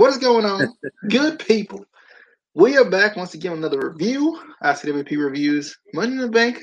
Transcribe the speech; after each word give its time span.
What 0.00 0.08
is 0.08 0.16
going 0.16 0.46
on? 0.46 0.72
Good 1.10 1.40
people. 1.40 1.84
We 2.54 2.78
are 2.78 2.88
back 2.88 3.16
once 3.16 3.34
again 3.34 3.50
with 3.50 3.60
another 3.60 3.90
review. 3.90 4.40
ICWP 4.64 5.22
Reviews 5.22 5.76
Money 5.92 6.12
in 6.12 6.18
the 6.20 6.28
Bank 6.30 6.56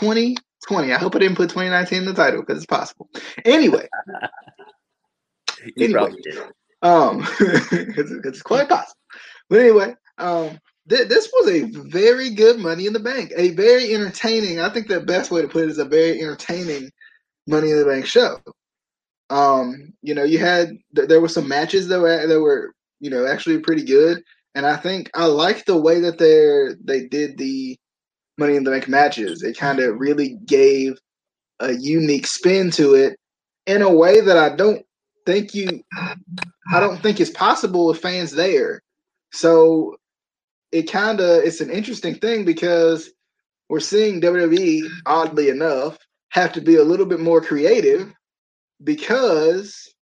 2020. 0.00 0.92
I 0.92 0.98
hope 0.98 1.14
I 1.14 1.20
didn't 1.20 1.36
put 1.36 1.50
2019 1.50 1.98
in 1.98 2.04
the 2.04 2.12
title 2.12 2.40
because 2.40 2.56
it's 2.56 2.66
possible. 2.66 3.08
Anyway. 3.44 3.86
anyway. 5.78 6.14
Um, 6.82 7.24
it's, 7.40 8.10
it's 8.10 8.42
quite 8.42 8.68
possible. 8.68 8.98
But 9.48 9.60
anyway, 9.60 9.94
um, 10.18 10.58
th- 10.88 11.06
this 11.06 11.30
was 11.32 11.50
a 11.50 11.66
very 11.66 12.30
good 12.30 12.58
Money 12.58 12.86
in 12.86 12.92
the 12.92 12.98
Bank. 12.98 13.32
A 13.36 13.50
very 13.50 13.94
entertaining, 13.94 14.58
I 14.58 14.68
think 14.68 14.88
the 14.88 14.98
best 14.98 15.30
way 15.30 15.42
to 15.42 15.48
put 15.48 15.62
it 15.62 15.70
is 15.70 15.78
a 15.78 15.84
very 15.84 16.20
entertaining 16.20 16.90
Money 17.46 17.70
in 17.70 17.78
the 17.78 17.84
Bank 17.84 18.04
show. 18.04 18.40
Um, 19.34 19.92
you 20.00 20.14
know, 20.14 20.22
you 20.22 20.38
had 20.38 20.76
there 20.92 21.20
were 21.20 21.28
some 21.28 21.48
matches 21.48 21.88
that 21.88 21.98
were 21.98 22.24
that 22.24 22.40
were 22.40 22.72
you 23.00 23.10
know 23.10 23.26
actually 23.26 23.58
pretty 23.58 23.82
good, 23.82 24.22
and 24.54 24.64
I 24.64 24.76
think 24.76 25.10
I 25.12 25.26
like 25.26 25.64
the 25.64 25.76
way 25.76 25.98
that 26.00 26.18
they 26.18 26.76
they 26.84 27.08
did 27.08 27.36
the 27.36 27.76
Money 28.38 28.54
in 28.54 28.62
the 28.62 28.70
Bank 28.70 28.88
matches. 28.88 29.42
It 29.42 29.58
kind 29.58 29.80
of 29.80 29.98
really 29.98 30.38
gave 30.46 30.96
a 31.58 31.72
unique 31.72 32.28
spin 32.28 32.70
to 32.72 32.94
it 32.94 33.18
in 33.66 33.82
a 33.82 33.92
way 33.92 34.20
that 34.20 34.36
I 34.36 34.54
don't 34.54 34.86
think 35.26 35.52
you 35.52 35.82
I 35.98 36.78
don't 36.78 37.02
think 37.02 37.18
is 37.18 37.30
possible 37.30 37.88
with 37.88 38.00
fans 38.00 38.30
there. 38.30 38.82
So 39.32 39.96
it 40.70 40.84
kind 40.84 41.18
of 41.18 41.42
it's 41.42 41.60
an 41.60 41.70
interesting 41.70 42.14
thing 42.14 42.44
because 42.44 43.10
we're 43.68 43.80
seeing 43.80 44.20
WWE 44.20 44.82
oddly 45.06 45.48
enough 45.48 45.98
have 46.28 46.52
to 46.52 46.60
be 46.60 46.76
a 46.76 46.84
little 46.84 47.06
bit 47.06 47.18
more 47.18 47.40
creative 47.40 48.12
because 48.84 49.94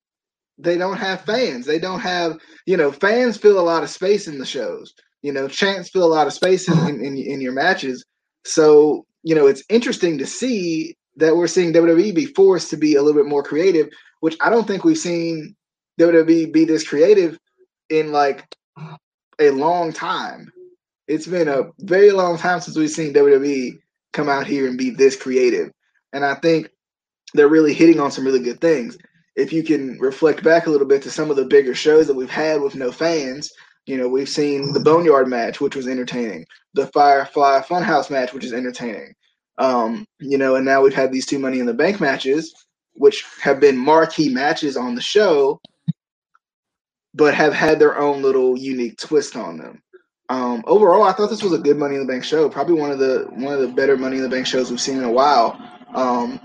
they 0.58 0.78
don't 0.78 0.98
have 0.98 1.22
fans. 1.22 1.66
They 1.66 1.80
don't 1.80 2.00
have, 2.00 2.38
you 2.66 2.78
know, 2.78 2.92
fans 2.92 3.38
fill 3.38 3.60
a 3.60 3.62
lot 3.62 3.84
of 3.84 3.90
space 3.90 4.28
in 4.28 4.38
the 4.38 4.46
shows. 4.46 4.94
You 5.22 5.32
know, 5.32 5.48
chants 5.48 5.90
fill 5.90 6.04
a 6.04 6.14
lot 6.14 6.28
of 6.28 6.34
space 6.34 6.68
in, 6.68 7.04
in, 7.04 7.18
in, 7.18 7.42
your 7.42 7.52
matches. 7.52 8.04
So, 8.44 9.06
you 9.24 9.36
know, 9.36 9.48
it's 9.48 9.64
interesting 9.70 10.18
to 10.18 10.26
see 10.26 10.96
that 11.18 11.36
we're 11.36 11.48
seeing 11.48 11.74
WWE 11.74 12.16
be 12.16 12.26
forced 12.26 12.70
to 12.72 12.78
be 12.78 12.96
a 12.96 13.02
little 13.04 13.22
bit 13.22 13.30
more 13.30 13.44
creative, 13.44 13.90
which 14.22 14.36
I 14.42 14.50
don't 14.50 14.68
think 14.68 14.84
we've 14.84 14.98
seen 14.98 15.56
WWE 16.00 16.52
be 16.52 16.66
this 16.66 16.88
creative 16.88 17.38
in 17.90 18.12
like 18.12 18.44
a 19.40 19.52
long 19.52 19.94
time. 19.94 20.52
It's 21.08 21.28
been 21.28 21.48
a 21.48 21.70
very 21.80 22.12
long 22.12 22.38
time 22.38 22.62
since 22.62 22.78
we've 22.78 22.90
seen 22.90 23.14
WWE 23.14 23.78
come 24.14 24.30
out 24.30 24.48
here 24.48 24.68
and 24.68 24.78
be 24.78 24.90
this 24.90 25.16
creative. 25.16 25.72
And 26.14 26.26
I 26.26 26.36
think 26.36 26.70
they're 27.34 27.48
really 27.48 27.74
hitting 27.74 28.00
on 28.00 28.12
some 28.12 28.26
really 28.26 28.40
good 28.40 28.62
things. 28.62 28.98
If 29.36 29.54
you 29.54 29.64
can 29.64 29.98
reflect 30.00 30.44
back 30.44 30.68
a 30.68 30.70
little 30.70 30.88
bit 30.88 31.02
to 31.04 31.12
some 31.12 31.30
of 31.30 31.38
the 31.38 31.46
bigger 31.46 31.74
shows 31.74 32.08
that 32.08 32.16
we've 32.16 32.30
had 32.30 32.62
with 32.62 32.76
no 32.76 32.92
fans, 32.92 33.52
you 33.86 33.98
know, 33.98 34.08
we've 34.08 34.30
seen 34.30 34.74
the 34.74 34.80
Boneyard 34.80 35.28
match, 35.28 35.60
which 35.60 35.76
was 35.76 35.88
entertaining, 35.88 36.46
the 36.74 36.88
Firefly 36.88 37.62
Funhouse 37.62 38.10
match, 38.10 38.34
which 38.34 38.46
is 38.46 38.54
entertaining. 38.54 39.14
Um, 39.58 40.06
you 40.20 40.38
know, 40.38 40.56
and 40.56 40.66
now 40.66 40.82
we've 40.82 40.94
had 40.94 41.12
these 41.12 41.26
two 41.26 41.40
Money 41.40 41.60
in 41.60 41.66
the 41.66 41.74
Bank 41.74 42.00
matches, 42.00 42.54
which 42.94 43.26
have 43.42 43.60
been 43.60 43.78
marquee 43.78 44.30
matches 44.30 44.78
on 44.78 44.96
the 44.96 45.02
show, 45.02 45.60
but 47.14 47.34
have 47.34 47.54
had 47.54 47.80
their 47.80 47.98
own 47.98 48.22
little 48.22 48.58
unique 48.58 48.98
twist 48.98 49.36
on 49.36 49.58
them. 49.58 49.82
Um, 50.30 50.64
overall, 50.66 51.04
I 51.04 51.12
thought 51.12 51.30
this 51.30 51.44
was 51.44 51.54
a 51.54 51.58
good 51.58 51.78
Money 51.78 51.96
in 51.96 52.02
the 52.02 52.12
Bank 52.12 52.24
show. 52.24 52.48
Probably 52.50 52.80
one 52.80 52.92
of 52.92 53.00
the 53.00 53.28
one 53.32 53.54
of 53.54 53.60
the 53.60 53.68
better 53.68 53.98
Money 53.98 54.18
in 54.18 54.24
the 54.24 54.30
Bank 54.30 54.48
shows 54.48 54.70
we've 54.70 54.80
seen 54.80 54.98
in 54.98 55.04
a 55.04 55.12
while. 55.12 55.60
Um, 55.94 56.40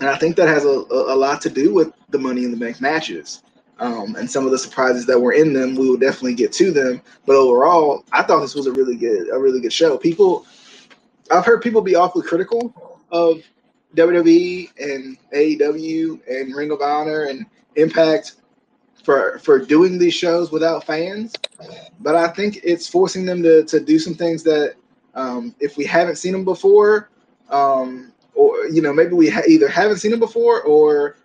and 0.00 0.08
I 0.08 0.16
think 0.16 0.36
that 0.36 0.48
has 0.48 0.64
a, 0.64 0.68
a, 0.68 1.16
lot 1.16 1.40
to 1.42 1.50
do 1.50 1.72
with 1.72 1.92
the 2.10 2.18
Money 2.18 2.44
in 2.44 2.50
the 2.50 2.56
Bank 2.56 2.80
matches. 2.80 3.42
Um, 3.78 4.16
and 4.16 4.30
some 4.30 4.44
of 4.44 4.52
the 4.52 4.58
surprises 4.58 5.06
that 5.06 5.18
were 5.18 5.32
in 5.32 5.52
them, 5.52 5.74
we 5.74 5.88
will 5.88 5.96
definitely 5.96 6.34
get 6.34 6.52
to 6.54 6.70
them. 6.70 7.02
But 7.26 7.36
overall, 7.36 8.04
I 8.12 8.22
thought 8.22 8.40
this 8.40 8.54
was 8.54 8.66
a 8.66 8.72
really 8.72 8.96
good, 8.96 9.28
a 9.30 9.38
really 9.38 9.60
good 9.60 9.72
show. 9.72 9.96
People, 9.96 10.46
I've 11.30 11.44
heard 11.44 11.62
people 11.62 11.80
be 11.82 11.96
awfully 11.96 12.26
critical 12.26 13.02
of 13.10 13.42
WWE 13.96 14.70
and 14.78 15.18
AEW 15.34 16.20
and 16.28 16.54
Ring 16.54 16.70
of 16.70 16.80
Honor 16.80 17.24
and 17.24 17.46
Impact 17.76 18.34
for 19.02 19.38
for 19.38 19.58
doing 19.58 19.98
these 19.98 20.14
shows 20.14 20.52
without 20.52 20.84
fans. 20.84 21.34
But 22.00 22.14
I 22.14 22.28
think 22.28 22.60
it's 22.62 22.88
forcing 22.88 23.24
them 23.24 23.42
to 23.42 23.64
to 23.64 23.80
do 23.80 23.98
some 23.98 24.14
things 24.14 24.42
that 24.44 24.74
um, 25.14 25.54
if 25.60 25.76
we 25.76 25.84
haven't 25.84 26.16
seen 26.16 26.32
them 26.32 26.44
before, 26.44 27.10
um, 27.50 28.11
or 28.34 28.66
you 28.66 28.82
know 28.82 28.92
maybe 28.92 29.12
we 29.12 29.28
ha- 29.28 29.42
either 29.46 29.68
haven't 29.68 29.98
seen 29.98 30.10
them 30.10 30.20
before 30.20 30.62
or 30.62 31.16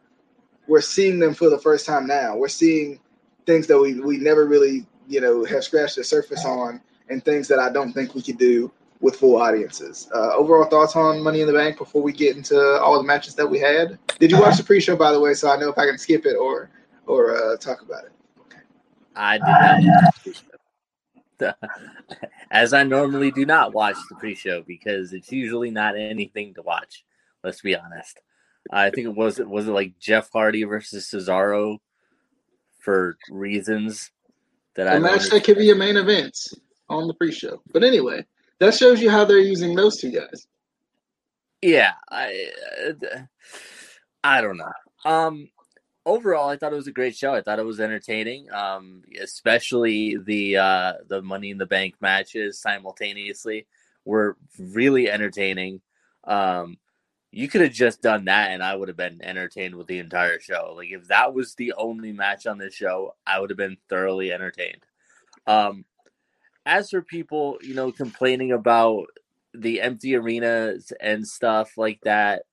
we're 0.68 0.82
seeing 0.82 1.20
them 1.20 1.34
for 1.34 1.50
the 1.50 1.58
first 1.58 1.86
time 1.86 2.06
now. 2.08 2.36
We're 2.36 2.48
seeing 2.48 3.00
things 3.46 3.68
that 3.68 3.80
we 3.80 4.00
we 4.00 4.18
never 4.18 4.46
really 4.46 4.86
you 5.08 5.22
know 5.22 5.46
have 5.46 5.64
scratched 5.64 5.96
the 5.96 6.04
surface 6.04 6.46
on, 6.46 6.82
and 7.10 7.24
things 7.24 7.48
that 7.48 7.60
I 7.60 7.72
don't 7.72 7.94
think 7.94 8.16
we 8.16 8.22
could 8.22 8.38
do 8.38 8.72
with 9.00 9.16
full 9.16 9.38
audiences. 9.38 10.10
Uh, 10.14 10.34
overall 10.34 10.66
thoughts 10.66 10.96
on 10.96 11.22
Money 11.22 11.42
in 11.42 11.48
the 11.48 11.54
Bank 11.54 11.78
before 11.78 12.02
we 12.02 12.12
get 12.12 12.36
into 12.36 12.60
all 12.80 12.98
the 12.98 13.04
matches 13.04 13.36
that 13.36 13.48
we 13.48 13.60
had. 13.60 14.00
Did 14.20 14.32
you 14.32 14.40
watch 14.40 14.58
the 14.58 14.64
pre-show 14.64 14.96
by 14.96 15.12
the 15.12 15.20
way, 15.20 15.34
so 15.34 15.50
I 15.50 15.58
know 15.58 15.70
if 15.70 15.78
I 15.78 15.86
can 15.86 15.98
skip 15.98 16.26
it 16.26 16.36
or 16.36 16.70
or 17.06 17.36
uh, 17.36 17.58
talk 17.58 17.82
about 17.82 18.06
it? 18.06 18.12
Okay. 18.42 18.62
I 19.16 19.38
did 19.38 19.88
not. 19.88 20.44
as 22.52 22.74
I 22.74 22.84
normally 22.84 23.32
do 23.32 23.46
not 23.46 23.74
watch 23.74 23.96
the 24.10 24.16
pre-show 24.16 24.64
because 24.66 25.14
it's 25.14 25.32
usually 25.32 25.72
not 25.72 25.98
anything 25.98 26.54
to 26.56 26.62
watch. 26.62 27.06
Let's 27.44 27.62
be 27.62 27.76
honest. 27.76 28.20
I 28.72 28.90
think 28.90 29.08
it 29.08 29.16
was 29.16 29.40
it 29.40 29.48
was 29.48 29.68
it 29.68 29.72
like 29.72 29.98
Jeff 30.00 30.30
Hardy 30.32 30.64
versus 30.64 31.10
Cesaro 31.10 31.78
for 32.80 33.18
reasons 33.30 34.12
that 34.76 34.88
a 34.88 34.94
I 34.94 35.00
match 35.00 35.30
that 35.30 35.44
could 35.44 35.58
be 35.58 35.72
a 35.72 35.76
main 35.76 35.98
event 35.98 36.38
on 36.90 37.08
the 37.08 37.14
pre-show. 37.14 37.62
But 37.72 37.84
anyway, 37.84 38.26
that 38.60 38.74
shows 38.74 39.02
you 39.02 39.10
how 39.10 39.26
they're 39.26 39.40
using 39.40 39.76
those 39.76 39.98
two 39.98 40.12
guys. 40.12 40.48
Yeah, 41.62 41.94
I 42.10 42.50
uh, 42.90 43.20
I 44.24 44.42
don't 44.42 44.58
know. 44.58 44.72
Um, 45.06 45.50
overall, 46.08 46.50
I 46.50 46.56
thought 46.56 46.72
it 46.72 46.78
was 46.78 46.88
a 46.88 46.94
great 46.94 47.16
show. 47.16 47.36
I 47.36 47.42
thought 47.42 47.60
it 47.60 47.66
was 47.66 47.80
entertaining, 47.80 48.52
um, 48.52 49.04
especially 49.22 50.18
the 50.18 50.58
uh, 50.58 50.94
the 51.08 51.22
Money 51.22 51.52
in 51.52 51.58
the 51.58 51.66
Bank 51.66 51.96
matches 52.02 52.60
simultaneously 52.60 53.68
were 54.06 54.38
really 54.58 55.10
entertaining. 55.12 55.82
Um, 56.24 56.78
you 57.32 57.48
could 57.50 57.62
have 57.62 57.74
just 57.74 58.02
done 58.02 58.26
that, 58.26 58.52
and 58.52 58.64
I 58.64 58.74
would 58.74 58.88
have 58.88 58.98
been 58.98 59.22
entertained 59.22 59.76
with 59.76 59.88
the 59.88 60.00
entire 60.00 60.40
show. 60.40 60.74
Like 60.76 60.90
if 60.92 61.10
that 61.10 61.34
was 61.34 61.54
the 61.54 61.74
only 61.74 62.14
match 62.14 62.48
on 62.48 62.58
this 62.58 62.74
show, 62.74 63.16
I 63.28 63.40
would 63.40 63.50
have 63.50 63.58
been 63.58 63.78
thoroughly 63.90 64.32
entertained. 64.32 64.86
Um, 65.46 65.86
as 66.66 66.90
for 66.90 67.02
people, 67.02 67.58
you 67.62 67.76
know, 67.76 67.92
complaining 67.92 68.54
about 68.54 69.08
the 69.54 69.82
empty 69.82 70.16
arenas 70.16 70.94
and 71.00 71.28
stuff 71.28 71.78
like 71.78 72.00
that, 72.04 72.44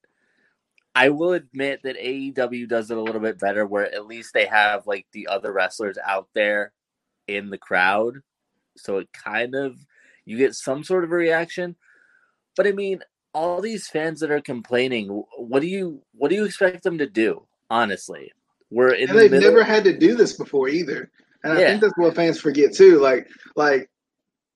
I 0.95 1.09
will 1.09 1.33
admit 1.33 1.83
that 1.83 1.99
AEW 1.99 2.69
does 2.69 2.91
it 2.91 2.97
a 2.97 3.03
little 3.03 3.21
bit 3.21 3.39
better 3.39 3.67
where 3.67 3.93
at 3.93 4.07
least 4.07 4.33
they 4.33 4.47
have 4.47 4.87
like 4.87 5.07
the 5.13 5.27
other 5.27 5.53
wrestlers 5.53 5.99
out 6.05 6.29
there 6.35 6.73
in 7.27 7.51
the 7.51 7.59
crowd. 7.59 8.23
So 8.77 8.99
it 8.99 9.09
kind 9.13 9.55
of 9.55 9.77
you 10.25 10.39
get 10.39 10.55
some 10.55 10.85
sort 10.85 11.05
of 11.05 11.11
a 11.11 11.17
reaction. 11.17 11.77
But 12.57 12.67
I 12.67 12.73
mean, 12.73 13.01
all 13.33 13.61
these 13.61 13.89
fans 13.89 14.21
that 14.21 14.31
are 14.31 14.41
complaining, 14.41 15.09
what 15.37 15.61
do 15.61 15.67
you 15.67 16.03
what 16.13 16.29
do 16.29 16.37
you 16.37 16.45
expect 16.45 16.85
them 16.85 16.99
to 16.99 17.07
do? 17.07 17.47
Honestly, 17.71 18.33
we're 18.71 18.95
in. 18.95 19.09
And 19.09 19.19
the 19.19 19.23
they've 19.23 19.31
middle. 19.33 19.51
never 19.51 19.65
had 19.65 19.85
to 19.85 19.99
do 19.99 20.15
this 20.15 20.35
before 20.35 20.69
either, 20.69 21.11
and 21.43 21.53
I 21.53 21.57
think 21.57 21.81
that's 21.81 21.97
what 21.97 22.15
fans 22.15 22.41
forget 22.41 22.73
too. 22.73 23.01
Like, 23.01 23.29
like 23.57 23.91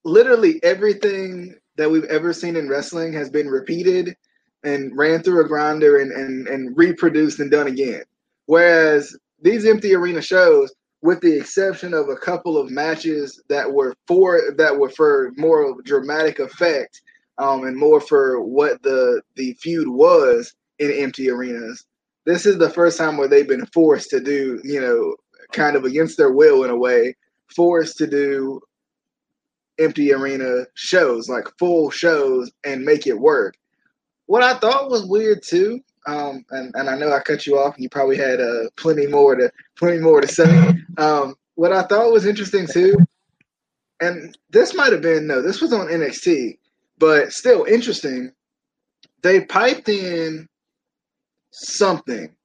literally 0.05 0.63
everything 0.63 1.55
that 1.75 1.91
we've 1.91 2.05
ever 2.05 2.31
seen 2.31 2.55
in 2.55 2.69
wrestling 2.69 3.13
has 3.13 3.29
been 3.29 3.47
repeated 3.47 4.15
and 4.63 4.95
ran 4.97 5.21
through 5.21 5.43
a 5.43 5.47
grinder 5.47 5.97
and, 5.97 6.11
and, 6.11 6.47
and 6.47 6.77
reproduced 6.77 7.39
and 7.39 7.51
done 7.51 7.67
again. 7.67 8.03
Whereas 8.45 9.15
these 9.41 9.65
empty 9.65 9.93
arena 9.93 10.21
shows, 10.21 10.73
with 11.01 11.21
the 11.21 11.37
exception 11.37 11.93
of 11.93 12.09
a 12.09 12.15
couple 12.15 12.57
of 12.57 12.69
matches 12.69 13.41
that 13.47 13.71
were 13.71 13.95
for 14.07 14.41
that 14.57 14.77
were 14.77 14.89
for 14.89 15.31
more 15.37 15.75
dramatic 15.83 16.39
effect 16.39 17.01
um, 17.37 17.65
and 17.65 17.77
more 17.77 18.01
for 18.01 18.41
what 18.41 18.81
the 18.83 19.21
the 19.35 19.53
feud 19.61 19.87
was 19.87 20.53
in 20.79 20.91
empty 20.91 21.29
arenas. 21.29 21.85
This 22.25 22.45
is 22.45 22.57
the 22.57 22.69
first 22.69 22.97
time 22.97 23.17
where 23.17 23.29
they've 23.29 23.47
been 23.47 23.65
forced 23.67 24.09
to 24.09 24.19
do, 24.19 24.59
you 24.63 24.81
know, 24.81 25.15
kind 25.53 25.75
of 25.75 25.85
against 25.85 26.17
their 26.17 26.31
will 26.31 26.63
in 26.63 26.69
a 26.69 26.75
way, 26.75 27.15
forced 27.55 27.97
to 27.99 28.07
do 28.07 28.59
empty 29.79 30.11
arena 30.11 30.65
shows, 30.73 31.29
like 31.29 31.47
full 31.57 31.89
shows, 31.89 32.51
and 32.65 32.83
make 32.83 33.07
it 33.07 33.17
work 33.17 33.55
what 34.29 34.43
I 34.43 34.53
thought 34.59 34.91
was 34.91 35.07
weird 35.07 35.41
too, 35.41 35.81
um, 36.05 36.45
and, 36.51 36.71
and 36.75 36.87
I 36.87 36.95
know 36.95 37.11
I 37.11 37.19
cut 37.19 37.47
you 37.47 37.57
off, 37.57 37.73
and 37.73 37.83
you 37.83 37.89
probably 37.89 38.15
had 38.15 38.39
uh, 38.39 38.69
plenty 38.75 39.07
more 39.07 39.35
to 39.35 39.51
plenty 39.75 39.97
more 39.97 40.21
to 40.21 40.27
say. 40.27 40.73
Um, 40.97 41.35
what 41.55 41.71
I 41.71 41.83
thought 41.83 42.11
was 42.11 42.25
interesting 42.25 42.67
too, 42.67 42.97
and 44.01 44.37
this 44.49 44.75
might 44.75 44.91
have 44.91 45.01
been 45.01 45.27
no, 45.27 45.41
this 45.41 45.61
was 45.61 45.71
on 45.71 45.87
NXT, 45.87 46.57
but 46.97 47.31
still 47.31 47.63
interesting. 47.63 48.33
They 49.21 49.45
piped 49.45 49.87
in 49.87 50.49
something, 51.51 52.35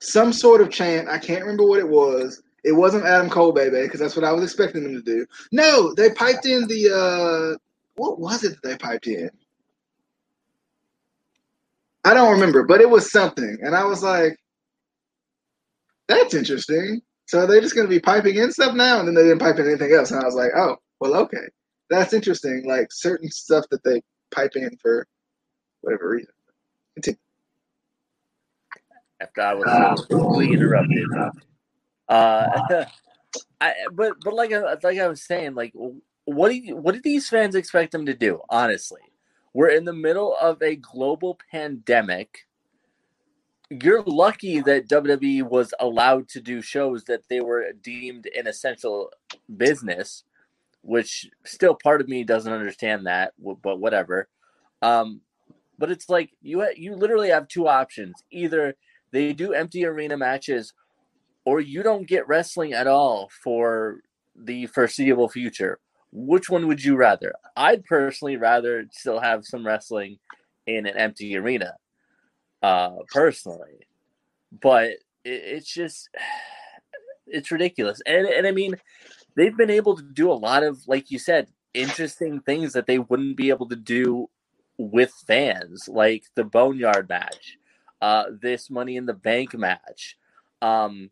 some 0.00 0.32
sort 0.32 0.62
of 0.62 0.70
chant. 0.70 1.08
I 1.08 1.18
can't 1.18 1.42
remember 1.42 1.66
what 1.66 1.80
it 1.80 1.88
was, 1.88 2.42
It 2.64 2.72
wasn't 2.72 3.04
Adam 3.04 3.28
Cole, 3.28 3.52
baby, 3.52 3.82
because 3.82 4.00
that's 4.00 4.16
what 4.16 4.24
I 4.24 4.32
was 4.32 4.42
expecting 4.44 4.84
them 4.84 4.94
to 4.94 5.02
do. 5.02 5.26
No, 5.52 5.92
they 5.94 6.08
piped 6.10 6.46
in 6.46 6.66
the 6.66 6.88
uh 6.88 7.58
what 7.96 8.18
was 8.18 8.42
it 8.42 8.54
that 8.54 8.62
they 8.62 8.76
piped 8.76 9.06
in? 9.06 9.28
I 12.04 12.14
don't 12.14 12.32
remember, 12.32 12.64
but 12.64 12.80
it 12.80 12.88
was 12.88 13.10
something. 13.10 13.58
And 13.62 13.74
I 13.74 13.84
was 13.84 14.02
like, 14.02 14.36
that's 16.08 16.34
interesting. 16.34 17.02
So 17.26 17.46
they're 17.46 17.60
just 17.60 17.74
gonna 17.74 17.88
be 17.88 18.00
piping 18.00 18.36
in 18.36 18.52
stuff 18.52 18.74
now, 18.74 18.98
and 18.98 19.08
then 19.08 19.14
they 19.14 19.24
didn't 19.24 19.40
pipe 19.40 19.58
in 19.58 19.66
anything 19.66 19.92
else. 19.92 20.10
And 20.10 20.20
I 20.20 20.24
was 20.24 20.34
like, 20.34 20.52
oh, 20.56 20.76
well, 21.00 21.14
okay. 21.16 21.46
That's 21.90 22.12
interesting. 22.12 22.64
Like 22.66 22.88
certain 22.90 23.30
stuff 23.30 23.64
that 23.70 23.82
they 23.84 24.02
pipe 24.34 24.52
in 24.54 24.76
for 24.80 25.06
whatever 25.80 26.10
reason. 26.10 26.32
Continue. 26.94 27.18
After 29.20 29.42
I 29.42 29.54
was 29.54 30.06
completely 30.06 30.54
interrupted. 30.54 31.04
Uh, 32.08 32.84
I 33.60 33.74
but 33.92 34.14
but 34.24 34.34
like 34.34 34.52
I, 34.52 34.74
like 34.82 34.98
I 34.98 35.08
was 35.08 35.22
saying, 35.22 35.54
like 35.54 35.72
what 36.24 36.50
do 36.50 36.56
you, 36.56 36.76
what 36.76 36.94
do 36.94 37.00
these 37.02 37.28
fans 37.28 37.54
expect 37.54 37.92
them 37.92 38.06
to 38.06 38.14
do? 38.14 38.40
Honestly, 38.48 39.00
we're 39.52 39.70
in 39.70 39.84
the 39.84 39.92
middle 39.92 40.36
of 40.40 40.62
a 40.62 40.76
global 40.76 41.38
pandemic. 41.50 42.46
You're 43.70 44.02
lucky 44.02 44.60
that 44.60 44.88
WWE 44.88 45.42
was 45.42 45.74
allowed 45.78 46.28
to 46.30 46.40
do 46.40 46.62
shows 46.62 47.04
that 47.04 47.28
they 47.28 47.40
were 47.40 47.72
deemed 47.82 48.26
an 48.36 48.46
essential 48.46 49.10
business, 49.56 50.24
which 50.82 51.28
still 51.44 51.74
part 51.74 52.00
of 52.00 52.08
me 52.08 52.24
doesn't 52.24 52.52
understand 52.52 53.06
that, 53.06 53.34
but 53.62 53.78
whatever. 53.78 54.28
Um, 54.80 55.20
but 55.78 55.90
it's 55.90 56.08
like 56.08 56.30
you 56.40 56.66
you 56.76 56.94
literally 56.94 57.28
have 57.28 57.48
two 57.48 57.68
options: 57.68 58.24
either 58.30 58.74
they 59.12 59.32
do 59.32 59.52
empty 59.52 59.84
arena 59.84 60.16
matches, 60.16 60.72
or 61.44 61.60
you 61.60 61.82
don't 61.82 62.06
get 62.06 62.28
wrestling 62.28 62.72
at 62.72 62.86
all 62.86 63.30
for 63.42 64.00
the 64.34 64.66
foreseeable 64.66 65.28
future. 65.28 65.78
Which 66.12 66.48
one 66.48 66.66
would 66.68 66.82
you 66.82 66.96
rather? 66.96 67.34
I'd 67.56 67.84
personally 67.84 68.36
rather 68.36 68.86
still 68.92 69.20
have 69.20 69.44
some 69.44 69.66
wrestling 69.66 70.18
in 70.66 70.86
an 70.86 70.96
empty 70.96 71.36
arena, 71.36 71.74
uh, 72.62 72.96
personally. 73.12 73.86
But 74.60 74.90
it, 74.90 74.98
it's 75.24 75.72
just, 75.72 76.08
it's 77.26 77.50
ridiculous. 77.50 78.00
And, 78.06 78.26
and 78.26 78.46
I 78.46 78.52
mean, 78.52 78.76
they've 79.36 79.56
been 79.56 79.70
able 79.70 79.96
to 79.96 80.02
do 80.02 80.30
a 80.30 80.34
lot 80.34 80.62
of, 80.62 80.80
like 80.86 81.10
you 81.10 81.18
said, 81.18 81.48
interesting 81.74 82.40
things 82.40 82.72
that 82.72 82.86
they 82.86 82.98
wouldn't 82.98 83.36
be 83.36 83.50
able 83.50 83.68
to 83.68 83.76
do 83.76 84.28
with 84.78 85.12
fans, 85.26 85.88
like 85.88 86.24
the 86.34 86.44
Boneyard 86.44 87.08
match, 87.08 87.58
uh, 88.00 88.24
this 88.40 88.70
Money 88.70 88.96
in 88.96 89.06
the 89.06 89.14
Bank 89.14 89.54
match. 89.54 90.16
Um, 90.62 91.10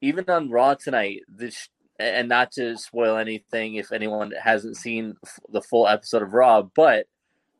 even 0.00 0.28
on 0.28 0.50
Raw 0.50 0.74
tonight, 0.74 1.22
this 1.28 1.68
and 1.98 2.28
not 2.28 2.52
to 2.52 2.76
spoil 2.76 3.16
anything 3.16 3.74
if 3.74 3.92
anyone 3.92 4.32
hasn't 4.40 4.76
seen 4.76 5.16
the 5.50 5.62
full 5.62 5.88
episode 5.88 6.22
of 6.22 6.34
Raw, 6.34 6.62
but 6.62 7.06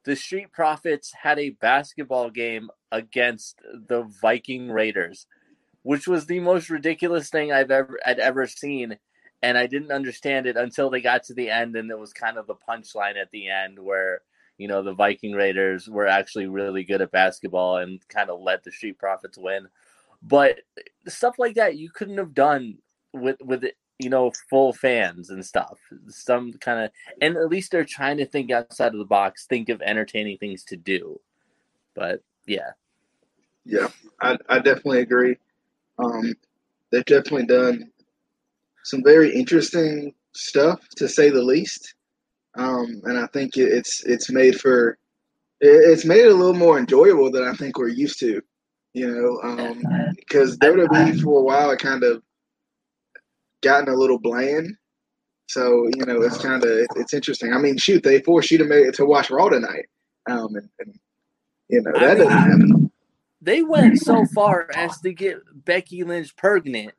the 0.04 0.16
Street 0.16 0.52
Profits 0.52 1.12
had 1.12 1.38
a 1.38 1.50
basketball 1.50 2.30
game 2.30 2.70
against 2.92 3.60
the 3.88 4.04
Viking 4.22 4.70
Raiders, 4.70 5.26
which 5.82 6.06
was 6.06 6.26
the 6.26 6.40
most 6.40 6.70
ridiculous 6.70 7.28
thing 7.28 7.52
I've 7.52 7.70
ever 7.70 7.98
I'd 8.06 8.20
ever 8.20 8.46
seen, 8.46 8.98
and 9.42 9.58
I 9.58 9.66
didn't 9.66 9.90
understand 9.90 10.46
it 10.46 10.56
until 10.56 10.90
they 10.90 11.00
got 11.00 11.24
to 11.24 11.34
the 11.34 11.50
end, 11.50 11.76
and 11.76 11.90
it 11.90 11.98
was 11.98 12.12
kind 12.12 12.38
of 12.38 12.46
the 12.46 12.54
punchline 12.54 13.16
at 13.16 13.30
the 13.32 13.48
end 13.48 13.78
where 13.78 14.20
you 14.58 14.68
know 14.68 14.82
the 14.82 14.94
Viking 14.94 15.32
Raiders 15.32 15.88
were 15.88 16.06
actually 16.06 16.46
really 16.46 16.84
good 16.84 17.02
at 17.02 17.10
basketball 17.10 17.78
and 17.78 18.00
kind 18.08 18.30
of 18.30 18.40
let 18.40 18.62
the 18.62 18.70
Street 18.70 18.98
Profits 18.98 19.36
win. 19.36 19.66
But 20.22 20.60
stuff 21.08 21.34
like 21.38 21.56
that 21.56 21.76
you 21.76 21.90
couldn't 21.90 22.18
have 22.18 22.32
done 22.32 22.78
with 23.12 23.38
with 23.42 23.64
you 23.98 24.10
know 24.10 24.32
full 24.50 24.72
fans 24.72 25.30
and 25.30 25.44
stuff. 25.44 25.78
Some 26.08 26.52
kind 26.54 26.84
of 26.84 26.90
and 27.20 27.36
at 27.36 27.48
least 27.48 27.70
they're 27.70 27.84
trying 27.84 28.18
to 28.18 28.26
think 28.26 28.50
outside 28.50 28.92
of 28.92 28.98
the 28.98 29.04
box, 29.04 29.46
think 29.46 29.68
of 29.68 29.80
entertaining 29.82 30.38
things 30.38 30.64
to 30.64 30.76
do. 30.76 31.20
But 31.94 32.22
yeah, 32.46 32.70
yeah, 33.64 33.88
I 34.20 34.36
I 34.48 34.56
definitely 34.56 35.00
agree. 35.00 35.36
Um, 35.98 36.34
they've 36.90 37.04
definitely 37.04 37.46
done 37.46 37.90
some 38.84 39.02
very 39.02 39.34
interesting 39.34 40.14
stuff 40.32 40.80
to 40.96 41.08
say 41.08 41.30
the 41.30 41.42
least. 41.42 41.94
Um, 42.56 43.00
and 43.04 43.18
I 43.18 43.26
think 43.28 43.56
it's 43.56 44.04
it's 44.04 44.30
made 44.30 44.60
for 44.60 44.98
it's 45.60 46.04
made 46.04 46.26
it 46.26 46.32
a 46.32 46.34
little 46.34 46.54
more 46.54 46.78
enjoyable 46.78 47.30
than 47.30 47.44
I 47.44 47.54
think 47.54 47.78
we're 47.78 47.88
used 47.88 48.20
to 48.20 48.42
you 48.96 49.14
know, 49.14 49.74
because 50.16 50.52
um, 50.52 50.58
WWE 50.58 51.22
for 51.22 51.40
a 51.40 51.42
while 51.42 51.70
it 51.70 51.78
kind 51.78 52.02
of 52.02 52.22
gotten 53.62 53.88
a 53.88 53.96
little 53.96 54.18
bland. 54.18 54.76
So 55.48 55.88
you 55.96 56.04
know, 56.04 56.22
it's 56.22 56.38
kind 56.38 56.62
of 56.62 56.86
it's 56.96 57.14
interesting. 57.14 57.52
I 57.52 57.58
mean, 57.58 57.76
shoot, 57.76 58.02
they 58.02 58.20
forced 58.20 58.50
you 58.50 58.58
to 58.58 58.64
make 58.64 58.92
to 58.92 59.06
watch 59.06 59.30
Raw 59.30 59.48
tonight, 59.48 59.86
um, 60.28 60.56
and, 60.56 60.68
and 60.80 60.98
you 61.68 61.82
know 61.82 61.92
that 61.92 62.02
I 62.02 62.08
mean, 62.08 62.18
doesn't 62.18 62.32
happen. 62.32 62.92
They 63.40 63.62
went 63.62 64.00
so 64.00 64.24
far 64.34 64.68
as 64.74 65.00
to 65.02 65.12
get 65.12 65.38
Becky 65.64 66.02
Lynch 66.02 66.34
pregnant. 66.34 66.94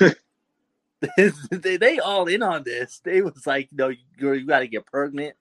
they, 1.16 1.76
they 1.76 1.98
all 1.98 2.26
in 2.26 2.42
on 2.42 2.62
this. 2.62 3.00
They 3.04 3.20
was 3.20 3.46
like, 3.46 3.68
no, 3.72 3.88
you, 3.88 3.98
you 4.18 4.46
got 4.46 4.60
to 4.60 4.68
get 4.68 4.86
pregnant. 4.86 5.34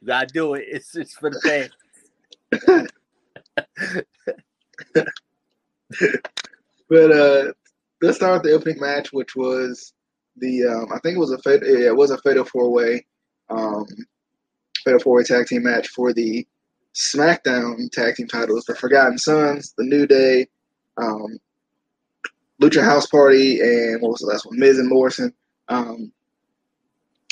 You 0.00 0.06
got 0.06 0.28
to 0.28 0.32
do 0.32 0.54
it. 0.54 0.66
It's 0.68 0.92
just 0.92 1.18
for 1.18 1.30
the 1.30 1.40
fans. 1.40 1.72
but 6.88 7.10
uh, 7.10 7.52
let's 8.02 8.16
start 8.16 8.34
with 8.34 8.42
the 8.42 8.56
opening 8.56 8.80
match, 8.80 9.12
which 9.12 9.36
was 9.36 9.92
the 10.36 10.66
um, 10.66 10.86
I 10.92 10.98
think 11.00 11.16
it 11.16 11.20
was 11.20 11.32
a 11.32 11.38
yeah, 11.46 11.88
it 11.88 11.96
was 11.96 12.10
a 12.10 12.18
fatal 12.18 12.44
four 12.44 12.70
way, 12.70 13.04
um, 13.50 13.86
fatal 14.84 15.00
four 15.00 15.16
way 15.16 15.22
tag 15.22 15.46
team 15.46 15.64
match 15.64 15.88
for 15.88 16.12
the 16.12 16.46
SmackDown 16.94 17.90
tag 17.92 18.16
team 18.16 18.26
titles: 18.28 18.64
the 18.64 18.74
Forgotten 18.74 19.18
Sons, 19.18 19.74
the 19.76 19.84
New 19.84 20.06
Day, 20.06 20.46
um, 20.96 21.38
Lucha 22.60 22.82
House 22.82 23.06
Party, 23.06 23.60
and 23.60 24.00
what 24.02 24.12
was 24.12 24.20
the 24.20 24.26
last 24.26 24.46
one? 24.46 24.58
Miz 24.58 24.78
and 24.78 24.88
Morrison. 24.88 25.32
Um, 25.68 26.12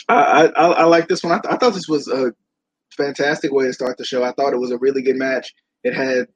I, 0.08 0.46
I, 0.56 0.66
I 0.68 0.84
like 0.84 1.08
this 1.08 1.22
one. 1.22 1.32
I, 1.32 1.38
th- 1.40 1.52
I 1.52 1.58
thought 1.58 1.74
this 1.74 1.88
was 1.88 2.08
a 2.08 2.32
fantastic 2.96 3.52
way 3.52 3.66
to 3.66 3.72
start 3.72 3.98
the 3.98 4.04
show. 4.04 4.24
I 4.24 4.32
thought 4.32 4.54
it 4.54 4.58
was 4.60 4.70
a 4.70 4.78
really 4.78 5.02
good 5.02 5.16
match. 5.16 5.52
It 5.84 5.94
had 5.94 6.28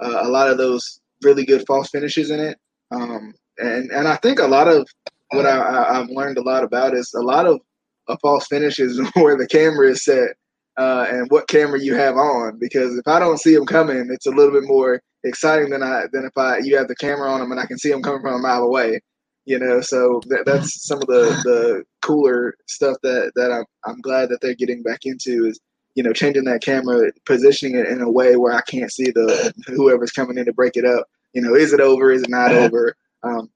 uh, 0.00 0.20
a 0.22 0.28
lot 0.28 0.50
of 0.50 0.58
those 0.58 1.00
really 1.22 1.46
good 1.46 1.64
false 1.66 1.88
finishes 1.88 2.30
in 2.30 2.38
it. 2.40 2.58
Um, 2.94 3.34
and 3.58 3.90
and 3.90 4.08
I 4.08 4.16
think 4.16 4.38
a 4.38 4.46
lot 4.46 4.68
of 4.68 4.86
what 5.30 5.46
I, 5.46 5.94
have 5.94 6.10
learned 6.10 6.38
a 6.38 6.42
lot 6.42 6.64
about 6.64 6.94
is 6.94 7.12
a 7.14 7.22
lot 7.22 7.46
of 7.46 7.60
a 8.08 8.16
false 8.18 8.46
finishes 8.46 9.00
where 9.14 9.36
the 9.36 9.46
camera 9.46 9.90
is 9.90 10.04
set 10.04 10.30
uh, 10.76 11.06
and 11.08 11.30
what 11.30 11.48
camera 11.48 11.80
you 11.80 11.94
have 11.94 12.16
on. 12.16 12.58
Because 12.58 12.96
if 12.96 13.06
I 13.06 13.18
don't 13.18 13.40
see 13.40 13.54
them 13.54 13.66
coming, 13.66 14.08
it's 14.10 14.26
a 14.26 14.30
little 14.30 14.52
bit 14.52 14.68
more 14.68 15.02
exciting 15.24 15.70
than 15.70 15.82
I 15.82 16.04
than 16.12 16.24
if 16.24 16.36
I 16.36 16.58
you 16.58 16.76
have 16.76 16.88
the 16.88 16.96
camera 16.96 17.30
on 17.30 17.40
them 17.40 17.50
and 17.50 17.60
I 17.60 17.66
can 17.66 17.78
see 17.78 17.90
them 17.90 18.02
coming 18.02 18.22
from 18.22 18.34
a 18.34 18.38
mile 18.38 18.64
away. 18.64 19.00
You 19.46 19.58
know, 19.58 19.82
so 19.82 20.22
that, 20.28 20.44
that's 20.46 20.86
some 20.86 21.02
of 21.02 21.06
the, 21.06 21.38
the 21.44 21.84
cooler 22.00 22.54
stuff 22.66 22.96
that, 23.02 23.32
that 23.36 23.52
I'm, 23.52 23.66
I'm 23.84 24.00
glad 24.00 24.30
that 24.30 24.40
they're 24.40 24.54
getting 24.54 24.82
back 24.82 25.00
into 25.04 25.44
is 25.44 25.60
you 25.94 26.02
know, 26.02 26.12
changing 26.12 26.44
that 26.44 26.62
camera, 26.62 27.12
positioning 27.24 27.76
it 27.76 27.86
in 27.86 28.00
a 28.00 28.10
way 28.10 28.36
where 28.36 28.52
I 28.52 28.62
can't 28.62 28.92
see 28.92 29.10
the 29.10 29.52
whoever's 29.66 30.10
coming 30.10 30.38
in 30.38 30.46
to 30.46 30.52
break 30.52 30.76
it 30.76 30.84
up. 30.84 31.06
You 31.34 31.42
know, 31.42 31.54
is 31.54 31.72
it 31.72 31.80
over? 31.80 32.10
Is 32.12 32.22
it 32.22 32.30
not 32.30 32.52
over? 32.52 32.96
Um, 33.22 33.50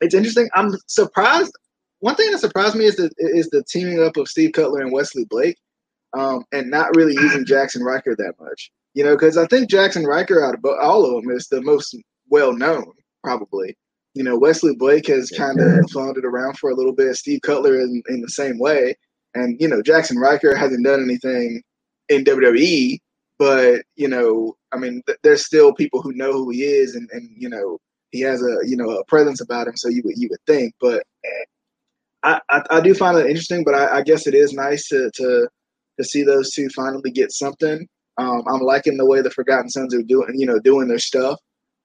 it's 0.00 0.14
interesting. 0.14 0.48
I'm 0.54 0.70
surprised. 0.86 1.52
One 2.00 2.14
thing 2.14 2.30
that 2.30 2.38
surprised 2.38 2.76
me 2.76 2.84
is 2.84 2.96
the 2.96 3.10
is 3.18 3.50
the 3.50 3.64
teaming 3.64 4.02
up 4.02 4.16
of 4.16 4.28
Steve 4.28 4.52
Cutler 4.52 4.80
and 4.80 4.92
Wesley 4.92 5.24
Blake, 5.24 5.58
um, 6.16 6.44
and 6.52 6.70
not 6.70 6.94
really 6.94 7.14
using 7.14 7.44
Jackson 7.46 7.82
Ryker 7.82 8.14
that 8.16 8.34
much. 8.40 8.70
You 8.94 9.04
know, 9.04 9.16
because 9.16 9.36
I 9.36 9.46
think 9.46 9.68
Jackson 9.68 10.04
Ryker 10.04 10.44
out 10.44 10.54
of 10.54 10.64
all 10.64 11.04
of 11.04 11.22
them 11.22 11.30
is 11.32 11.48
the 11.48 11.60
most 11.60 11.96
well 12.28 12.52
known, 12.52 12.92
probably. 13.22 13.76
You 14.14 14.24
know, 14.24 14.38
Wesley 14.38 14.74
Blake 14.74 15.06
has 15.08 15.30
kind 15.30 15.60
of 15.60 15.90
floundered 15.90 16.24
around 16.24 16.58
for 16.58 16.70
a 16.70 16.74
little 16.74 16.94
bit. 16.94 17.14
Steve 17.14 17.42
Cutler 17.42 17.80
in, 17.80 18.02
in 18.08 18.20
the 18.20 18.28
same 18.28 18.58
way. 18.58 18.96
And, 19.34 19.60
you 19.60 19.68
know, 19.68 19.82
Jackson 19.82 20.18
Ryker 20.18 20.56
hasn't 20.56 20.84
done 20.84 21.02
anything 21.02 21.62
in 22.08 22.24
WWE, 22.24 22.98
but 23.38 23.82
you 23.96 24.08
know, 24.08 24.56
I 24.72 24.78
mean, 24.78 25.02
th- 25.06 25.18
there's 25.22 25.46
still 25.46 25.72
people 25.72 26.02
who 26.02 26.12
know 26.12 26.32
who 26.32 26.50
he 26.50 26.62
is, 26.62 26.94
and 26.94 27.08
and 27.12 27.30
you 27.36 27.48
know, 27.48 27.78
he 28.10 28.20
has 28.20 28.42
a 28.42 28.58
you 28.66 28.76
know 28.76 28.90
a 28.90 29.04
presence 29.04 29.40
about 29.40 29.68
him. 29.68 29.76
So 29.76 29.88
you 29.88 30.02
would 30.04 30.16
you 30.16 30.28
would 30.30 30.44
think, 30.46 30.74
but 30.80 31.04
I 32.22 32.40
I, 32.50 32.62
I 32.70 32.80
do 32.80 32.94
find 32.94 33.18
it 33.18 33.26
interesting. 33.26 33.64
But 33.64 33.74
I, 33.74 33.98
I, 33.98 34.02
guess 34.02 34.26
it 34.26 34.34
is 34.34 34.52
nice 34.52 34.88
to 34.88 35.10
to 35.14 35.48
to 35.98 36.04
see 36.04 36.22
those 36.22 36.52
two 36.52 36.68
finally 36.70 37.10
get 37.10 37.32
something. 37.32 37.86
Um, 38.18 38.42
I'm 38.48 38.60
liking 38.60 38.96
the 38.96 39.06
way 39.06 39.22
the 39.22 39.30
Forgotten 39.30 39.70
Sons 39.70 39.94
are 39.94 40.02
doing 40.02 40.28
you 40.34 40.46
know 40.46 40.58
doing 40.58 40.88
their 40.88 40.98
stuff. 40.98 41.38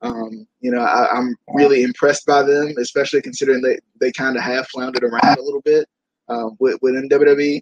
Um, 0.04 0.46
you 0.60 0.70
know, 0.70 0.82
I, 0.82 1.18
am 1.18 1.34
really 1.54 1.84
impressed 1.84 2.26
by 2.26 2.44
them, 2.44 2.74
especially 2.78 3.22
considering 3.22 3.62
they, 3.62 3.80
they 4.02 4.12
kind 4.12 4.36
of 4.36 4.44
have 4.44 4.68
floundered 4.68 5.06
around 5.06 5.38
a 5.38 5.42
little 5.42 5.62
bit 5.62 5.88
um, 6.28 6.58
with, 6.60 6.78
within 6.82 7.08
WWE. 7.08 7.62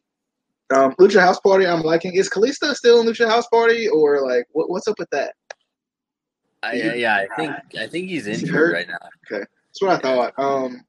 Um, 0.72 0.94
Lucha 1.00 1.20
House 1.20 1.40
Party, 1.40 1.68
I'm 1.68 1.82
liking. 1.82 2.16
Is 2.16 2.30
Kalisto 2.30 2.74
still 2.74 3.02
in 3.02 3.08
Lucha 3.08 3.28
House 3.28 3.48
Party, 3.48 3.88
or 3.88 4.26
like 4.26 4.46
what, 4.52 4.70
what's 4.70 4.88
up 4.88 4.98
with 5.00 5.10
that? 5.12 5.36
I, 6.64 6.74
yeah, 6.74 7.16
I 7.16 7.36
think 7.36 7.56
I 7.78 7.88
think 7.88 8.10
he's 8.10 8.28
injured 8.28 8.74
right 8.74 8.88
now. 8.88 8.98
Okay, 9.32 9.44
that's 9.44 9.82
what 9.82 9.92
I 9.92 10.00
thought. 10.00 10.34
Um, 10.38 10.84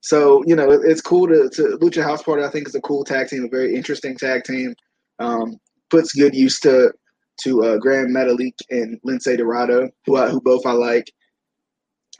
so 0.00 0.42
you 0.46 0.56
know, 0.56 0.70
it's 0.70 1.00
cool 1.00 1.28
to, 1.28 1.48
to 1.54 1.78
Lucha 1.80 2.02
House 2.02 2.22
Party. 2.22 2.42
I 2.42 2.48
think 2.48 2.68
is 2.68 2.74
a 2.74 2.80
cool 2.80 3.04
tag 3.04 3.28
team, 3.28 3.44
a 3.44 3.48
very 3.48 3.74
interesting 3.74 4.16
tag 4.16 4.44
team. 4.44 4.74
Um, 5.18 5.58
puts 5.90 6.12
good 6.12 6.34
use 6.34 6.58
to 6.60 6.92
to 7.42 7.64
uh, 7.64 7.78
Gran 7.78 8.08
Metalik 8.08 8.54
and 8.70 9.00
Lince 9.06 9.36
Dorado, 9.36 9.88
who 10.06 10.16
I, 10.16 10.28
who 10.28 10.40
both 10.40 10.66
I 10.66 10.72
like. 10.72 11.10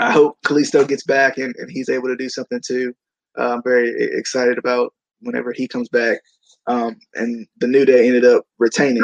I 0.00 0.12
hope 0.12 0.38
Kalisto 0.46 0.86
gets 0.86 1.02
back 1.02 1.38
and 1.38 1.54
he's 1.68 1.88
able 1.88 2.06
to 2.06 2.16
do 2.16 2.28
something 2.28 2.60
too. 2.64 2.94
Uh 3.36 3.54
I'm 3.54 3.62
very 3.64 3.92
excited 4.16 4.56
about 4.56 4.94
whenever 5.20 5.52
he 5.52 5.66
comes 5.66 5.88
back 5.88 6.20
Um, 6.68 6.96
and 7.14 7.46
the 7.58 7.66
New 7.66 7.86
Day 7.86 8.06
ended 8.06 8.26
up 8.26 8.44
retaining. 8.58 9.02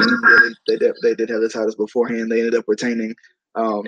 They, 0.68 0.76
did, 0.76 0.92
they 1.02 1.14
did 1.14 1.30
have 1.30 1.40
the 1.40 1.48
titles 1.48 1.74
beforehand. 1.74 2.30
They 2.30 2.40
ended 2.40 2.54
up 2.54 2.66
retaining. 2.68 3.14
Um, 3.54 3.84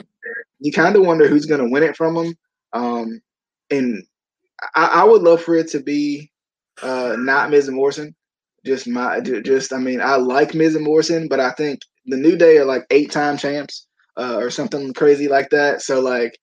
you 0.59 0.73
kind 0.73 0.97
of 0.97 1.05
wonder 1.05 1.29
who's 1.29 1.45
going 1.45 1.61
to 1.61 1.71
win 1.71 1.83
it 1.83 1.97
from 1.97 2.15
them. 2.15 2.35
Um, 2.73 3.21
and 3.71 4.03
I, 4.75 4.87
I, 4.87 5.05
would 5.05 5.23
love 5.23 5.43
for 5.43 5.55
it 5.57 5.69
to 5.69 5.81
be 5.81 6.31
uh, 6.83 7.17
not 7.19 7.51
Miz 7.51 7.69
and 7.69 7.77
Morrison. 7.77 8.15
Just 8.65 8.89
my, 8.89 9.21
just 9.21 9.73
I 9.73 9.79
mean, 9.79 10.01
I 10.01 10.17
like 10.17 10.55
Miz 10.55 10.75
and 10.75 10.85
Morrison, 10.85 11.29
but 11.29 11.41
I 11.41 11.51
think 11.53 11.81
the 12.07 12.17
New 12.17 12.37
Day 12.37 12.57
are 12.59 12.65
like 12.65 12.87
eight 12.91 13.11
time 13.11 13.37
champs 13.37 13.87
uh, 14.17 14.37
or 14.39 14.51
something 14.51 14.95
crazy 14.95 15.29
like 15.29 15.51
that. 15.51 15.83
So 15.83 16.01
like, 16.01 16.39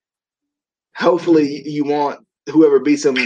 hopefully 0.96 1.63
you 1.66 1.84
want 1.84 2.25
whoever 2.52 2.80
beats 2.80 3.04
them 3.04 3.16
them 3.16 3.25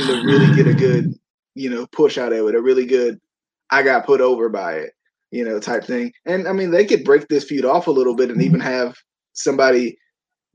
to 0.00 0.22
really 0.24 0.54
get 0.56 0.66
a 0.66 0.74
good 0.74 1.14
you 1.54 1.70
know 1.70 1.86
push 1.86 2.18
out 2.18 2.32
of 2.32 2.48
it, 2.48 2.54
a 2.54 2.60
really 2.60 2.86
good 2.86 3.20
I 3.70 3.82
got 3.82 4.06
put 4.06 4.20
over 4.20 4.48
by 4.48 4.74
it, 4.74 4.92
you 5.30 5.44
know, 5.44 5.58
type 5.58 5.84
thing. 5.84 6.12
And 6.26 6.46
I 6.46 6.52
mean, 6.52 6.70
they 6.70 6.84
could 6.84 7.04
break 7.04 7.28
this 7.28 7.44
feud 7.44 7.64
off 7.64 7.86
a 7.86 7.92
little 7.92 8.14
bit 8.14 8.30
and 8.30 8.42
even 8.42 8.60
mm-hmm. 8.60 8.68
have 8.68 8.96
somebody 9.32 9.98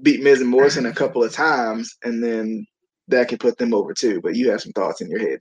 beat 0.01 0.21
Miz 0.21 0.41
and 0.41 0.49
Morrison 0.49 0.85
a 0.85 0.93
couple 0.93 1.23
of 1.23 1.33
times, 1.33 1.97
and 2.03 2.23
then 2.23 2.65
that 3.07 3.27
could 3.27 3.39
put 3.39 3.57
them 3.57 3.73
over 3.73 3.93
too. 3.93 4.21
But 4.21 4.35
you 4.35 4.49
have 4.51 4.61
some 4.61 4.71
thoughts 4.73 5.01
in 5.01 5.09
your 5.09 5.19
head. 5.19 5.39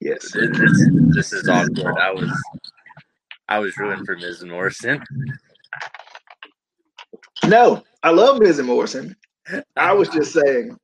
Yes, 0.00 0.32
this, 0.32 0.88
this 1.14 1.32
is 1.32 1.48
awkward. 1.48 1.98
I 1.98 2.10
was 2.10 2.32
I 3.48 3.58
was 3.58 3.76
ruined 3.76 4.06
for 4.06 4.16
Miz 4.16 4.42
and 4.42 4.50
Morrison. 4.50 5.02
No, 7.46 7.82
I 8.02 8.10
love 8.10 8.38
Miz 8.40 8.58
and 8.58 8.68
Morrison. 8.68 9.16
I 9.76 9.92
was 9.92 10.08
just 10.14 10.32
saying, 10.32 10.78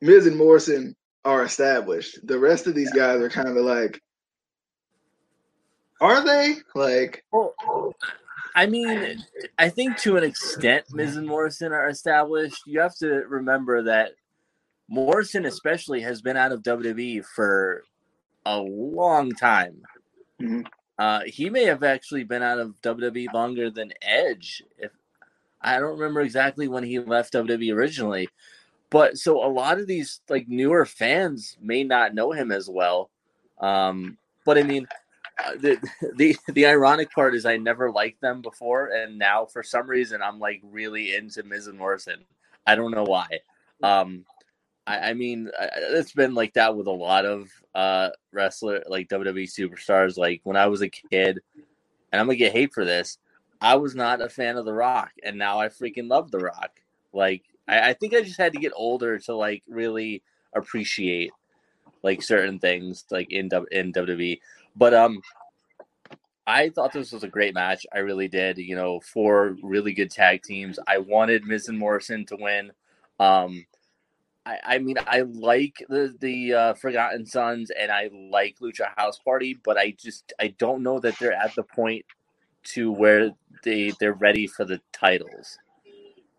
Miz 0.00 0.26
and 0.26 0.36
Morrison 0.36 0.94
are 1.24 1.44
established. 1.44 2.18
The 2.26 2.38
rest 2.38 2.66
of 2.66 2.74
these 2.74 2.92
guys 2.92 3.20
are 3.20 3.30
kind 3.30 3.56
of 3.56 3.64
like 3.64 4.00
are 6.04 6.24
they 6.24 6.56
like? 6.74 7.24
Well, 7.32 7.54
I 8.54 8.66
mean, 8.66 9.24
I 9.58 9.68
think 9.68 9.96
to 9.98 10.16
an 10.16 10.24
extent, 10.24 10.84
Miz 10.92 11.16
and 11.16 11.26
Morrison 11.26 11.72
are 11.72 11.88
established. 11.88 12.62
You 12.66 12.80
have 12.80 12.96
to 12.98 13.08
remember 13.28 13.82
that 13.84 14.12
Morrison, 14.88 15.44
especially, 15.44 16.00
has 16.02 16.22
been 16.22 16.36
out 16.36 16.52
of 16.52 16.62
WWE 16.62 17.24
for 17.24 17.84
a 18.46 18.58
long 18.58 19.32
time. 19.32 19.82
Mm-hmm. 20.40 20.62
Uh, 20.98 21.20
he 21.26 21.50
may 21.50 21.64
have 21.64 21.82
actually 21.82 22.22
been 22.22 22.42
out 22.42 22.58
of 22.58 22.80
WWE 22.82 23.32
longer 23.32 23.70
than 23.70 23.92
Edge. 24.00 24.62
If 24.78 24.92
I 25.60 25.80
don't 25.80 25.98
remember 25.98 26.20
exactly 26.20 26.68
when 26.68 26.84
he 26.84 27.00
left 27.00 27.32
WWE 27.32 27.74
originally, 27.74 28.28
but 28.90 29.18
so 29.18 29.44
a 29.44 29.48
lot 29.48 29.80
of 29.80 29.88
these 29.88 30.20
like 30.28 30.46
newer 30.46 30.84
fans 30.84 31.56
may 31.60 31.82
not 31.82 32.14
know 32.14 32.30
him 32.30 32.52
as 32.52 32.68
well. 32.68 33.10
Um, 33.58 34.18
but 34.44 34.58
I 34.58 34.62
mean, 34.62 34.86
the 35.58 35.78
the 36.16 36.36
the 36.52 36.66
ironic 36.66 37.12
part 37.12 37.34
is 37.34 37.46
I 37.46 37.56
never 37.56 37.90
liked 37.90 38.20
them 38.20 38.40
before, 38.40 38.86
and 38.86 39.18
now 39.18 39.44
for 39.44 39.62
some 39.62 39.88
reason 39.88 40.22
I'm 40.22 40.38
like 40.38 40.60
really 40.62 41.14
into 41.14 41.42
Miz 41.42 41.66
and 41.66 41.78
Morrison. 41.78 42.24
I 42.66 42.74
don't 42.74 42.92
know 42.92 43.04
why. 43.04 43.40
Um, 43.82 44.24
I, 44.86 45.10
I 45.10 45.14
mean, 45.14 45.50
it's 45.60 46.12
been 46.12 46.34
like 46.34 46.54
that 46.54 46.76
with 46.76 46.86
a 46.86 46.92
lot 46.92 47.24
of 47.24 47.48
uh 47.74 48.10
wrestler 48.32 48.82
like 48.88 49.08
WWE 49.08 49.50
superstars. 49.50 50.16
Like 50.16 50.40
when 50.44 50.56
I 50.56 50.66
was 50.66 50.82
a 50.82 50.88
kid, 50.88 51.40
and 52.12 52.20
I'm 52.20 52.26
gonna 52.26 52.36
get 52.36 52.52
hate 52.52 52.72
for 52.72 52.84
this. 52.84 53.18
I 53.60 53.76
was 53.76 53.94
not 53.94 54.20
a 54.20 54.28
fan 54.28 54.56
of 54.56 54.66
The 54.66 54.74
Rock, 54.74 55.12
and 55.22 55.38
now 55.38 55.58
I 55.58 55.68
freaking 55.68 56.08
love 56.08 56.30
The 56.30 56.38
Rock. 56.38 56.70
Like 57.12 57.42
I, 57.66 57.90
I 57.90 57.92
think 57.94 58.14
I 58.14 58.22
just 58.22 58.38
had 58.38 58.52
to 58.52 58.60
get 58.60 58.72
older 58.76 59.18
to 59.20 59.34
like 59.34 59.62
really 59.68 60.22
appreciate 60.54 61.32
like 62.02 62.22
certain 62.22 62.58
things 62.58 63.04
like 63.10 63.32
in 63.32 63.48
in 63.72 63.92
WWE. 63.92 64.38
But 64.76 64.94
um, 64.94 65.20
I 66.46 66.68
thought 66.70 66.92
this 66.92 67.12
was 67.12 67.24
a 67.24 67.28
great 67.28 67.54
match. 67.54 67.86
I 67.92 67.98
really 67.98 68.28
did. 68.28 68.58
You 68.58 68.76
know, 68.76 69.00
four 69.00 69.56
really 69.62 69.92
good 69.92 70.10
tag 70.10 70.42
teams. 70.42 70.78
I 70.86 70.98
wanted 70.98 71.44
Miz 71.44 71.68
and 71.68 71.78
Morrison 71.78 72.26
to 72.26 72.36
win. 72.36 72.72
Um, 73.18 73.64
I, 74.46 74.58
I 74.64 74.78
mean, 74.78 74.96
I 75.06 75.20
like 75.22 75.82
the 75.88 76.14
the 76.20 76.54
uh, 76.54 76.74
Forgotten 76.74 77.24
Sons 77.26 77.70
and 77.70 77.90
I 77.90 78.10
like 78.12 78.58
Lucha 78.60 78.88
House 78.96 79.18
Party, 79.18 79.58
but 79.64 79.78
I 79.78 79.94
just 79.98 80.32
I 80.38 80.48
don't 80.58 80.82
know 80.82 81.00
that 81.00 81.18
they're 81.18 81.32
at 81.32 81.54
the 81.54 81.62
point 81.62 82.04
to 82.64 82.92
where 82.92 83.30
they 83.62 83.92
they're 84.00 84.12
ready 84.12 84.46
for 84.46 84.64
the 84.64 84.80
titles. 84.92 85.58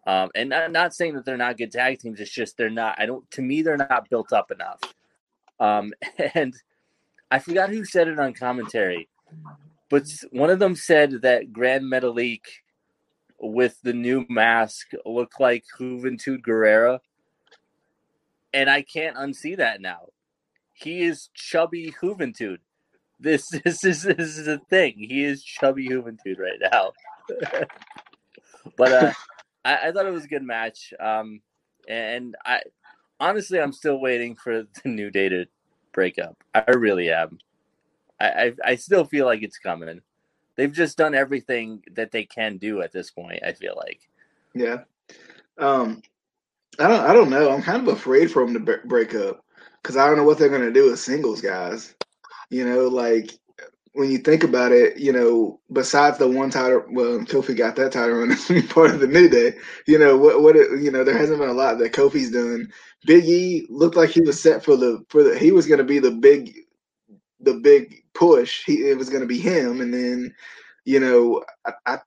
Um, 0.08 0.30
and 0.36 0.54
I'm 0.54 0.72
not 0.72 0.94
saying 0.94 1.16
that 1.16 1.26
they're 1.26 1.36
not 1.36 1.58
good 1.58 1.72
tag 1.72 1.98
teams. 2.00 2.20
It's 2.20 2.30
just 2.30 2.58
they're 2.58 2.70
not. 2.70 2.96
I 3.00 3.08
don't. 3.08 3.30
To 3.32 3.42
me, 3.42 3.64
they're 3.64 3.78
not 3.78 4.10
built 4.10 4.32
up 4.34 4.52
enough. 4.52 4.82
Um, 5.60 5.94
and 6.36 6.54
I 7.32 7.40
forgot 7.40 7.70
who 7.70 7.86
said 7.86 8.08
it 8.08 8.20
on 8.20 8.34
commentary, 8.34 9.10
but 9.90 10.04
one 10.32 10.50
of 10.50 10.60
them 10.60 10.76
said 10.76 11.22
that 11.24 11.52
Gran 11.52 11.84
Metalik 11.84 12.42
with 13.40 13.80
the 13.82 13.94
new 13.94 14.26
mask 14.30 14.92
looked 15.06 15.40
like 15.40 15.66
Juventud 15.78 16.42
Guerrera. 16.42 17.00
And 18.54 18.70
I 18.70 18.82
can't 18.82 19.18
unsee 19.18 19.58
that 19.58 19.82
now. 19.82 20.08
He 20.74 21.04
is 21.04 21.30
chubby 21.34 21.94
Juventud. 22.02 22.58
This, 23.20 23.50
this 23.64 23.84
is 23.84 24.04
this 24.04 24.38
is 24.38 24.48
a 24.48 24.60
thing. 24.70 24.94
He 24.98 25.24
is 25.24 25.44
chubby 25.44 25.88
Juventud 25.88 26.40
right 26.40 26.60
now. 26.72 26.94
but 28.78 28.92
uh, 28.92 29.14
I, 29.64 29.88
I, 29.88 29.92
thought 29.92 30.06
it 30.06 30.14
was 30.14 30.26
a 30.26 30.30
good 30.30 30.44
match. 30.44 30.94
Um, 31.00 31.42
and 31.88 32.36
I 32.46 32.62
honestly, 33.20 33.60
I'm 33.60 33.74
still 33.74 34.00
waiting 34.00 34.36
for 34.36 34.64
the 34.84 34.90
new 34.90 35.10
day 35.12 35.30
to 35.30 35.46
breakup. 35.96 36.38
I 36.54 36.70
really 36.72 37.10
am. 37.12 37.40
I, 38.20 38.28
I, 38.28 38.54
I 38.64 38.76
still 38.76 39.06
feel 39.06 39.26
like 39.26 39.42
it's 39.42 39.58
coming. 39.58 40.02
They've 40.56 40.72
just 40.72 40.98
done 40.98 41.16
everything 41.16 41.82
that 41.96 42.12
they 42.12 42.26
can 42.26 42.58
do 42.58 42.82
at 42.82 42.92
this 42.92 43.10
point. 43.10 43.42
I 43.44 43.54
feel 43.54 43.74
like. 43.76 44.02
Yeah. 44.54 44.84
Um, 45.58 46.02
I 46.78 46.88
don't. 46.88 47.06
I 47.06 47.14
don't 47.14 47.30
know. 47.30 47.50
I'm 47.50 47.64
kind 47.64 47.82
of 47.82 47.94
afraid 47.94 48.32
for 48.32 48.46
them 48.46 48.66
to 48.66 48.80
break 48.86 49.16
up 49.16 49.44
because 49.82 49.98
I 49.98 50.06
don't 50.08 50.18
know 50.18 50.24
what 50.24 50.38
they're 50.38 50.50
gonna 50.50 50.72
do 50.72 50.92
with 50.92 51.00
singles 51.00 51.42
guys. 51.42 51.96
You 52.50 52.66
know, 52.66 52.88
like 52.88 53.32
when 53.96 54.12
you 54.12 54.18
think 54.18 54.44
about 54.44 54.74
it, 54.74 54.98
you 54.98 55.14
know, 55.14 55.60
besides 55.72 56.18
the 56.18 56.28
one 56.28 56.50
title, 56.50 56.84
well, 56.92 57.20
Kofi 57.20 57.56
got 57.56 57.78
that 57.78 57.94
title 57.94 58.24
and 58.24 58.70
part 58.70 58.92
of 58.92 59.00
the 59.00 59.08
New 59.08 59.30
Day. 59.30 59.54
You 59.88 59.98
know 59.98 60.18
what? 60.18 60.42
What 60.42 60.58
it, 60.58 60.82
you 60.82 60.92
know, 60.92 61.06
there 61.06 61.18
hasn't 61.18 61.40
been 61.40 61.50
a 61.50 61.54
lot 61.54 61.80
that 61.80 61.94
Kofi's 61.94 62.32
done. 62.32 62.72
Big 63.06 63.24
E 63.24 63.66
looked 63.70 63.96
like 63.96 64.10
he 64.10 64.20
was 64.20 64.42
set 64.42 64.64
for 64.64 64.76
the 64.76 65.04
for 65.08 65.24
the. 65.24 65.40
He 65.40 65.52
was 65.52 65.66
going 65.66 65.78
to 65.78 65.86
be 65.86 66.00
the 66.00 66.12
big, 66.12 66.54
the 67.40 67.54
big 67.54 68.04
push. 68.14 68.66
He 68.66 68.90
it 68.90 68.98
was 68.98 69.10
going 69.10 69.22
to 69.22 69.28
be 69.28 69.40
him, 69.40 69.80
and 69.80 69.94
then, 69.94 70.36
you 70.84 71.00
know, 71.00 71.46
I, 71.66 71.72
I 71.86 71.98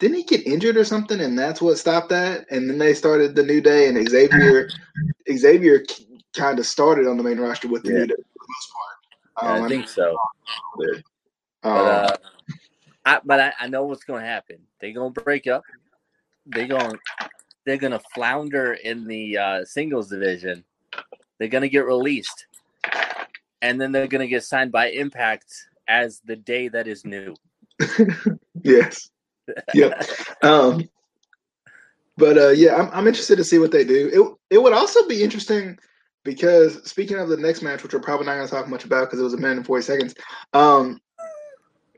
didn't 0.00 0.16
he 0.16 0.24
get 0.24 0.46
injured 0.46 0.76
or 0.76 0.84
something, 0.84 1.20
and 1.20 1.38
that's 1.38 1.62
what 1.62 1.78
stopped 1.78 2.08
that. 2.08 2.46
And 2.50 2.68
then 2.68 2.78
they 2.78 2.92
started 2.92 3.36
the 3.36 3.44
New 3.44 3.60
Day, 3.60 3.86
and 3.86 4.08
Xavier, 4.08 4.68
Xavier 5.32 5.84
kind 6.34 6.58
of 6.58 6.66
started 6.66 7.06
on 7.06 7.18
the 7.18 7.22
main 7.22 7.38
roster 7.38 7.68
with 7.68 7.84
the 7.84 7.92
yeah. 7.92 7.98
New 7.98 8.06
Day 8.08 8.14
for 8.16 8.22
the 8.34 8.48
most 8.48 8.72
part. 8.72 8.90
Um, 9.42 9.58
yeah, 9.58 9.64
I 9.64 9.68
think 9.68 9.88
so. 9.88 10.16
But, 11.62 11.68
uh, 11.68 12.16
I, 13.04 13.20
but 13.24 13.40
I, 13.40 13.52
I 13.60 13.68
know 13.68 13.84
what's 13.84 14.04
going 14.04 14.22
to 14.22 14.28
happen. 14.28 14.58
They're 14.80 14.92
going 14.92 15.14
to 15.14 15.20
break 15.20 15.46
up. 15.46 15.62
They're 16.46 16.66
going 16.66 16.98
they're 17.66 17.76
going 17.76 17.92
to 17.92 18.00
flounder 18.14 18.72
in 18.72 19.06
the 19.06 19.38
uh, 19.38 19.64
singles 19.64 20.08
division. 20.08 20.64
They're 21.38 21.48
going 21.48 21.62
to 21.62 21.68
get 21.68 21.84
released, 21.84 22.46
and 23.62 23.80
then 23.80 23.92
they're 23.92 24.06
going 24.06 24.22
to 24.22 24.28
get 24.28 24.44
signed 24.44 24.72
by 24.72 24.90
Impact 24.90 25.46
as 25.86 26.20
the 26.24 26.36
day 26.36 26.68
that 26.68 26.86
is 26.86 27.04
new. 27.04 27.34
yes. 28.62 29.10
Yep. 29.74 30.04
um, 30.42 30.88
but 32.16 32.38
uh, 32.38 32.50
yeah, 32.50 32.76
I'm, 32.76 32.90
I'm 32.92 33.06
interested 33.06 33.36
to 33.36 33.44
see 33.44 33.58
what 33.58 33.72
they 33.72 33.84
do. 33.84 34.38
It 34.50 34.56
it 34.56 34.62
would 34.62 34.72
also 34.72 35.06
be 35.08 35.22
interesting 35.22 35.78
because 36.24 36.88
speaking 36.88 37.18
of 37.18 37.28
the 37.28 37.36
next 37.36 37.62
match, 37.62 37.82
which 37.82 37.94
we're 37.94 38.00
probably 38.00 38.26
not 38.26 38.36
going 38.36 38.46
to 38.46 38.52
talk 38.52 38.68
much 38.68 38.84
about 38.84 39.06
because 39.06 39.20
it 39.20 39.24
was 39.24 39.34
a 39.34 39.38
minute 39.38 39.58
and 39.58 39.66
forty 39.66 39.82
seconds. 39.82 40.14
Um, 40.52 41.00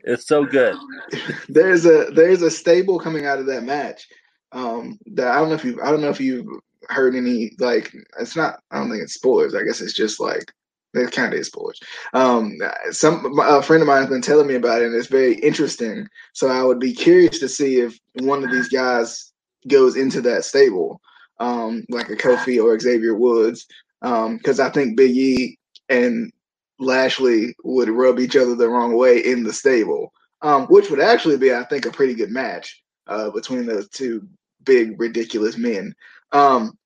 it's 0.03 0.27
so 0.27 0.45
good. 0.45 0.75
there's 1.49 1.85
a 1.85 2.11
there's 2.13 2.41
a 2.41 2.51
stable 2.51 2.99
coming 2.99 3.25
out 3.25 3.39
of 3.39 3.45
that 3.47 3.63
match. 3.63 4.07
Um, 4.51 4.99
that 5.07 5.27
I 5.27 5.39
don't 5.39 5.49
know 5.49 5.55
if 5.55 5.65
you 5.65 5.81
I 5.81 5.91
don't 5.91 6.01
know 6.01 6.09
if 6.09 6.19
you've 6.19 6.47
heard 6.89 7.15
any 7.15 7.51
like 7.59 7.93
it's 8.19 8.35
not 8.35 8.59
I 8.71 8.79
don't 8.79 8.89
think 8.89 9.03
it's 9.03 9.15
spoilers. 9.15 9.55
I 9.55 9.63
guess 9.63 9.81
it's 9.81 9.93
just 9.93 10.19
like 10.19 10.51
it 10.93 11.11
kind 11.11 11.33
of 11.33 11.39
is 11.39 11.47
spoilers. 11.47 11.79
Um, 12.13 12.57
some 12.91 13.39
a 13.39 13.61
friend 13.61 13.81
of 13.81 13.87
mine 13.87 14.01
has 14.01 14.09
been 14.09 14.21
telling 14.21 14.47
me 14.47 14.55
about 14.55 14.81
it, 14.81 14.87
and 14.87 14.95
it's 14.95 15.07
very 15.07 15.35
interesting. 15.35 16.07
So 16.33 16.49
I 16.49 16.63
would 16.63 16.79
be 16.79 16.93
curious 16.93 17.39
to 17.39 17.49
see 17.49 17.79
if 17.79 17.97
one 18.19 18.43
of 18.43 18.51
these 18.51 18.69
guys 18.69 19.31
goes 19.67 19.95
into 19.95 20.21
that 20.21 20.45
stable, 20.45 21.01
um, 21.39 21.83
like 21.89 22.09
a 22.09 22.15
Kofi 22.15 22.63
or 22.63 22.79
Xavier 22.79 23.15
Woods. 23.15 23.65
because 24.01 24.59
um, 24.59 24.65
I 24.65 24.69
think 24.69 24.97
Big 24.97 25.15
E 25.15 25.57
and 25.89 26.31
Lashley 26.79 27.55
would 27.63 27.89
rub 27.89 28.19
each 28.19 28.35
other 28.35 28.55
the 28.55 28.69
wrong 28.69 28.95
way 28.95 29.19
in 29.19 29.43
the 29.43 29.53
stable, 29.53 30.11
um, 30.41 30.65
which 30.67 30.89
would 30.89 30.99
actually 30.99 31.37
be, 31.37 31.53
I 31.53 31.63
think, 31.65 31.85
a 31.85 31.91
pretty 31.91 32.13
good 32.13 32.31
match 32.31 32.81
uh, 33.07 33.29
between 33.29 33.65
those 33.65 33.89
two 33.89 34.27
big 34.63 34.99
ridiculous 34.99 35.57
men. 35.57 35.93
Um, 36.31 36.77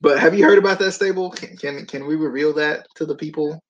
but 0.00 0.18
have 0.18 0.36
you 0.36 0.44
heard 0.44 0.58
about 0.58 0.78
that 0.80 0.92
stable? 0.92 1.30
Can, 1.30 1.56
can 1.56 1.86
can 1.86 2.06
we 2.06 2.16
reveal 2.16 2.52
that 2.54 2.86
to 2.96 3.06
the 3.06 3.14
people? 3.14 3.62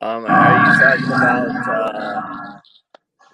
Um, 0.00 0.26
are 0.26 0.70
you 0.70 0.80
talking 0.80 1.06
about 1.06 1.68
uh, 1.68 2.60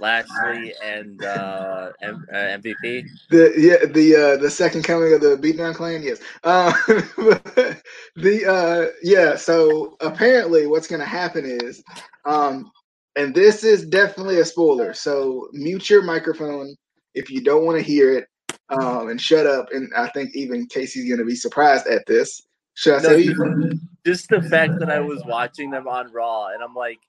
Lashley 0.00 0.74
and 0.82 1.22
uh, 1.24 1.90
M- 2.02 2.26
uh, 2.32 2.36
MVP? 2.36 3.06
The 3.30 3.52
yeah 3.56 3.86
the 3.86 4.16
uh, 4.16 4.36
the 4.36 4.50
second 4.50 4.82
coming 4.82 5.12
of 5.12 5.20
the 5.20 5.36
Beatdown 5.36 5.74
Clan. 5.74 6.02
Yes. 6.02 6.20
Uh, 6.42 6.72
the 8.16 8.44
uh, 8.48 8.92
yeah. 9.02 9.36
So 9.36 9.96
apparently, 10.00 10.66
what's 10.66 10.88
going 10.88 11.00
to 11.00 11.06
happen 11.06 11.44
is, 11.44 11.82
um, 12.24 12.70
and 13.16 13.34
this 13.34 13.64
is 13.64 13.86
definitely 13.86 14.40
a 14.40 14.44
spoiler. 14.44 14.94
So 14.94 15.48
mute 15.52 15.90
your 15.90 16.02
microphone 16.02 16.74
if 17.14 17.30
you 17.30 17.42
don't 17.42 17.64
want 17.64 17.78
to 17.78 17.84
hear 17.84 18.12
it, 18.12 18.26
um, 18.68 19.08
and 19.08 19.20
shut 19.20 19.46
up. 19.46 19.68
And 19.72 19.90
I 19.96 20.08
think 20.08 20.30
even 20.34 20.66
Casey's 20.66 21.08
going 21.08 21.18
to 21.18 21.24
be 21.24 21.34
surprised 21.34 21.86
at 21.86 22.06
this. 22.06 22.40
Should 22.74 22.94
I 22.94 23.02
no, 23.02 23.08
say? 23.08 23.78
Just 24.06 24.28
the 24.28 24.40
fact 24.40 24.78
that 24.78 24.90
I 24.90 25.00
was 25.00 25.22
watching 25.26 25.70
them 25.70 25.86
on 25.86 26.10
Raw, 26.12 26.48
and 26.48 26.62
I'm 26.62 26.74
like 26.74 27.00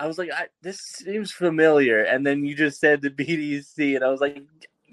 I 0.00 0.06
was 0.06 0.16
like, 0.16 0.30
I, 0.32 0.46
this 0.62 0.80
seems 0.80 1.30
familiar. 1.30 2.02
And 2.02 2.26
then 2.26 2.42
you 2.42 2.56
just 2.56 2.80
said 2.80 3.02
the 3.02 3.10
BDC, 3.10 3.96
and 3.96 4.02
I 4.02 4.08
was 4.08 4.20
like, 4.20 4.42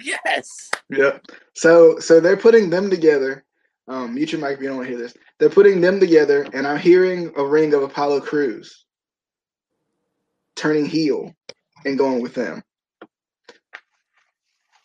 yes. 0.03 0.69
Yeah. 0.89 1.19
So 1.53 1.97
so 1.99 2.19
they're 2.19 2.37
putting 2.37 2.69
them 2.69 2.89
together. 2.89 3.45
Um, 3.87 4.15
mute 4.15 4.33
your 4.33 4.41
mic 4.41 4.57
if 4.57 4.61
you 4.61 4.67
don't 4.67 4.77
want 4.77 4.89
to 4.89 4.93
hear 4.93 5.01
this. 5.01 5.15
They're 5.39 5.49
putting 5.49 5.79
them 5.79 6.01
together, 6.01 6.45
and 6.53 6.67
I'm 6.67 6.77
hearing 6.77 7.31
a 7.37 7.45
ring 7.45 7.73
of 7.73 7.83
Apollo 7.83 8.21
Crews 8.21 8.85
turning 10.57 10.85
heel 10.85 11.33
and 11.85 11.97
going 11.97 12.21
with 12.21 12.33
them, 12.33 12.61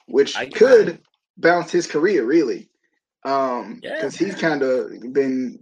which 0.06 0.36
I, 0.36 0.46
could 0.46 0.90
I, 0.90 0.98
bounce 1.36 1.72
his 1.72 1.88
career 1.88 2.24
really, 2.24 2.68
um, 3.24 3.80
because 3.82 4.20
yeah. 4.20 4.28
he's 4.28 4.36
kind 4.36 4.62
of 4.62 5.12
been 5.12 5.58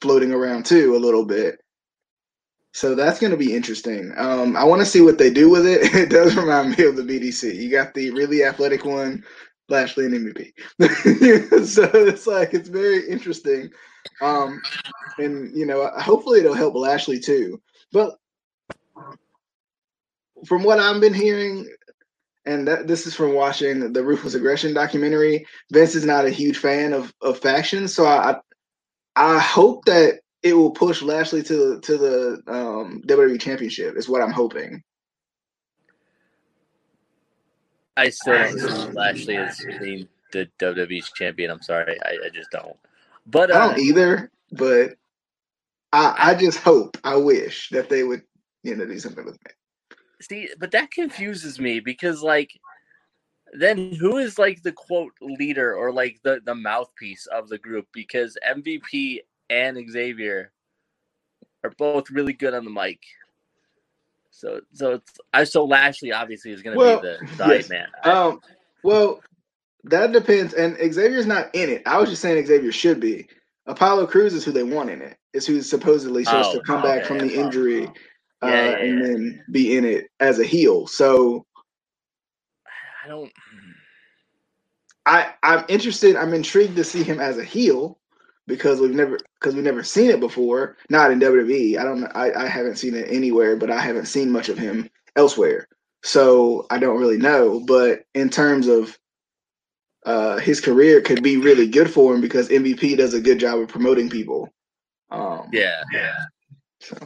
floating 0.00 0.32
around 0.32 0.64
too 0.64 0.94
a 0.94 0.98
little 0.98 1.24
bit. 1.24 1.60
So 2.72 2.94
that's 2.94 3.18
going 3.18 3.30
to 3.30 3.36
be 3.36 3.54
interesting. 3.54 4.12
Um, 4.16 4.56
I 4.56 4.64
want 4.64 4.80
to 4.80 4.86
see 4.86 5.00
what 5.00 5.18
they 5.18 5.30
do 5.30 5.50
with 5.50 5.66
it. 5.66 5.94
It 5.94 6.10
does 6.10 6.36
remind 6.36 6.76
me 6.76 6.84
of 6.84 6.96
the 6.96 7.02
BDC. 7.02 7.56
You 7.56 7.70
got 7.70 7.94
the 7.94 8.10
really 8.10 8.44
athletic 8.44 8.84
one, 8.84 9.24
Lashley 9.68 10.06
and 10.06 10.14
MVP. 10.14 10.52
so 11.66 11.90
it's 11.94 12.26
like 12.26 12.54
it's 12.54 12.68
very 12.68 13.08
interesting. 13.08 13.70
Um, 14.20 14.60
and 15.18 15.54
you 15.56 15.66
know, 15.66 15.90
hopefully 15.98 16.40
it'll 16.40 16.54
help 16.54 16.74
Lashley 16.74 17.18
too. 17.18 17.60
But 17.92 18.16
from 20.46 20.62
what 20.62 20.78
I've 20.78 21.00
been 21.00 21.14
hearing, 21.14 21.68
and 22.46 22.66
that, 22.68 22.86
this 22.86 23.06
is 23.06 23.14
from 23.14 23.34
watching 23.34 23.92
the 23.92 24.04
Ruthless 24.04 24.34
Aggression 24.34 24.72
documentary, 24.72 25.46
Vince 25.72 25.94
is 25.94 26.04
not 26.04 26.26
a 26.26 26.30
huge 26.30 26.58
fan 26.58 26.92
of 26.92 27.12
of 27.20 27.38
factions. 27.38 27.94
So 27.94 28.06
I 28.06 28.36
I 29.16 29.38
hope 29.38 29.84
that 29.86 30.20
it 30.48 30.54
will 30.54 30.70
push 30.70 31.02
Lashley 31.02 31.42
to 31.44 31.80
to 31.80 31.98
the 31.98 32.42
um, 32.46 33.02
WWE 33.06 33.40
Championship. 33.40 33.96
Is 33.96 34.08
what 34.08 34.22
I'm 34.22 34.32
hoping. 34.32 34.82
I 37.96 38.10
still 38.10 38.34
don't 38.34 38.94
Lashley 38.94 39.34
is 39.34 39.66
being 39.80 40.08
the 40.32 40.48
WWE 40.60 41.02
champion. 41.14 41.50
I'm 41.50 41.62
sorry, 41.62 41.98
I, 42.04 42.26
I 42.26 42.28
just 42.32 42.50
don't. 42.50 42.76
But 43.26 43.50
uh, 43.50 43.54
I 43.54 43.58
don't 43.58 43.74
uh, 43.74 43.82
either. 43.82 44.30
But 44.52 44.94
I 45.92 46.14
I 46.16 46.34
just 46.34 46.58
hope, 46.60 46.96
I 47.04 47.16
wish 47.16 47.70
that 47.70 47.88
they 47.88 48.04
would 48.04 48.22
you 48.62 48.76
know 48.76 48.86
do 48.86 48.98
something 48.98 49.24
with 49.24 49.38
me. 49.44 49.96
See, 50.20 50.48
but 50.58 50.70
that 50.72 50.90
confuses 50.90 51.58
me 51.58 51.80
because 51.80 52.22
like 52.22 52.50
then 53.52 53.92
who 53.94 54.18
is 54.18 54.38
like 54.38 54.62
the 54.62 54.72
quote 54.72 55.12
leader 55.20 55.74
or 55.74 55.92
like 55.92 56.20
the 56.22 56.40
the 56.44 56.54
mouthpiece 56.54 57.26
of 57.26 57.48
the 57.48 57.58
group 57.58 57.86
because 57.92 58.36
MVP 58.48 59.20
and 59.50 59.78
Xavier 59.90 60.52
are 61.64 61.72
both 61.78 62.10
really 62.10 62.32
good 62.32 62.54
on 62.54 62.64
the 62.64 62.70
mic. 62.70 63.00
So 64.30 64.60
so 64.72 64.92
it's 64.92 65.18
I 65.34 65.44
so 65.44 65.64
Lashley 65.64 66.12
obviously 66.12 66.52
is 66.52 66.62
going 66.62 66.74
to 66.74 66.78
well, 66.78 67.00
be 67.00 67.08
the, 67.08 67.36
the 67.36 67.54
yes. 67.54 67.68
man. 67.68 67.88
Um, 68.04 68.40
well, 68.84 69.20
that 69.84 70.12
depends. 70.12 70.54
And 70.54 70.76
Xavier's 70.76 71.26
not 71.26 71.54
in 71.54 71.68
it. 71.70 71.82
I 71.86 71.98
was 71.98 72.10
just 72.10 72.22
saying 72.22 72.44
Xavier 72.46 72.72
should 72.72 73.00
be. 73.00 73.26
Apollo 73.66 74.06
Crews 74.06 74.34
is 74.34 74.44
who 74.44 74.52
they 74.52 74.62
want 74.62 74.90
in 74.90 75.02
it. 75.02 75.18
Is 75.32 75.46
who's 75.46 75.68
supposedly 75.68 76.24
supposed 76.24 76.50
oh, 76.50 76.58
to 76.58 76.64
come 76.64 76.82
back 76.82 77.04
from 77.04 77.18
the 77.18 77.34
injury 77.34 77.86
uh, 78.42 78.46
yeah, 78.46 78.70
yeah, 78.70 78.76
and 78.76 79.04
then 79.04 79.44
be 79.50 79.76
in 79.76 79.84
it 79.84 80.08
as 80.20 80.38
a 80.38 80.44
heel. 80.44 80.86
So 80.86 81.44
I 83.04 83.08
don't. 83.08 83.32
I 85.04 85.34
I'm 85.42 85.64
interested. 85.68 86.16
I'm 86.16 86.32
intrigued 86.32 86.76
to 86.76 86.84
see 86.84 87.02
him 87.02 87.18
as 87.18 87.38
a 87.38 87.44
heel 87.44 87.98
because 88.48 88.80
we've 88.80 88.94
never 88.94 89.18
because 89.38 89.54
we've 89.54 89.62
never 89.62 89.84
seen 89.84 90.10
it 90.10 90.18
before. 90.18 90.76
Not 90.90 91.12
in 91.12 91.20
WWE. 91.20 91.78
I 91.78 91.84
don't. 91.84 92.04
I 92.16 92.32
I 92.32 92.46
haven't 92.48 92.76
seen 92.76 92.94
it 92.94 93.06
anywhere, 93.08 93.56
but 93.56 93.70
I 93.70 93.78
haven't 93.78 94.06
seen 94.06 94.32
much 94.32 94.48
of 94.48 94.58
him 94.58 94.90
elsewhere. 95.14 95.68
So 96.02 96.66
I 96.70 96.78
don't 96.78 96.98
really 96.98 97.18
know. 97.18 97.60
But 97.60 98.04
in 98.14 98.30
terms 98.30 98.66
of 98.66 98.98
uh, 100.04 100.38
his 100.38 100.60
career, 100.60 101.00
could 101.00 101.22
be 101.22 101.36
really 101.36 101.68
good 101.68 101.90
for 101.90 102.14
him 102.14 102.20
because 102.20 102.48
MVP 102.48 102.96
does 102.96 103.14
a 103.14 103.20
good 103.20 103.38
job 103.38 103.60
of 103.60 103.68
promoting 103.68 104.08
people. 104.10 104.48
Um, 105.10 105.48
yeah. 105.52 105.82
Yeah. 105.92 106.14
So. 106.80 106.96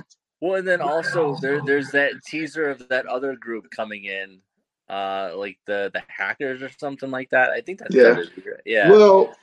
Well, 0.40 0.56
and 0.56 0.66
then 0.66 0.80
also 0.80 1.36
there, 1.40 1.60
there's 1.64 1.90
that 1.92 2.12
teaser 2.26 2.68
of 2.68 2.88
that 2.88 3.06
other 3.06 3.36
group 3.36 3.70
coming 3.70 4.04
in, 4.04 4.40
uh, 4.88 5.32
like 5.36 5.58
the 5.66 5.90
the 5.94 6.02
hackers 6.08 6.62
or 6.62 6.70
something 6.78 7.10
like 7.10 7.30
that. 7.30 7.50
I 7.50 7.60
think 7.60 7.78
that's 7.78 7.94
yeah, 7.94 8.20
yeah. 8.66 8.90
Well, 8.90 9.34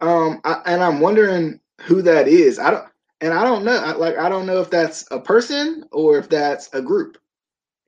um, 0.00 0.40
I, 0.44 0.60
and 0.66 0.82
I'm 0.82 1.00
wondering 1.00 1.60
who 1.82 2.02
that 2.02 2.28
is. 2.28 2.58
I 2.58 2.70
don't, 2.70 2.84
and 3.20 3.32
I 3.32 3.44
don't 3.44 3.64
know. 3.64 3.76
I, 3.76 3.92
like, 3.92 4.16
I 4.16 4.28
don't 4.28 4.46
know 4.46 4.60
if 4.60 4.70
that's 4.70 5.04
a 5.10 5.20
person 5.20 5.84
or 5.92 6.18
if 6.18 6.28
that's 6.28 6.68
a 6.72 6.82
group. 6.82 7.18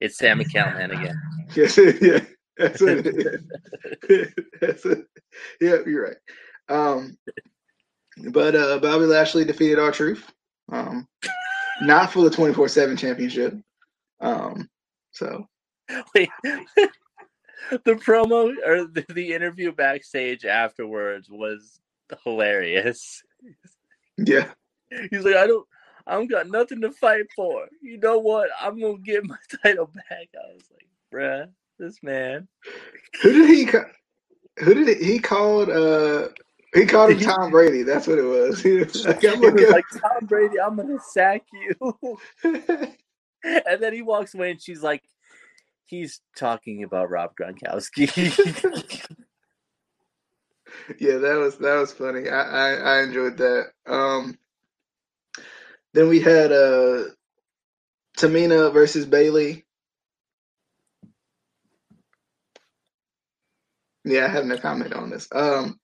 It's 0.00 0.18
Sami 0.18 0.44
Callihan 0.44 0.98
again. 0.98 1.20
yes, 1.54 1.78
yeah, 1.78 2.20
that's 2.56 2.82
it 2.82 3.06
is. 3.06 4.32
that's 4.60 4.84
Yeah, 5.60 5.76
you're 5.86 6.04
right. 6.04 6.16
Um, 6.68 7.16
but 8.30 8.54
uh, 8.54 8.78
Bobby 8.78 9.06
Lashley 9.06 9.44
defeated 9.44 9.78
R-Truth. 9.78 10.32
Um, 10.70 11.06
not 11.82 12.12
for 12.12 12.22
the 12.24 12.30
24 12.30 12.68
7 12.68 12.96
championship. 12.96 13.54
Um, 14.20 14.68
so. 15.12 15.46
Wait. 16.14 16.30
the 16.44 17.94
promo 17.94 18.52
or 18.66 18.86
the, 18.86 19.04
the 19.10 19.32
interview 19.32 19.72
backstage 19.72 20.44
afterwards 20.44 21.28
was 21.30 21.80
hilarious. 22.24 23.22
Yeah. 24.16 24.50
He's 25.10 25.24
like, 25.24 25.36
I 25.36 25.46
don't 25.46 25.66
I 26.06 26.14
don't 26.14 26.30
got 26.30 26.48
nothing 26.48 26.80
to 26.82 26.92
fight 26.92 27.26
for. 27.34 27.66
You 27.82 27.98
know 27.98 28.18
what? 28.18 28.48
I'm 28.60 28.80
gonna 28.80 28.98
get 28.98 29.24
my 29.24 29.36
title 29.62 29.86
back. 29.86 30.28
I 30.34 30.54
was 30.54 30.64
like, 30.72 30.88
bruh, 31.12 31.48
this 31.78 32.02
man. 32.02 32.48
Who 33.22 33.32
did 33.32 33.48
he 33.48 33.66
call? 33.66 33.84
who 34.58 34.72
did 34.72 34.98
he, 34.98 35.04
he 35.12 35.18
called 35.18 35.68
uh 35.68 36.28
he 36.74 36.86
called 36.86 37.12
him 37.12 37.20
Tom 37.20 37.50
Brady. 37.50 37.82
That's 37.82 38.06
what 38.06 38.18
it 38.18 38.22
was. 38.22 38.60
He 38.62 38.78
was 38.78 39.04
like, 39.06 39.24
I'm 39.24 39.40
was 39.40 39.70
like 39.70 39.84
Tom 39.92 40.26
Brady, 40.26 40.60
I'm 40.60 40.76
gonna 40.76 40.98
sack 41.00 41.42
you. 41.52 42.18
and 42.44 43.82
then 43.82 43.92
he 43.92 44.02
walks 44.02 44.34
away 44.34 44.52
and 44.52 44.62
she's 44.62 44.82
like, 44.82 45.02
he's 45.86 46.20
talking 46.36 46.84
about 46.84 47.10
Rob 47.10 47.32
Gronkowski 47.40 49.16
yeah, 50.98 51.18
that 51.18 51.36
was 51.36 51.58
that 51.58 51.76
was 51.76 51.92
funny. 51.92 52.28
I, 52.28 52.42
I, 52.42 52.74
I 52.74 53.02
enjoyed 53.02 53.36
that. 53.38 53.66
Um, 53.86 54.38
then 55.94 56.08
we 56.08 56.20
had 56.20 56.52
uh, 56.52 57.04
Tamina 58.18 58.72
versus 58.72 59.06
Bayley. 59.06 59.64
Yeah, 64.04 64.24
I 64.26 64.28
have 64.28 64.44
no 64.46 64.58
comment 64.58 64.92
on 64.94 65.10
this. 65.10 65.28
Um, 65.32 65.78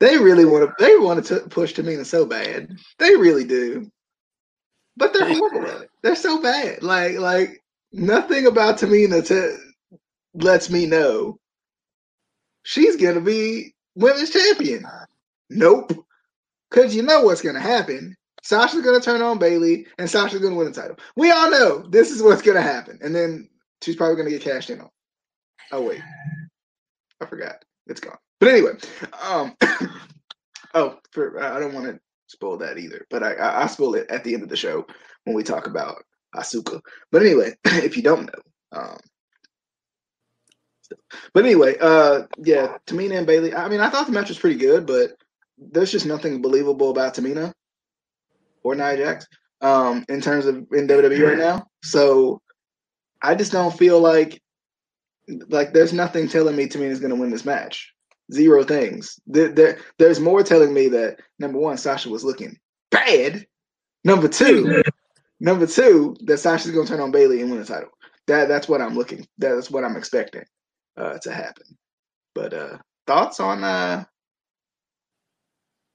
they 0.00 0.18
really 0.18 0.44
want 0.44 0.68
to. 0.68 0.84
They 0.84 0.96
want 0.96 1.24
to 1.26 1.40
push 1.40 1.74
Tamina 1.74 2.04
so 2.04 2.26
bad. 2.26 2.76
They 2.98 3.16
really 3.16 3.44
do, 3.44 3.90
but 4.96 5.12
they're 5.12 5.28
horrible 5.34 5.68
at 5.70 5.82
it. 5.82 5.90
They're 6.02 6.16
so 6.16 6.42
bad. 6.42 6.82
Like 6.82 7.18
like 7.18 7.62
nothing 7.92 8.46
about 8.46 8.78
Tamina 8.78 9.26
to 9.28 9.58
lets 10.34 10.70
me 10.70 10.86
know 10.86 11.38
she's 12.62 12.96
gonna 12.96 13.20
be 13.20 13.74
women's 14.00 14.30
champion. 14.30 14.84
Nope. 15.48 15.92
Because 16.70 16.94
you 16.94 17.02
know 17.02 17.22
what's 17.22 17.42
going 17.42 17.56
to 17.56 17.60
happen. 17.60 18.16
Sasha's 18.42 18.82
going 18.82 18.98
to 18.98 19.04
turn 19.04 19.22
on 19.22 19.38
Bayley, 19.38 19.86
and 19.98 20.08
Sasha's 20.08 20.40
going 20.40 20.52
to 20.52 20.58
win 20.58 20.66
the 20.66 20.80
title. 20.80 20.96
We 21.16 21.30
all 21.30 21.50
know 21.50 21.86
this 21.88 22.10
is 22.10 22.22
what's 22.22 22.42
going 22.42 22.56
to 22.56 22.62
happen. 22.62 22.98
And 23.02 23.14
then 23.14 23.48
she's 23.82 23.96
probably 23.96 24.16
going 24.16 24.30
to 24.30 24.38
get 24.38 24.42
cashed 24.42 24.70
in 24.70 24.80
on. 24.80 24.90
Oh, 25.72 25.82
wait. 25.82 26.00
I 27.20 27.26
forgot. 27.26 27.64
It's 27.86 28.00
gone. 28.00 28.16
But 28.38 28.48
anyway, 28.48 28.72
um, 29.22 29.54
oh, 30.74 30.98
for, 31.12 31.42
I 31.42 31.60
don't 31.60 31.74
want 31.74 31.86
to 31.86 32.00
spoil 32.28 32.56
that 32.58 32.78
either. 32.78 33.06
But 33.10 33.22
I, 33.22 33.34
I, 33.34 33.64
I 33.64 33.66
spoil 33.66 33.94
it 33.96 34.10
at 34.10 34.24
the 34.24 34.32
end 34.32 34.42
of 34.42 34.48
the 34.48 34.56
show 34.56 34.86
when 35.24 35.36
we 35.36 35.42
talk 35.42 35.66
about 35.66 36.02
Asuka. 36.34 36.80
But 37.12 37.22
anyway, 37.22 37.54
if 37.64 37.96
you 37.96 38.02
don't 38.02 38.26
know, 38.26 38.78
um, 38.78 38.98
but 41.32 41.44
anyway, 41.44 41.76
uh, 41.80 42.22
yeah, 42.38 42.78
Tamina 42.86 43.18
and 43.18 43.26
Bayley. 43.26 43.54
I 43.54 43.68
mean, 43.68 43.80
I 43.80 43.90
thought 43.90 44.06
the 44.06 44.12
match 44.12 44.28
was 44.28 44.38
pretty 44.38 44.56
good, 44.56 44.86
but 44.86 45.12
there's 45.58 45.92
just 45.92 46.06
nothing 46.06 46.40
believable 46.40 46.90
about 46.90 47.14
Tamina 47.14 47.52
or 48.62 48.74
Nia 48.74 48.96
Jax 48.96 49.26
um, 49.60 50.04
in 50.08 50.20
terms 50.20 50.46
of 50.46 50.56
in 50.72 50.88
WWE 50.88 51.28
right 51.28 51.38
now. 51.38 51.66
So 51.82 52.40
I 53.22 53.34
just 53.34 53.52
don't 53.52 53.76
feel 53.76 54.00
like 54.00 54.40
like 55.48 55.72
there's 55.72 55.92
nothing 55.92 56.28
telling 56.28 56.56
me 56.56 56.66
Tamina's 56.66 57.00
going 57.00 57.14
to 57.14 57.20
win 57.20 57.30
this 57.30 57.44
match. 57.44 57.92
Zero 58.32 58.62
things. 58.62 59.18
There, 59.26 59.48
there, 59.48 59.78
there's 59.98 60.20
more 60.20 60.42
telling 60.42 60.72
me 60.72 60.88
that 60.88 61.18
number 61.38 61.58
one, 61.58 61.76
Sasha 61.76 62.08
was 62.08 62.24
looking 62.24 62.56
bad. 62.90 63.44
Number 64.04 64.28
two, 64.28 64.82
number 65.40 65.66
two, 65.66 66.16
that 66.24 66.38
Sasha's 66.38 66.70
going 66.70 66.86
to 66.86 66.92
turn 66.92 67.02
on 67.02 67.10
Bayley 67.10 67.42
and 67.42 67.50
win 67.50 67.60
the 67.60 67.66
title. 67.66 67.90
That 68.26 68.48
that's 68.48 68.68
what 68.68 68.80
I'm 68.80 68.94
looking. 68.94 69.26
That's 69.38 69.70
what 69.70 69.84
I'm 69.84 69.96
expecting 69.96 70.44
uh, 71.00 71.18
to 71.18 71.32
happen. 71.32 71.76
But 72.34 72.54
uh, 72.54 72.78
thoughts 73.06 73.40
on? 73.40 73.64
Uh, 73.64 74.04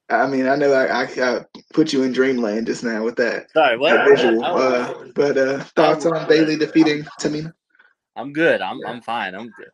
I 0.10 0.28
mean, 0.28 0.48
I 0.48 0.56
know 0.56 0.72
I, 0.72 1.04
I, 1.04 1.08
I, 1.18 1.46
put 1.74 1.92
you 1.92 2.04
in 2.04 2.12
dreamland 2.12 2.68
just 2.68 2.84
now 2.84 3.04
with 3.04 3.16
that. 3.16 3.52
Sorry, 3.52 3.78
what? 3.78 3.94
That 3.94 4.08
visual. 4.08 4.44
Uh, 4.44 4.94
but 5.16 5.38
uh, 5.38 5.64
thoughts 5.76 6.06
on 6.06 6.28
Bayley 6.28 6.58
defeating 6.58 7.04
Tamina? 7.20 7.54
I'm 8.16 8.32
good. 8.32 8.62
I'm 8.62 8.80
I'm 8.86 9.02
fine. 9.02 9.36
I'm 9.36 9.50
good. 9.58 9.72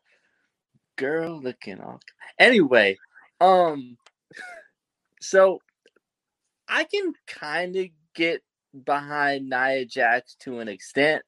Girl, 0.97 1.41
looking 1.41 1.81
off. 1.81 2.01
Anyway, 2.39 2.97
um, 3.39 3.97
so 5.19 5.59
I 6.67 6.85
can 6.85 7.13
kind 7.27 7.75
of 7.75 7.87
get 8.15 8.41
behind 8.85 9.49
Nia 9.49 9.85
Jax 9.85 10.35
to 10.41 10.59
an 10.59 10.67
extent. 10.67 11.23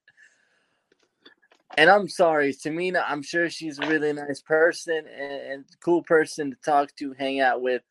And 1.78 1.90
I'm 1.90 2.08
sorry, 2.08 2.54
Tamina, 2.54 3.04
I'm 3.08 3.24
sure 3.24 3.50
she's 3.50 3.80
a 3.80 3.88
really 3.88 4.14
nice 4.14 4.42
person 4.42 5.06
and, 5.08 5.52
and 5.52 5.66
cool 5.84 6.04
person 6.04 6.52
to 6.52 6.58
talk 6.64 6.96
to, 6.98 7.14
hang 7.14 7.40
out 7.40 7.62
with. 7.62 7.82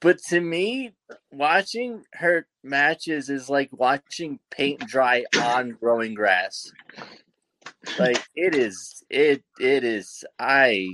But 0.00 0.18
to 0.28 0.40
me, 0.40 0.94
watching 1.32 2.04
her 2.14 2.46
matches 2.62 3.28
is 3.28 3.50
like 3.50 3.70
watching 3.72 4.38
paint 4.50 4.86
dry 4.86 5.24
on 5.40 5.70
growing 5.80 6.14
grass. 6.14 6.70
Like 7.98 8.22
it 8.36 8.54
is 8.54 9.02
it 9.10 9.42
it 9.58 9.82
is 9.82 10.24
I 10.38 10.88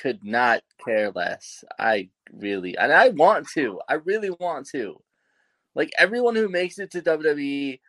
could 0.00 0.24
not 0.24 0.62
care 0.82 1.10
less. 1.10 1.62
I 1.78 2.08
really 2.32 2.76
and 2.78 2.90
I 2.90 3.10
want 3.10 3.48
to. 3.54 3.80
I 3.86 3.94
really 3.94 4.30
want 4.30 4.66
to. 4.68 5.02
Like 5.74 5.92
everyone 5.98 6.36
who 6.36 6.48
makes 6.48 6.78
it 6.78 6.90
to 6.92 7.02
WWE, 7.02 7.80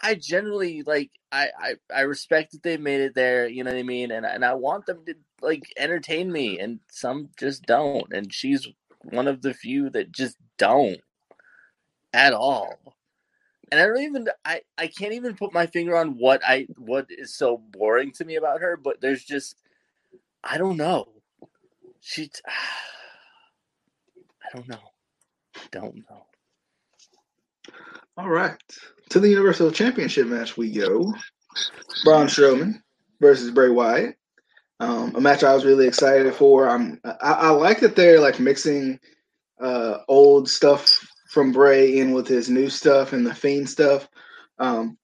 I 0.00 0.14
generally 0.14 0.82
like 0.82 1.10
I, 1.32 1.48
I 1.58 1.74
I 1.94 2.00
respect 2.02 2.52
that 2.52 2.62
they 2.62 2.76
made 2.76 3.00
it 3.00 3.14
there, 3.14 3.48
you 3.48 3.64
know 3.64 3.70
what 3.70 3.78
I 3.78 3.82
mean? 3.82 4.10
And 4.10 4.26
and 4.26 4.44
I 4.44 4.54
want 4.54 4.86
them 4.86 5.04
to 5.06 5.14
like 5.40 5.72
entertain 5.76 6.30
me 6.30 6.58
and 6.58 6.80
some 6.88 7.30
just 7.38 7.64
don't. 7.64 8.12
And 8.12 8.32
she's 8.32 8.68
one 9.02 9.28
of 9.28 9.42
the 9.42 9.54
few 9.54 9.90
that 9.90 10.12
just 10.12 10.36
don't 10.58 11.00
at 12.12 12.32
all. 12.32 12.74
And 13.70 13.80
I 13.80 13.86
don't 13.86 14.02
even 14.02 14.28
I 14.44 14.62
I 14.78 14.86
can't 14.86 15.14
even 15.14 15.36
put 15.36 15.52
my 15.52 15.66
finger 15.66 15.96
on 15.96 16.18
what 16.18 16.40
I 16.46 16.66
what 16.76 17.06
is 17.10 17.34
so 17.34 17.58
boring 17.58 18.12
to 18.12 18.24
me 18.24 18.36
about 18.36 18.60
her, 18.60 18.76
but 18.76 19.00
there's 19.00 19.24
just 19.24 19.56
I 20.44 20.58
don't 20.58 20.76
know. 20.76 21.08
She 22.00 22.30
I 22.46 22.52
don't 24.54 24.68
know. 24.68 24.92
Don't 25.72 25.96
know. 26.08 26.26
All 28.16 28.28
right. 28.28 28.62
To 29.10 29.20
the 29.20 29.28
Universal 29.28 29.70
Championship 29.72 30.26
match 30.26 30.56
we 30.56 30.70
go. 30.70 31.12
Braun 32.04 32.26
Strowman 32.26 32.82
versus 33.20 33.50
Bray 33.50 33.70
Wyatt. 33.70 34.16
Um, 34.78 35.14
a 35.14 35.20
match 35.20 35.42
I 35.42 35.54
was 35.54 35.64
really 35.64 35.86
excited 35.86 36.34
for. 36.34 36.68
I'm 36.68 37.00
I, 37.04 37.32
I 37.32 37.50
like 37.50 37.80
that 37.80 37.96
they're 37.96 38.20
like 38.20 38.38
mixing 38.40 39.00
uh, 39.60 39.98
old 40.08 40.48
stuff 40.48 41.06
from 41.30 41.52
Bray 41.52 41.98
in 41.98 42.12
with 42.12 42.26
his 42.26 42.50
new 42.50 42.68
stuff 42.68 43.12
and 43.12 43.26
the 43.26 43.34
Fiend 43.34 43.68
stuff. 43.68 44.08
Um, 44.58 44.98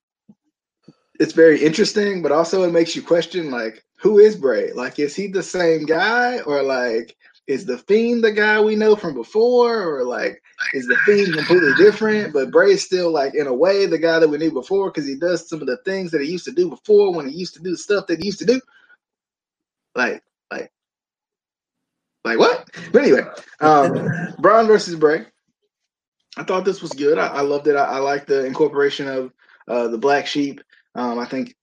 it's 1.18 1.32
very 1.32 1.62
interesting, 1.62 2.22
but 2.22 2.32
also 2.32 2.64
it 2.64 2.72
makes 2.72 2.94
you 2.94 3.02
question 3.02 3.50
like 3.50 3.82
who 4.02 4.18
is 4.18 4.34
Bray? 4.34 4.72
Like, 4.72 4.98
is 4.98 5.14
he 5.14 5.28
the 5.28 5.44
same 5.44 5.86
guy, 5.86 6.40
or 6.40 6.62
like 6.62 7.16
is 7.52 7.66
the 7.66 7.78
Fiend 7.78 8.24
the 8.24 8.32
guy 8.32 8.60
we 8.60 8.76
know 8.76 8.96
from 8.96 9.14
before, 9.14 9.82
or 9.82 10.04
like 10.04 10.42
is 10.74 10.86
the 10.88 10.96
Fiend 10.98 11.34
completely 11.34 11.74
different? 11.74 12.32
But 12.32 12.50
Bray 12.50 12.76
still 12.76 13.12
like 13.12 13.34
in 13.34 13.46
a 13.46 13.54
way 13.54 13.86
the 13.86 13.98
guy 13.98 14.18
that 14.18 14.28
we 14.28 14.38
knew 14.38 14.52
before 14.52 14.90
because 14.90 15.06
he 15.06 15.16
does 15.16 15.48
some 15.48 15.60
of 15.60 15.68
the 15.68 15.78
things 15.84 16.10
that 16.12 16.22
he 16.22 16.28
used 16.32 16.46
to 16.46 16.52
do 16.52 16.70
before 16.70 17.14
when 17.14 17.28
he 17.28 17.36
used 17.36 17.54
to 17.54 17.62
do 17.62 17.70
the 17.72 17.76
stuff 17.78 18.06
that 18.08 18.20
he 18.20 18.26
used 18.26 18.40
to 18.40 18.46
do. 18.46 18.60
Like, 19.94 20.22
like, 20.50 20.72
like 22.24 22.38
what? 22.38 22.68
But 22.92 23.02
anyway, 23.02 23.22
um, 23.60 24.16
Braun 24.38 24.66
versus 24.66 24.96
Bray. 24.96 25.26
I 26.38 26.44
thought 26.44 26.64
this 26.64 26.82
was 26.82 26.92
good. 26.92 27.18
I, 27.18 27.28
I 27.28 27.40
loved 27.42 27.68
it. 27.68 27.76
I, 27.76 27.84
I 27.84 27.98
like 27.98 28.26
the 28.26 28.46
incorporation 28.46 29.08
of 29.08 29.32
uh, 29.68 29.88
the 29.88 29.98
Black 29.98 30.26
Sheep. 30.26 30.62
Um, 30.94 31.18
I 31.18 31.26
think 31.26 31.54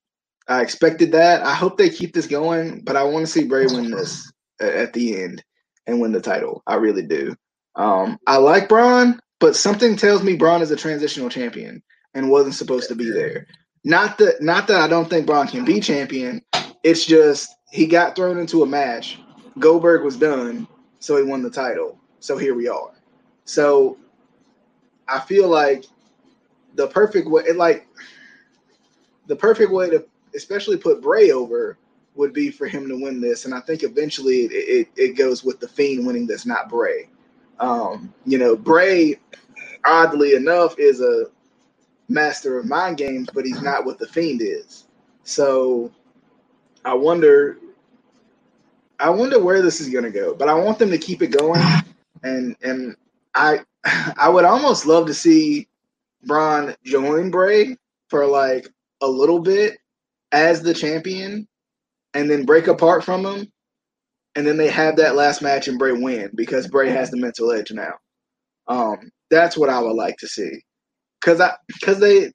I 0.48 0.62
expected 0.62 1.14
that. 1.14 1.44
I 1.44 1.56
hope 1.56 1.78
they 1.78 1.90
keep 1.90 2.14
this 2.14 2.28
going, 2.28 2.82
but 2.84 2.96
I 2.96 3.04
want 3.04 3.26
to 3.26 3.32
see 3.32 3.46
Bray 3.46 3.68
win 3.68 3.92
this 3.92 4.32
at 4.62 4.94
the 4.94 5.24
end 5.24 5.44
and 5.90 6.00
win 6.00 6.12
the 6.12 6.22
title. 6.22 6.64
I 6.68 6.76
really 6.76 7.04
do. 7.04 7.36
Um, 7.76 8.18
I 8.28 8.38
like 8.38 8.70
Braun, 8.70 9.20
but 9.40 9.56
something 9.56 9.96
tells 9.96 10.24
me 10.24 10.36
Braun 10.36 10.62
is 10.62 10.72
a 10.72 10.76
transitional 10.76 11.30
champion 11.30 11.82
and 12.14 12.30
wasn't 12.30 12.56
supposed 12.56 12.90
to 12.90 12.96
be 12.96 13.10
there. 13.10 13.48
Not 13.84 14.18
that 14.18 14.42
not 14.42 14.68
that 14.68 14.82
I 14.82 14.88
don't 14.88 15.10
think 15.10 15.26
Braun 15.26 15.48
can 15.48 15.66
be 15.66 15.80
champion. 15.80 16.42
It's 16.84 17.06
just 17.06 17.56
he 17.72 17.86
got 17.88 18.16
thrown 18.16 18.38
into 18.38 18.64
a 18.64 18.68
match. 18.68 19.20
Goldberg 19.58 20.04
was 20.04 20.18
done, 20.18 20.68
so 21.00 21.18
he 21.18 21.24
won 21.24 21.42
the 21.42 21.50
title. 21.50 22.00
So 22.20 22.38
here 22.38 22.56
we 22.56 22.68
are. 22.68 22.92
So 23.46 23.98
I 25.08 25.20
feel 25.20 25.48
like 25.48 25.86
the 26.76 26.88
perfect 26.88 27.30
way, 27.30 27.44
like 27.56 27.88
the 29.28 29.36
perfect 29.36 29.72
way 29.72 29.90
to 29.90 30.06
especially 30.36 30.78
put 30.78 31.02
Bray 31.02 31.32
over 31.32 31.78
would 32.20 32.34
be 32.34 32.52
for 32.52 32.68
him 32.68 32.88
to 32.90 33.02
win 33.02 33.22
this, 33.22 33.46
and 33.46 33.56
I 33.56 33.62
think 33.62 33.84
eventually 33.84 34.42
it, 34.42 34.52
it, 34.52 34.90
it 34.98 35.18
goes 35.18 35.44
with 35.46 35.62
the 35.62 35.70
Fiend 35.70 36.06
winning 36.06 36.28
this, 36.28 36.46
not 36.46 36.70
Bray. 36.70 37.10
Um, 37.62 38.14
you 38.26 38.38
know, 38.38 38.58
Bray, 38.58 39.20
oddly 39.86 40.36
enough, 40.36 40.78
is 40.78 41.02
a 41.02 41.28
master 42.10 42.60
of 42.60 42.68
mind 42.68 42.98
games, 42.98 43.30
but 43.34 43.46
he's 43.46 43.62
not 43.62 43.86
what 43.86 44.00
the 44.00 44.08
Fiend 44.08 44.42
is. 44.44 44.86
So 45.24 45.92
I 46.86 46.94
wonder, 46.94 47.58
I 49.00 49.10
wonder 49.10 49.40
where 49.40 49.62
this 49.64 49.82
is 49.82 49.90
going 49.90 50.06
to 50.06 50.12
go. 50.12 50.36
But 50.36 50.50
I 50.50 50.56
want 50.56 50.80
them 50.80 50.92
to 50.92 51.00
keep 51.00 51.22
it 51.24 51.30
going, 51.30 51.62
and 52.24 52.56
and 52.64 52.98
I 53.36 53.62
I 54.18 54.30
would 54.30 54.46
almost 54.46 54.86
love 54.86 55.08
to 55.08 55.16
see 55.16 55.70
Braun 56.26 56.76
join 56.86 57.32
Bray 57.32 57.78
for 58.10 58.28
like 58.28 58.70
a 59.02 59.08
little 59.08 59.40
bit 59.40 59.80
as 60.34 60.64
the 60.64 60.76
champion 60.76 61.49
and 62.14 62.30
then 62.30 62.46
break 62.46 62.68
apart 62.68 63.04
from 63.04 63.26
him. 63.26 63.48
And 64.36 64.46
then 64.46 64.58
they 64.58 64.70
have 64.70 64.98
that 64.98 65.16
last 65.16 65.42
match 65.42 65.68
and 65.68 65.80
Bray 65.80 65.92
win 65.92 66.32
because 66.36 66.68
Bray 66.68 66.90
has 66.90 67.12
the 67.12 67.18
mental 67.18 67.52
edge 67.52 67.72
now. 67.72 67.94
Um, 68.68 69.12
that's 69.30 69.58
what 69.58 69.70
I 69.70 69.80
would 69.80 69.96
like 69.96 70.18
to 70.18 70.28
see. 70.28 70.62
Cause 71.22 71.42
I 71.42 71.54
cause 71.84 72.00
they 72.00 72.32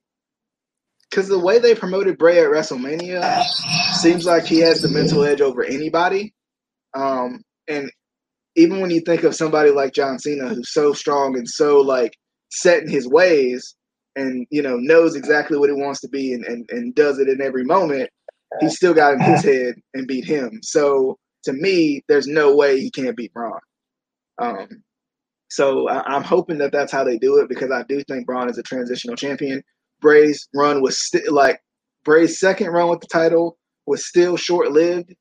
cause 1.11 1.27
the 1.27 1.39
way 1.39 1.57
they 1.59 1.73
promoted 1.73 2.17
Bray 2.17 2.39
at 2.39 2.49
WrestleMania 2.49 3.43
seems 3.95 4.25
like 4.25 4.45
he 4.45 4.59
has 4.59 4.81
the 4.81 4.89
mental 4.89 5.23
edge 5.23 5.41
over 5.41 5.63
anybody. 5.63 6.33
Um, 6.93 7.41
and 7.67 7.89
even 8.55 8.81
when 8.81 8.91
you 8.91 9.01
think 9.01 9.23
of 9.23 9.35
somebody 9.35 9.71
like 9.71 9.93
John 9.93 10.19
Cena, 10.19 10.49
who's 10.49 10.71
so 10.71 10.93
strong 10.93 11.37
and 11.37 11.47
so 11.47 11.79
like 11.81 12.15
set 12.51 12.83
in 12.83 12.89
his 12.89 13.07
ways, 13.07 13.75
and 14.15 14.47
you 14.49 14.61
know 14.61 14.77
knows 14.77 15.15
exactly 15.15 15.57
what 15.57 15.69
he 15.69 15.75
wants 15.75 16.01
to 16.01 16.07
be 16.07 16.33
and, 16.33 16.45
and, 16.45 16.69
and 16.69 16.95
does 16.95 17.19
it 17.19 17.27
in 17.27 17.41
every 17.41 17.63
moment, 17.65 18.09
he 18.59 18.69
still 18.69 18.93
got 18.93 19.13
in 19.13 19.21
his 19.21 19.43
head 19.43 19.75
and 19.93 20.07
beat 20.07 20.25
him. 20.25 20.59
So 20.61 21.17
to 21.43 21.53
me, 21.53 22.03
there's 22.07 22.27
no 22.27 22.55
way 22.55 22.79
he 22.79 22.91
can't 22.91 23.17
beat 23.17 23.33
Braun. 23.33 23.59
Um, 24.41 24.67
so 25.49 25.87
I, 25.87 26.15
am 26.15 26.23
hoping 26.23 26.57
that 26.57 26.71
that's 26.71 26.91
how 26.91 27.03
they 27.03 27.17
do 27.17 27.37
it 27.39 27.49
because 27.49 27.71
I 27.71 27.83
do 27.87 28.01
think 28.03 28.25
Braun 28.25 28.49
is 28.49 28.57
a 28.57 28.63
transitional 28.63 29.15
champion. 29.15 29.63
Bray's 30.01 30.47
run 30.53 30.81
was 30.81 30.99
still 30.99 31.33
like 31.33 31.61
Bray's 32.03 32.39
second 32.39 32.67
run 32.67 32.89
with 32.89 33.01
the 33.01 33.07
title 33.07 33.57
was 33.85 34.07
still 34.07 34.37
short 34.37 34.71
lived. 34.71 35.13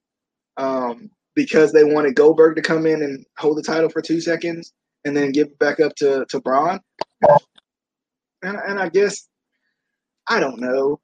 Um, 0.56 1.10
because 1.34 1.72
they 1.72 1.84
wanted 1.84 2.14
Goldberg 2.14 2.56
to 2.56 2.62
come 2.62 2.86
in 2.86 3.02
and 3.02 3.24
hold 3.38 3.58
the 3.58 3.62
title 3.62 3.88
for 3.88 4.00
two 4.00 4.20
seconds 4.20 4.72
and 5.04 5.16
then 5.16 5.32
give 5.32 5.48
it 5.48 5.58
back 5.58 5.80
up 5.80 5.94
to, 5.96 6.24
to 6.28 6.40
Braun. 6.40 6.80
And, 8.42 8.56
and 8.56 8.78
I 8.78 8.88
guess, 8.88 9.28
I 10.28 10.40
don't 10.40 10.60
know. 10.60 11.00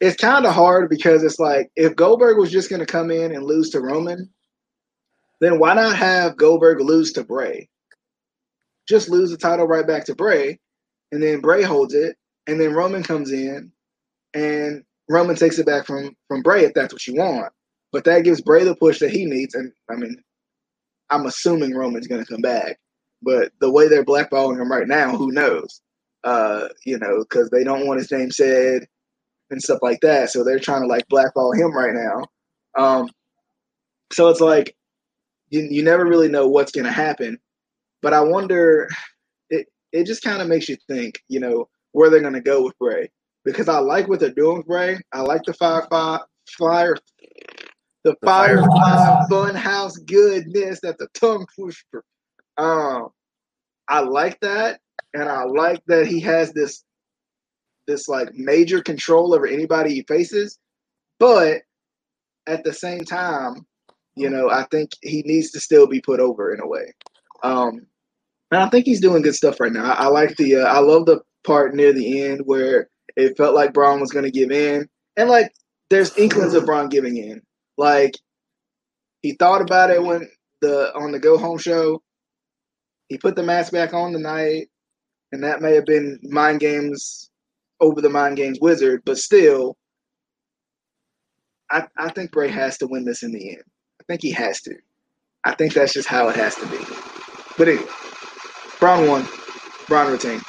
It's 0.00 0.16
kind 0.16 0.46
of 0.46 0.54
hard 0.54 0.88
because 0.88 1.22
it's 1.22 1.38
like 1.38 1.70
if 1.76 1.96
Goldberg 1.96 2.38
was 2.38 2.50
just 2.50 2.70
going 2.70 2.80
to 2.80 2.86
come 2.86 3.10
in 3.10 3.34
and 3.34 3.44
lose 3.44 3.70
to 3.70 3.80
Roman, 3.80 4.30
then 5.40 5.58
why 5.58 5.74
not 5.74 5.96
have 5.96 6.36
Goldberg 6.36 6.80
lose 6.80 7.12
to 7.12 7.24
Bray? 7.24 7.68
just 8.88 9.08
lose 9.08 9.30
the 9.30 9.36
title 9.36 9.66
right 9.66 9.86
back 9.86 10.04
to 10.06 10.14
Bray, 10.14 10.58
and 11.10 11.22
then 11.22 11.40
Bray 11.40 11.62
holds 11.62 11.94
it, 11.94 12.16
and 12.46 12.60
then 12.60 12.72
Roman 12.72 13.02
comes 13.02 13.32
in, 13.32 13.72
and 14.34 14.84
Roman 15.08 15.36
takes 15.36 15.58
it 15.58 15.66
back 15.66 15.86
from 15.86 16.16
from 16.28 16.42
Bray 16.42 16.64
if 16.64 16.74
that's 16.74 16.92
what 16.92 17.06
you 17.06 17.14
want. 17.14 17.52
But 17.92 18.04
that 18.04 18.24
gives 18.24 18.40
Bray 18.40 18.64
the 18.64 18.74
push 18.74 18.98
that 19.00 19.10
he 19.10 19.24
needs, 19.24 19.54
and 19.54 19.72
I 19.90 19.96
mean, 19.96 20.16
I'm 21.10 21.26
assuming 21.26 21.74
Roman's 21.74 22.06
going 22.06 22.24
to 22.24 22.30
come 22.30 22.40
back. 22.40 22.78
But 23.22 23.52
the 23.60 23.70
way 23.70 23.88
they're 23.88 24.04
blackballing 24.04 24.60
him 24.60 24.70
right 24.70 24.88
now, 24.88 25.16
who 25.16 25.30
knows? 25.30 25.80
Uh, 26.24 26.68
you 26.84 26.98
know, 26.98 27.20
because 27.20 27.50
they 27.50 27.64
don't 27.64 27.86
want 27.86 28.00
his 28.00 28.10
name 28.10 28.30
said 28.30 28.86
and 29.52 29.62
stuff 29.62 29.78
like 29.82 30.00
that. 30.00 30.30
So 30.30 30.42
they're 30.42 30.58
trying 30.58 30.82
to 30.82 30.88
like 30.88 31.06
blackball 31.08 31.52
him 31.52 31.72
right 31.72 31.94
now. 31.94 32.26
Um, 32.76 33.08
so 34.12 34.28
it's 34.28 34.40
like 34.40 34.74
you, 35.50 35.60
you 35.70 35.82
never 35.82 36.04
really 36.04 36.28
know 36.28 36.48
what's 36.48 36.72
going 36.72 36.86
to 36.86 36.92
happen. 36.92 37.38
But 38.00 38.14
I 38.14 38.20
wonder, 38.20 38.88
it, 39.50 39.68
it 39.92 40.06
just 40.06 40.24
kind 40.24 40.42
of 40.42 40.48
makes 40.48 40.68
you 40.68 40.76
think, 40.88 41.22
you 41.28 41.38
know, 41.38 41.68
where 41.92 42.10
they're 42.10 42.20
going 42.20 42.32
to 42.32 42.40
go 42.40 42.64
with 42.64 42.76
Bray. 42.78 43.10
Because 43.44 43.68
I 43.68 43.78
like 43.78 44.08
what 44.08 44.18
they're 44.18 44.30
doing 44.30 44.58
with 44.58 44.66
Bray. 44.66 44.98
I 45.12 45.20
like 45.20 45.42
the 45.44 45.52
fire, 45.52 45.86
fire, 45.88 46.20
fire 46.58 46.96
the, 48.04 48.16
the 48.20 48.26
Firefly 48.26 49.26
Funhouse 49.30 50.04
goodness 50.06 50.80
that 50.80 50.98
the 50.98 51.08
tongue 51.14 51.46
twister. 51.54 52.02
Um, 52.56 53.08
I 53.88 54.00
like 54.00 54.38
that, 54.40 54.80
and 55.14 55.28
I 55.28 55.44
like 55.44 55.82
that 55.86 56.06
he 56.06 56.20
has 56.20 56.52
this 56.52 56.84
this 57.86 58.08
like 58.08 58.34
major 58.34 58.82
control 58.82 59.34
over 59.34 59.46
anybody 59.46 59.94
he 59.94 60.04
faces. 60.08 60.58
But 61.18 61.62
at 62.46 62.64
the 62.64 62.72
same 62.72 63.04
time, 63.04 63.66
you 64.14 64.28
know, 64.28 64.50
I 64.50 64.64
think 64.70 64.90
he 65.02 65.22
needs 65.22 65.50
to 65.52 65.60
still 65.60 65.86
be 65.86 66.00
put 66.00 66.20
over 66.20 66.52
in 66.52 66.60
a 66.60 66.66
way. 66.66 66.92
Um, 67.42 67.86
and 68.50 68.60
I 68.60 68.68
think 68.68 68.84
he's 68.84 69.00
doing 69.00 69.22
good 69.22 69.34
stuff 69.34 69.60
right 69.60 69.72
now. 69.72 69.92
I, 69.92 70.04
I 70.04 70.06
like 70.08 70.36
the 70.36 70.56
uh, 70.56 70.64
I 70.64 70.80
love 70.80 71.06
the 71.06 71.20
part 71.44 71.74
near 71.74 71.92
the 71.92 72.22
end 72.22 72.42
where 72.44 72.88
it 73.16 73.36
felt 73.36 73.54
like 73.54 73.72
Braun 73.72 74.00
was 74.00 74.12
going 74.12 74.24
to 74.24 74.30
give 74.30 74.50
in, 74.50 74.88
and 75.16 75.28
like 75.28 75.50
there's 75.90 76.16
inklings 76.16 76.54
of 76.54 76.66
Braun 76.66 76.88
giving 76.88 77.16
in. 77.16 77.40
Like 77.78 78.14
he 79.22 79.32
thought 79.32 79.62
about 79.62 79.90
it 79.90 80.02
when 80.02 80.28
the 80.60 80.94
on 80.94 81.12
the 81.12 81.18
go 81.18 81.38
home 81.38 81.58
show. 81.58 82.02
He 83.08 83.18
put 83.18 83.36
the 83.36 83.42
mask 83.42 83.72
back 83.72 83.94
on 83.94 84.12
tonight, 84.12 84.68
and 85.32 85.42
that 85.44 85.62
may 85.62 85.74
have 85.74 85.86
been 85.86 86.18
mind 86.22 86.60
games 86.60 87.30
over 87.82 88.00
the 88.00 88.08
mind 88.08 88.38
games 88.38 88.58
wizard, 88.62 89.02
but 89.04 89.18
still, 89.18 89.76
I 91.70 91.86
I 91.98 92.10
think 92.12 92.32
Bray 92.32 92.48
has 92.48 92.78
to 92.78 92.86
win 92.86 93.04
this 93.04 93.22
in 93.22 93.32
the 93.32 93.50
end. 93.50 93.64
I 94.00 94.04
think 94.04 94.22
he 94.22 94.30
has 94.32 94.62
to. 94.62 94.74
I 95.44 95.54
think 95.54 95.74
that's 95.74 95.92
just 95.92 96.08
how 96.08 96.28
it 96.28 96.36
has 96.36 96.54
to 96.56 96.66
be. 96.68 96.78
But 97.58 97.68
anyway, 97.68 97.86
Braun 98.80 99.08
won. 99.08 99.28
Braun 99.88 100.12
retains. 100.12 100.44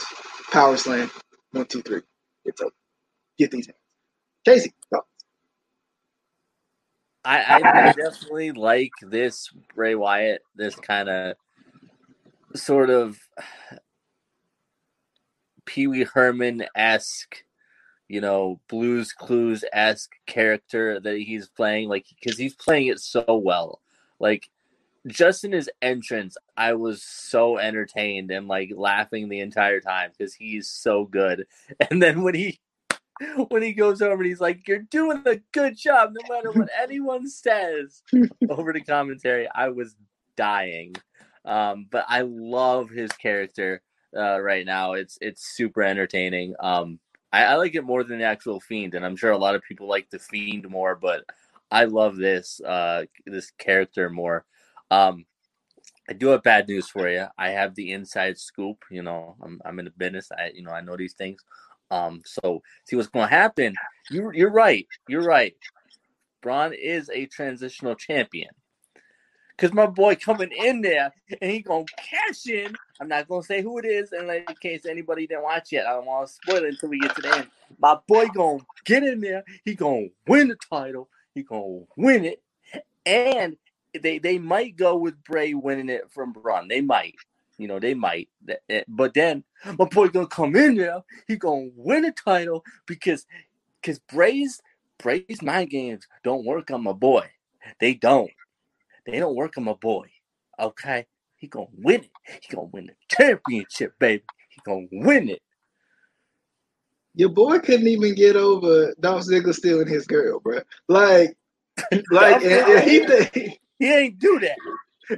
Power 0.52 0.78
slam. 0.78 1.12
One, 1.52 1.66
two, 1.66 1.82
three. 1.82 2.02
It's 2.46 2.62
over. 2.62 2.72
Get 3.40 3.52
these 3.52 3.68
hands. 3.68 3.78
Casey, 4.46 4.74
go. 4.94 5.02
I, 7.26 7.38
I, 7.40 7.56
I 7.56 7.94
definitely 7.94 8.52
like 8.52 8.92
this 9.02 9.50
Bray 9.76 9.96
Wyatt, 9.96 10.42
this 10.56 10.76
kind 10.76 11.10
of 11.10 11.36
sort 12.56 12.90
of 12.90 13.18
Pee 15.74 15.88
Wee 15.88 16.04
Herman 16.04 16.66
esque, 16.76 17.44
you 18.08 18.22
know, 18.22 18.60
Blues 18.68 19.12
Clues 19.12 19.66
esque 19.74 20.12
character 20.28 21.00
that 21.00 21.18
he's 21.18 21.50
playing, 21.50 21.90
like 21.90 22.06
because 22.22 22.38
he's 22.38 22.54
playing 22.54 22.88
it 22.88 23.00
so 23.00 23.26
well. 23.44 23.82
Like 24.20 24.52
just 25.08 25.44
in 25.44 25.52
his 25.52 25.72
entrance, 25.82 26.38
I 26.56 26.74
was 26.74 27.02
so 27.02 27.58
entertained 27.58 28.30
and 28.30 28.48
like 28.48 28.70
laughing 28.76 29.30
the 29.30 29.40
entire 29.40 29.80
time 29.80 30.12
because 30.16 30.36
he's 30.36 30.70
so 30.70 31.06
good. 31.06 31.48
And 31.90 32.00
then 32.04 32.22
when 32.22 32.36
he 32.36 32.60
when 33.48 33.64
he 33.64 33.74
goes 33.74 34.00
over 34.04 34.22
and 34.22 34.26
he's 34.28 34.42
like, 34.42 34.68
"You're 34.68 34.80
doing 34.80 35.24
a 35.26 35.38
good 35.54 35.76
job, 35.76 36.14
no 36.14 36.36
matter 36.36 36.52
what 36.52 36.70
anyone 36.80 37.28
says." 37.28 38.04
over 38.48 38.74
the 38.74 38.82
commentary, 38.82 39.50
I 39.56 39.70
was 39.70 39.96
dying, 40.38 40.96
um, 41.46 41.88
but 41.90 42.06
I 42.08 42.22
love 42.22 42.92
his 42.92 43.12
character 43.14 43.82
uh, 44.16 44.40
right 44.42 44.66
now. 44.66 44.94
It's 44.94 45.18
it's 45.22 45.56
super 45.56 45.82
entertaining. 45.84 46.56
Um, 46.60 47.00
I, 47.32 47.46
I, 47.46 47.56
like 47.56 47.76
it 47.76 47.84
more 47.84 48.04
than 48.04 48.20
the 48.20 48.26
actual 48.26 48.60
Fiend, 48.60 48.94
and 48.94 49.06
I'm 49.06 49.16
sure 49.16 49.32
a 49.32 49.38
lot 49.38 49.56
of 49.56 49.64
people 49.64 49.88
like 49.88 50.10
the 50.10 50.20
Fiend 50.20 50.70
more, 50.70 50.96
but 50.96 51.24
I 51.72 51.86
love 51.86 52.18
this 52.18 52.62
uh, 52.62 53.06
this 53.26 53.52
character 53.58 54.10
more. 54.10 54.46
Um, 54.92 55.26
I 56.10 56.14
do 56.14 56.28
have 56.28 56.44
bad 56.44 56.68
news 56.68 56.90
for 56.90 57.10
you. 57.10 57.26
I 57.38 57.50
have 57.50 57.76
the 57.76 57.92
inside 57.92 58.38
scoop. 58.38 58.78
You 58.92 59.04
know, 59.04 59.36
I'm 59.42 59.62
I'm 59.66 59.80
in 59.80 59.86
the 59.86 59.92
business. 59.92 60.30
I 60.38 60.52
you 60.54 60.64
know 60.64 60.72
I 60.72 60.82
know 60.82 60.98
these 60.98 61.14
things. 61.14 61.42
Um, 61.92 62.22
so 62.26 62.62
see 62.86 62.96
what's 62.96 63.10
going 63.10 63.28
to 63.28 63.36
happen. 63.36 63.76
You're 64.10 64.34
you're 64.34 64.52
right. 64.52 64.88
You're 65.08 65.24
right. 65.24 65.56
Braun 66.42 66.74
is 66.74 67.10
a 67.10 67.26
transitional 67.28 67.96
champion. 67.96 68.50
Cause 69.58 69.72
my 69.72 69.86
boy 69.86 70.16
coming 70.16 70.52
in 70.52 70.82
there 70.82 71.14
and 71.42 71.52
he 71.52 71.62
gonna 71.62 71.86
cash 71.98 72.48
in. 72.48 72.74
I'm 73.00 73.08
not 73.08 73.28
gonna 73.28 73.44
say 73.44 73.62
who 73.62 73.78
it 73.78 73.86
is, 73.86 74.12
and 74.12 74.30
in 74.30 74.44
case 74.60 74.86
anybody 74.86 75.28
didn't 75.28 75.44
watch 75.44 75.72
yet, 75.72 75.86
I 75.86 75.92
don't 75.94 76.06
want 76.06 76.28
to 76.28 76.34
spoil 76.34 76.64
it 76.64 76.70
until 76.70 76.90
we 76.90 77.00
get 77.00 77.16
to 77.16 77.22
the 77.22 77.38
end. 77.38 77.48
My 77.78 77.98
boy 78.08 78.28
gonna 78.28 78.60
get 78.84 79.04
in 79.04 79.22
there. 79.22 79.44
He 79.64 79.76
gonna 79.76 80.08
win 80.28 80.48
the 80.48 80.56
title. 80.56 81.08
He 81.36 81.44
gonna 81.44 81.82
win 81.96 82.26
it, 82.26 82.42
and 83.06 83.58
they 84.02 84.18
they 84.18 84.40
might 84.40 84.76
go 84.76 84.98
with 84.98 85.24
Bray 85.24 85.54
winning 85.54 85.90
it 85.90 86.10
from 86.12 86.34
Braun. 86.34 86.68
They 86.68 86.82
might. 86.82 87.16
You 87.58 87.68
know, 87.68 87.80
they 87.80 87.94
might. 87.94 88.30
Eh, 88.70 88.84
but 88.88 89.14
then 89.14 89.44
my 89.78 89.86
boy 89.86 90.08
gonna 90.08 90.28
come 90.28 90.56
in 90.56 90.76
there. 90.76 91.04
He 91.28 91.36
gonna 91.36 91.70
win 91.76 92.04
the 92.04 92.12
title 92.12 92.64
because 92.88 93.26
because 93.82 94.00
Bray's 94.00 94.62
Bray's 94.98 95.42
mind 95.42 95.70
games 95.70 96.08
don't 96.24 96.46
work 96.46 96.72
on 96.72 96.84
my 96.84 96.94
boy. 96.94 97.30
They 97.80 97.94
don't. 97.94 98.32
They 99.06 99.20
don't 99.20 99.36
work 99.36 99.58
on 99.58 99.66
my 99.66 99.74
boy. 99.74 100.08
Okay? 100.60 101.06
He 101.36 101.48
gonna 101.48 101.68
win 101.74 102.06
it. 102.06 102.12
He 102.42 102.56
gonna 102.56 102.70
win 102.72 102.88
the 102.88 102.94
championship, 103.10 103.94
baby. 104.00 104.24
He 104.50 104.62
gonna 104.66 104.88
win 104.92 105.30
it. 105.30 105.42
Your 107.16 107.30
boy 107.30 107.60
couldn't 107.60 107.88
even 107.88 108.16
get 108.16 108.36
over 108.36 108.96
Dolph 109.00 109.26
Ziggler 109.26 109.54
stealing 109.54 109.88
his 109.88 110.08
girl, 110.08 110.40
bro. 110.40 110.60
Like, 110.88 111.38
like, 112.12 112.44
and, 112.44 112.46
and 112.46 112.90
he, 112.90 113.60
he 113.78 113.94
ain't 113.94 114.20
do 114.20 114.40
that. 114.40 114.58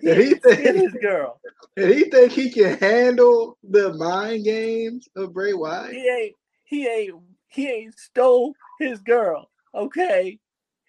He, 0.01 0.09
and 0.09 0.19
he 0.19 0.33
think 0.33 0.59
his 0.61 0.93
girl. 0.99 1.39
And 1.77 1.93
he 1.93 2.05
think 2.05 2.31
he 2.31 2.49
can 2.49 2.77
handle 2.79 3.57
the 3.63 3.93
mind 3.93 4.45
games 4.45 5.07
of 5.15 5.33
Bray 5.33 5.53
Wyatt. 5.53 5.93
He 5.93 6.09
ain't. 6.09 6.35
He 6.63 6.87
ain't. 6.87 7.15
He 7.49 7.69
ain't 7.69 7.99
stole 7.99 8.55
his 8.79 9.01
girl. 9.01 9.51
Okay. 9.75 10.39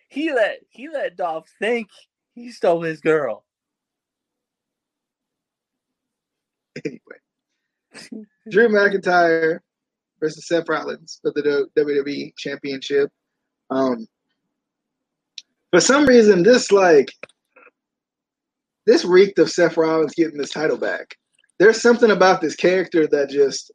He 0.09 0.33
let 0.33 0.61
he 0.71 0.89
let 0.89 1.17
Dolph 1.17 1.49
think 1.59 1.89
he 2.37 2.53
stole 2.53 2.83
his 2.83 3.01
girl. 3.01 3.45
Anyway, 6.85 8.21
Drew 8.51 8.69
McIntyre 8.69 9.61
versus 10.21 10.47
Seth 10.47 10.69
Rollins 10.69 11.19
for 11.23 11.33
the 11.33 11.69
WWE 11.77 12.37
Championship. 12.37 13.11
Um, 13.71 14.07
for 15.73 15.81
some 15.81 16.05
reason, 16.07 16.43
this 16.43 16.71
like 16.71 17.11
this 18.85 19.07
reeked 19.07 19.39
of 19.39 19.51
Seth 19.51 19.79
Rollins 19.79 20.15
getting 20.15 20.37
this 20.37 20.51
title 20.51 20.77
back. 20.77 21.17
There's 21.59 21.81
something 21.81 22.11
about 22.11 22.43
this 22.43 22.55
character 22.55 23.07
that 23.07 23.31
just 23.31 23.73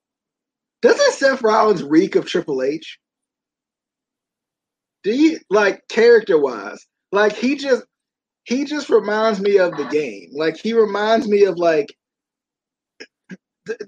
doesn't 0.83 1.13
Seth 1.13 1.41
Rollins 1.41 1.83
reek 1.83 2.15
of 2.15 2.27
Triple 2.27 2.61
H? 2.61 2.99
Do 5.03 5.11
you 5.11 5.39
like 5.49 5.81
character 5.89 6.39
wise? 6.39 6.85
Like 7.11 7.35
he 7.35 7.55
just 7.55 7.83
he 8.43 8.65
just 8.65 8.89
reminds 8.89 9.39
me 9.39 9.57
of 9.57 9.75
the 9.77 9.85
game. 9.85 10.29
Like 10.33 10.57
he 10.57 10.73
reminds 10.73 11.27
me 11.27 11.43
of 11.43 11.57
like 11.57 11.95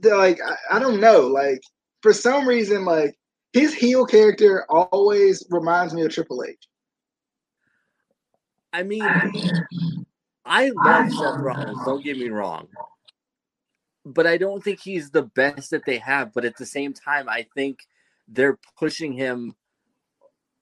like 0.04 0.40
I, 0.46 0.78
I 0.78 0.80
don't 0.80 1.00
know. 1.00 1.22
Like 1.22 1.62
for 2.02 2.14
some 2.14 2.48
reason, 2.48 2.86
like 2.86 3.18
his 3.54 3.74
heel 3.74 4.06
character 4.06 4.66
always 4.70 5.46
reminds 5.50 5.94
me 5.94 6.04
of 6.04 6.14
Triple 6.14 6.44
H. 6.44 6.58
I 8.72 8.84
mean, 8.84 9.14
I 10.46 10.72
love 10.76 11.12
Seth 11.12 11.38
Rollins. 11.38 11.84
Don't 11.86 12.04
get 12.04 12.18
me 12.18 12.30
wrong, 12.30 12.68
but 14.06 14.28
I 14.28 14.38
don't 14.38 14.64
think 14.64 14.80
he's 14.80 15.12
the 15.12 15.24
best 15.24 15.72
that 15.72 15.86
they 15.86 15.98
have. 15.98 16.34
But 16.34 16.46
at 16.46 16.58
the 16.58 16.66
same 16.66 16.94
time, 16.94 17.30
I 17.30 17.46
think 17.56 17.80
they're 18.28 18.58
pushing 18.78 19.14
him 19.14 19.56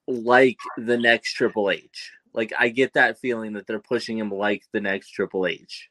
like 0.08 0.58
the 0.78 0.98
next 0.98 1.34
Triple 1.34 1.70
H. 1.70 2.12
Like 2.34 2.54
I 2.58 2.70
get 2.70 2.94
that 2.94 3.20
feeling 3.20 3.54
that 3.54 3.68
they're 3.68 3.80
pushing 3.80 4.18
him 4.18 4.32
like 4.32 4.64
the 4.72 4.82
next 4.82 5.10
Triple 5.10 5.48
H. 5.48 5.90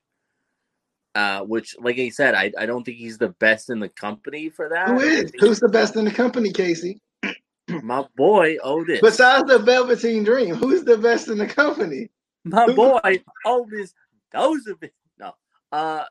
Uh, 1.14 1.40
which, 1.40 1.74
like 1.81 1.98
I 1.98 2.11
said, 2.11 2.35
I, 2.35 2.53
I 2.57 2.66
don't 2.66 2.85
think 2.85 2.98
he's 2.98 3.18
the 3.18 3.31
best 3.31 3.68
in 3.68 3.81
the 3.81 3.88
company 3.88 4.48
for 4.48 4.68
that. 4.68 4.88
Who 4.88 5.00
is? 5.00 5.33
Who's 5.40 5.59
the 5.59 5.68
best 5.68 5.96
in 5.96 6.05
the 6.05 6.11
company, 6.12 6.53
Casey? 6.53 7.00
My 7.68 8.05
boy 8.16 8.59
Otis. 8.62 9.00
Besides 9.00 9.48
the 9.48 9.59
Velveteen 9.59 10.22
Dream, 10.22 10.55
who's 10.55 10.85
the 10.85 10.96
best 10.96 11.29
in 11.29 11.38
the 11.38 11.46
company? 11.46 12.11
My 12.44 12.66
boy 12.72 13.22
Otis. 13.44 13.92
Those 14.33 14.66
of 14.68 14.83
it. 14.83 14.94
No. 15.18 15.35
Uh 15.72 16.05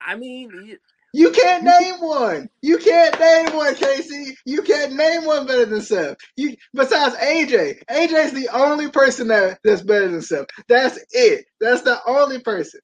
I 0.00 0.16
mean, 0.16 0.78
you 1.12 1.30
can't 1.30 1.64
name 1.64 1.96
one. 2.00 2.48
You 2.62 2.78
can't 2.78 3.18
name 3.20 3.56
one, 3.56 3.74
Casey. 3.74 4.36
You 4.46 4.62
can't 4.62 4.94
name 4.94 5.24
one 5.24 5.46
better 5.46 5.66
than 5.66 5.82
Seth. 5.82 6.16
You 6.36 6.56
besides 6.74 7.14
AJ. 7.16 7.84
AJ's 7.90 8.32
the 8.32 8.48
only 8.52 8.90
person 8.90 9.28
that, 9.28 9.58
that's 9.62 9.82
better 9.82 10.08
than 10.08 10.22
Seth. 10.22 10.46
That's 10.68 10.98
it. 11.10 11.44
That's 11.60 11.82
the 11.82 11.98
only 12.06 12.40
person. 12.40 12.80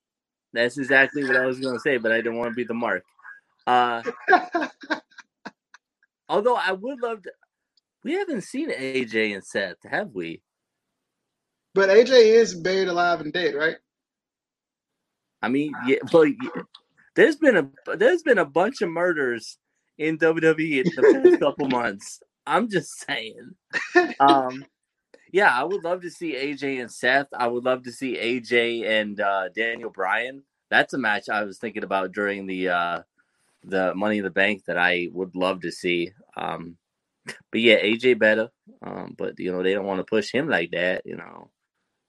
That's 0.52 0.76
exactly 0.78 1.24
what 1.24 1.36
I 1.36 1.46
was 1.46 1.58
gonna 1.58 1.78
say, 1.78 1.96
but 1.96 2.12
I 2.12 2.16
didn't 2.16 2.36
want 2.36 2.50
to 2.50 2.54
be 2.54 2.64
the 2.64 2.74
mark. 2.74 3.02
Uh, 3.66 4.02
although 6.28 6.56
I 6.56 6.72
would 6.72 7.00
love 7.00 7.22
to. 7.22 7.32
We 8.04 8.14
haven't 8.14 8.42
seen 8.42 8.70
AJ 8.70 9.34
and 9.34 9.44
Seth, 9.44 9.76
have 9.84 10.10
we? 10.14 10.42
But 11.74 11.90
AJ 11.90 12.10
is 12.10 12.54
buried 12.54 12.88
alive 12.88 13.20
and 13.20 13.32
dead, 13.32 13.54
right? 13.54 13.76
I 15.42 15.48
mean, 15.48 15.72
yeah, 15.86 15.98
but 16.10 16.28
there's 17.18 17.34
been 17.34 17.56
a 17.56 17.96
there's 17.96 18.22
been 18.22 18.38
a 18.38 18.44
bunch 18.44 18.80
of 18.80 18.90
murders 18.90 19.58
in 19.98 20.18
WWE 20.18 20.84
in 20.84 20.92
the 20.94 21.20
past 21.24 21.40
couple 21.40 21.68
months. 21.68 22.20
I'm 22.46 22.70
just 22.70 23.04
saying. 23.06 23.54
Um, 24.20 24.64
yeah, 25.32 25.50
I 25.56 25.62
would 25.62 25.84
love 25.84 26.02
to 26.02 26.10
see 26.10 26.34
AJ 26.34 26.80
and 26.80 26.90
Seth. 26.90 27.28
I 27.36 27.46
would 27.46 27.64
love 27.64 27.84
to 27.84 27.92
see 27.92 28.16
AJ 28.16 28.84
and 28.84 29.20
uh, 29.20 29.48
Daniel 29.50 29.90
Bryan. 29.90 30.42
That's 30.70 30.94
a 30.94 30.98
match 30.98 31.28
I 31.28 31.44
was 31.44 31.58
thinking 31.58 31.84
about 31.84 32.12
during 32.12 32.46
the 32.46 32.68
uh, 32.68 33.02
the 33.64 33.94
Money 33.94 34.18
in 34.18 34.24
the 34.24 34.30
Bank 34.30 34.64
that 34.66 34.78
I 34.78 35.08
would 35.12 35.36
love 35.36 35.60
to 35.62 35.70
see. 35.70 36.12
Um, 36.36 36.76
but 37.26 37.60
yeah, 37.60 37.80
AJ 37.80 38.18
better. 38.18 38.48
Um, 38.82 39.14
but 39.16 39.38
you 39.38 39.52
know 39.52 39.62
they 39.62 39.74
don't 39.74 39.86
want 39.86 39.98
to 39.98 40.04
push 40.04 40.32
him 40.32 40.48
like 40.48 40.70
that. 40.70 41.02
You 41.04 41.16
know, 41.16 41.50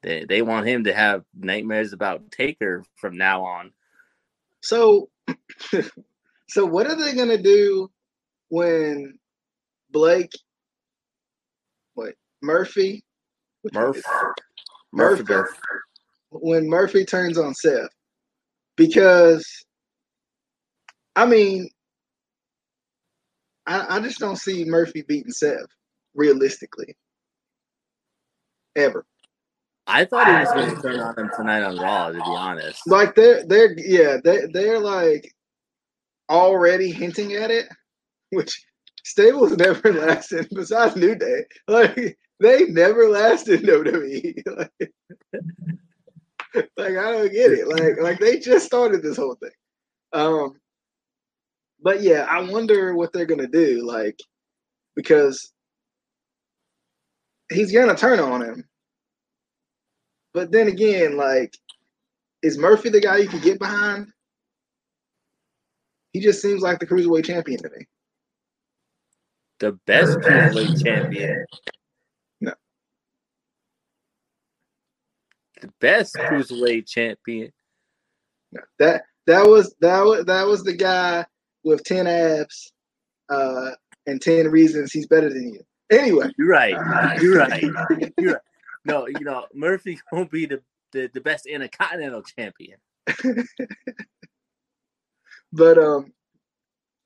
they 0.04 0.26
they 0.26 0.42
want 0.42 0.68
him 0.68 0.84
to 0.86 0.94
have 0.94 1.24
nightmares 1.36 1.94
about 1.94 2.32
Taker 2.32 2.84
from 2.96 3.18
now 3.18 3.44
on. 3.44 3.72
So, 4.62 5.10
so 6.50 6.66
what 6.66 6.88
are 6.88 6.96
they 6.96 7.14
gonna 7.14 7.42
do 7.42 7.90
when 8.50 9.18
Blake, 9.92 10.32
what 11.94 12.16
Murphy, 12.42 13.04
Murph, 13.74 14.04
Murphy, 14.92 15.24
Murphy, 15.24 15.60
when 16.30 16.70
Murphy 16.70 17.06
turns 17.06 17.38
on 17.38 17.54
Seth? 17.54 17.90
Because, 18.76 19.46
I 21.16 21.26
mean, 21.26 21.70
I, 23.66 23.98
I 23.98 24.00
just 24.00 24.20
don't 24.20 24.38
see 24.38 24.66
Murphy 24.66 25.04
beating 25.08 25.32
Seth 25.32 25.68
realistically, 26.16 26.96
ever. 28.76 29.06
I 29.90 30.06
thought 30.06 30.28
he 30.28 30.34
was 30.34 30.52
going 30.52 30.76
to 30.76 30.82
turn 30.82 31.00
on 31.00 31.18
him 31.18 31.32
tonight 31.36 31.64
on 31.64 31.78
Raw. 31.78 32.10
To 32.10 32.14
be 32.14 32.22
honest, 32.24 32.86
like 32.86 33.16
they're 33.16 33.44
they're 33.46 33.78
yeah 33.80 34.18
they 34.24 34.46
they're 34.54 34.80
like 34.80 35.34
already 36.30 36.92
hinting 36.92 37.34
at 37.34 37.50
it, 37.50 37.68
which 38.30 38.64
stables 39.04 39.52
never 39.58 39.92
lasted. 39.92 40.48
Besides 40.54 40.96
New 40.96 41.16
Day, 41.16 41.46
like 41.68 42.18
they 42.40 42.66
never 42.66 43.10
lasted 43.10 43.64
No 43.64 43.84
WWE. 43.84 44.44
like, 44.56 44.94
like 46.78 46.98
I 46.98 47.12
don't 47.12 47.34
get 47.34 47.52
it. 47.52 47.68
Like 47.68 48.00
like 48.00 48.20
they 48.20 48.38
just 48.38 48.68
started 48.68 49.02
this 49.02 49.18
whole 49.18 49.36
thing. 49.42 49.50
Um, 50.14 50.54
but 51.82 52.04
yeah, 52.04 52.28
I 52.30 52.42
wonder 52.42 52.94
what 52.94 53.12
they're 53.12 53.26
gonna 53.26 53.48
do. 53.48 53.84
Like 53.84 54.20
because 54.96 55.52
he's 57.52 57.72
gonna 57.72 57.96
turn 57.96 58.20
on 58.20 58.44
him 58.44 58.69
but 60.34 60.52
then 60.52 60.68
again, 60.68 61.18
like, 61.18 61.58
is 62.42 62.58
Murphy 62.58 62.90
the 62.90 63.02
guy 63.02 63.18
you 63.18 63.28
can 63.28 63.42
get 63.42 63.60
behind? 63.60 64.08
He 66.14 66.20
just 66.20 66.42
seems 66.42 66.62
like 66.62 66.80
the 66.80 66.88
cruiserweight 66.88 67.26
champion 67.26 67.62
to 67.62 67.70
me. 67.70 67.86
The 69.60 69.74
best 69.86 70.18
cruiserweight 70.20 70.84
champion. 70.84 71.46
No. 72.42 72.54
The 75.62 75.70
best 75.82 76.16
cruiserweight 76.16 76.88
champion. 76.88 77.52
No. 78.52 78.62
That 78.80 79.04
that 79.28 79.46
was 79.46 79.76
that 79.82 80.02
was 80.02 80.26
that 80.26 80.48
was 80.48 80.64
the 80.64 80.74
guy 80.74 81.26
with 81.64 81.84
ten 81.84 82.08
abs, 82.08 82.72
uh, 83.30 83.72
and 84.08 84.22
ten 84.22 84.50
reasons 84.50 84.92
he's 84.92 85.08
better 85.08 85.30
than 85.30 85.54
you. 85.54 85.62
Anyway, 85.92 86.32
you're 86.38 86.48
right. 86.48 87.22
You're 87.22 87.38
right. 87.38 87.62
You're 88.18 88.34
right 88.34 88.42
no, 88.90 89.08
you 89.08 89.22
know, 89.22 89.46
Murphy 89.54 90.00
gonna 90.12 90.26
be 90.26 90.46
the, 90.46 90.62
the, 90.92 91.10
the 91.14 91.22
best 91.22 91.46
intercontinental 91.46 92.24
champion. 92.24 92.78
but 95.54 95.78
um, 95.78 96.14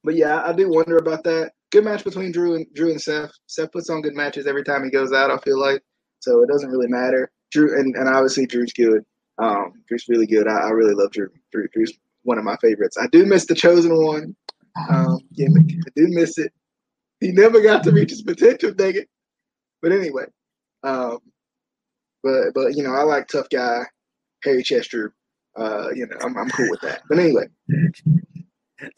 but 0.04 0.16
yeah, 0.16 0.42
I 0.44 0.54
do 0.54 0.70
wonder 0.70 0.98
about 0.98 1.24
that. 1.24 1.52
Good 1.72 1.86
match 1.86 2.04
between 2.04 2.32
Drew 2.32 2.56
and 2.56 2.66
Drew 2.74 2.92
and 2.92 3.02
Seth. 3.02 3.32
Seth 3.48 3.72
puts 3.72 3.90
on 3.90 4.02
good 4.02 4.16
matches 4.16 4.48
every 4.48 4.64
time 4.64 4.84
he 4.84 4.90
goes 4.90 5.12
out. 5.12 5.32
I 5.32 5.38
feel 5.38 5.60
like 5.60 5.82
so 6.20 6.42
it 6.44 6.50
doesn't 6.50 6.70
really 6.70 6.88
matter. 6.88 7.32
Drew 7.52 7.80
and, 7.80 7.96
and 7.96 8.08
obviously 8.08 8.46
Drew's 8.46 8.74
good. 8.74 9.04
Um, 9.40 9.74
Drew's 9.88 10.06
really 10.08 10.28
good. 10.28 10.48
I, 10.48 10.68
I 10.68 10.70
really 10.70 10.94
love 10.94 11.12
Drew. 11.12 11.30
Drew. 11.52 11.68
Drew's 11.70 11.94
one 12.24 12.38
of 12.38 12.44
my 12.44 12.58
favorites. 12.58 12.98
I 13.00 13.08
do 13.08 13.26
miss 13.26 13.46
the 13.46 13.56
chosen 13.56 13.96
one 13.96 14.36
um, 14.90 15.20
gimmick. 15.36 15.72
I 15.72 15.90
do 15.96 16.08
miss 16.10 16.38
it. 16.38 16.52
He 17.20 17.32
never 17.32 17.62
got 17.62 17.84
to 17.84 17.92
reach 17.92 18.10
his 18.10 18.22
potential, 18.22 18.74
dang 18.74 18.96
it. 18.96 19.10
But 19.82 19.92
anyway, 19.92 20.26
um, 20.84 21.20
but 22.24 22.54
but 22.54 22.76
you 22.76 22.84
know, 22.84 22.94
I 22.94 23.04
like 23.04 23.28
tough 23.28 23.50
guy, 23.50 23.84
Harry 24.44 24.64
Chester. 24.64 25.14
Uh, 25.56 25.90
you 25.94 26.08
know, 26.08 26.18
I'm 26.22 26.38
I'm 26.38 26.50
cool 26.50 26.70
with 26.70 26.82
that. 26.82 27.02
But 27.10 27.20
anyway. 27.20 27.48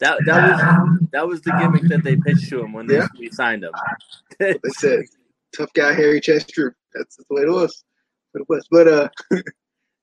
That 0.00 0.18
that 0.26 0.50
was 0.50 1.00
that 1.12 1.28
was 1.28 1.42
the 1.42 1.52
gimmick 1.52 1.88
that 1.90 2.02
they 2.02 2.16
pitched 2.16 2.48
to 2.48 2.60
him 2.60 2.72
when 2.72 2.88
they, 2.88 2.96
yeah. 2.96 3.06
we 3.18 3.30
signed 3.30 3.62
him. 3.62 3.72
they 4.40 4.58
said 4.70 5.04
tough 5.56 5.72
guy 5.74 5.92
Harry 5.92 6.20
Chester. 6.20 6.74
That's, 6.94 7.16
the 7.16 7.24
way 7.30 7.42
it 7.42 7.50
was. 7.50 7.84
But 8.32 8.42
it 8.42 8.48
was. 8.48 8.66
But 8.70 8.88
uh 8.88 9.08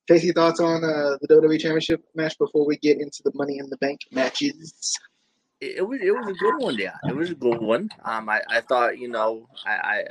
Casey, 0.07 0.31
thoughts 0.33 0.59
on 0.59 0.83
uh, 0.83 1.17
the 1.21 1.27
WWE 1.29 1.59
Championship 1.59 2.03
match 2.13 2.37
before 2.37 2.65
we 2.65 2.77
get 2.77 2.99
into 2.99 3.23
the 3.23 3.31
Money 3.35 3.57
in 3.57 3.69
the 3.69 3.77
Bank 3.77 4.01
matches? 4.11 4.97
It 5.61 5.87
was 5.87 5.99
it 6.01 6.11
was 6.11 6.27
a 6.27 6.33
good 6.33 6.57
one, 6.57 6.75
yeah. 6.75 6.97
It 7.07 7.15
was 7.15 7.29
a 7.29 7.35
good 7.35 7.61
one. 7.61 7.89
Um, 8.03 8.27
I, 8.27 8.41
I 8.49 8.59
thought 8.59 8.97
you 8.97 9.07
know 9.07 9.47
I, 9.65 9.71
I 9.71 10.03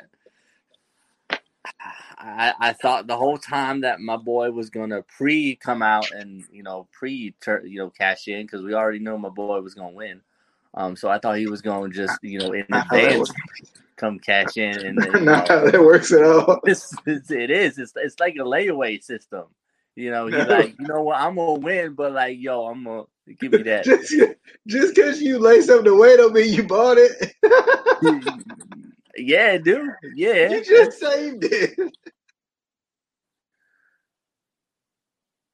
I, 2.18 2.54
I 2.58 2.72
thought 2.72 3.06
the 3.06 3.16
whole 3.16 3.38
time 3.38 3.80
that 3.82 4.00
my 4.00 4.16
boy 4.16 4.50
was 4.50 4.70
gonna 4.70 5.02
pre 5.02 5.56
come 5.56 5.82
out 5.82 6.10
and 6.12 6.44
you 6.50 6.62
know 6.62 6.88
pre 6.92 7.34
you 7.64 7.78
know 7.78 7.90
cash 7.90 8.28
in 8.28 8.42
because 8.42 8.62
we 8.62 8.74
already 8.74 8.98
know 8.98 9.18
my 9.18 9.28
boy 9.28 9.60
was 9.60 9.74
gonna 9.74 9.92
win. 9.92 10.20
Um, 10.74 10.96
so 10.96 11.08
I 11.08 11.18
thought 11.18 11.36
he 11.36 11.46
was 11.46 11.60
going 11.62 11.90
to 11.90 11.96
just 11.96 12.18
you 12.22 12.38
know 12.38 12.52
in 12.52 12.66
advance 12.72 13.32
come 13.96 14.18
cash 14.18 14.56
in 14.56 14.78
and 14.86 14.98
then, 15.02 15.24
not 15.24 15.48
know, 15.48 15.58
how 15.58 15.70
that 15.70 15.80
works 15.80 16.12
at 16.12 16.24
all. 16.24 16.60
It's, 16.66 16.94
it's, 17.06 17.30
it 17.30 17.50
is. 17.50 17.78
It's 17.78 17.92
it's 17.96 18.18
like 18.20 18.34
a 18.36 18.44
layaway 18.44 19.02
system. 19.02 19.44
You 19.94 20.10
know, 20.10 20.26
he's 20.26 20.46
like, 20.46 20.74
you 20.78 20.86
know 20.86 21.02
what, 21.02 21.20
I'm 21.20 21.36
gonna 21.36 21.60
win, 21.60 21.94
but 21.94 22.12
like, 22.12 22.38
yo, 22.40 22.66
I'm 22.66 22.84
gonna 22.84 23.04
give 23.38 23.52
me 23.52 23.62
that. 23.64 23.84
just 23.84 24.14
just 24.66 24.94
because 24.94 25.20
you 25.20 25.38
lay 25.38 25.60
something 25.60 25.92
away 25.92 26.16
don't 26.16 26.32
mean 26.32 26.52
you 26.52 26.62
bought 26.62 26.96
it. 26.98 27.34
Yeah, 29.16 29.58
dude. 29.58 29.90
Yeah. 30.14 30.50
You 30.50 30.64
just 30.64 30.98
saved 30.98 31.44
it. 31.44 31.78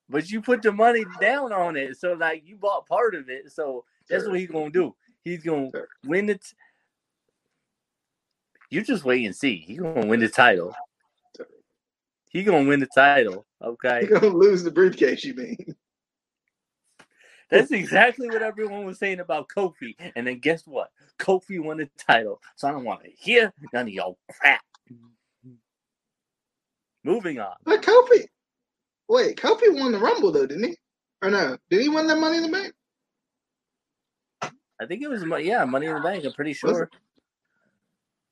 But 0.08 0.30
you 0.30 0.40
put 0.40 0.62
the 0.62 0.72
money 0.72 1.04
down 1.20 1.52
on 1.52 1.76
it. 1.76 1.98
So 1.98 2.14
like 2.14 2.42
you 2.46 2.56
bought 2.56 2.86
part 2.86 3.14
of 3.14 3.28
it. 3.28 3.52
So 3.52 3.84
that's 4.08 4.24
sure. 4.24 4.30
what 4.30 4.40
he's 4.40 4.50
gonna 4.50 4.70
do. 4.70 4.94
He's 5.22 5.42
gonna 5.42 5.70
sure. 5.70 5.88
win 6.04 6.30
it. 6.30 6.44
You 8.70 8.82
just 8.82 9.04
wait 9.04 9.26
and 9.26 9.36
see. 9.36 9.64
He's 9.66 9.80
gonna 9.80 10.06
win 10.06 10.20
the 10.20 10.28
title. 10.28 10.74
He 12.30 12.42
gonna 12.42 12.68
win 12.68 12.80
the 12.80 12.88
title. 12.94 13.46
Okay. 13.62 14.00
He's 14.00 14.10
gonna 14.10 14.28
lose 14.28 14.62
the 14.62 14.70
briefcase, 14.70 15.24
you 15.24 15.34
mean. 15.34 15.74
That's 17.50 17.70
exactly 17.70 18.28
what 18.28 18.42
everyone 18.42 18.84
was 18.84 18.98
saying 18.98 19.20
about 19.20 19.48
Kofi. 19.48 19.94
And 20.16 20.26
then 20.26 20.38
guess 20.38 20.66
what? 20.66 20.90
Kofi 21.18 21.62
won 21.62 21.78
the 21.78 21.88
title. 21.96 22.40
So 22.56 22.68
I 22.68 22.72
don't 22.72 22.84
want 22.84 23.04
to 23.04 23.10
hear 23.10 23.52
none 23.72 23.86
of 23.86 23.92
y'all 23.92 24.18
crap. 24.30 24.60
Moving 27.04 27.38
on. 27.38 27.54
But 27.64 27.82
Kofi, 27.82 28.26
wait, 29.08 29.36
Kofi 29.36 29.74
won 29.74 29.92
the 29.92 29.98
Rumble 29.98 30.30
though, 30.30 30.46
didn't 30.46 30.64
he? 30.64 30.76
Or 31.22 31.30
no? 31.30 31.56
Did 31.70 31.80
he 31.80 31.88
win 31.88 32.06
that 32.06 32.18
Money 32.18 32.36
in 32.36 32.42
the 32.42 32.50
Bank? 32.50 32.74
I 34.80 34.86
think 34.86 35.02
it 35.02 35.08
was 35.08 35.24
yeah, 35.44 35.64
Money 35.64 35.86
in 35.86 35.94
the 35.94 36.00
Bank. 36.00 36.24
I'm 36.24 36.32
pretty 36.32 36.52
sure. 36.52 36.90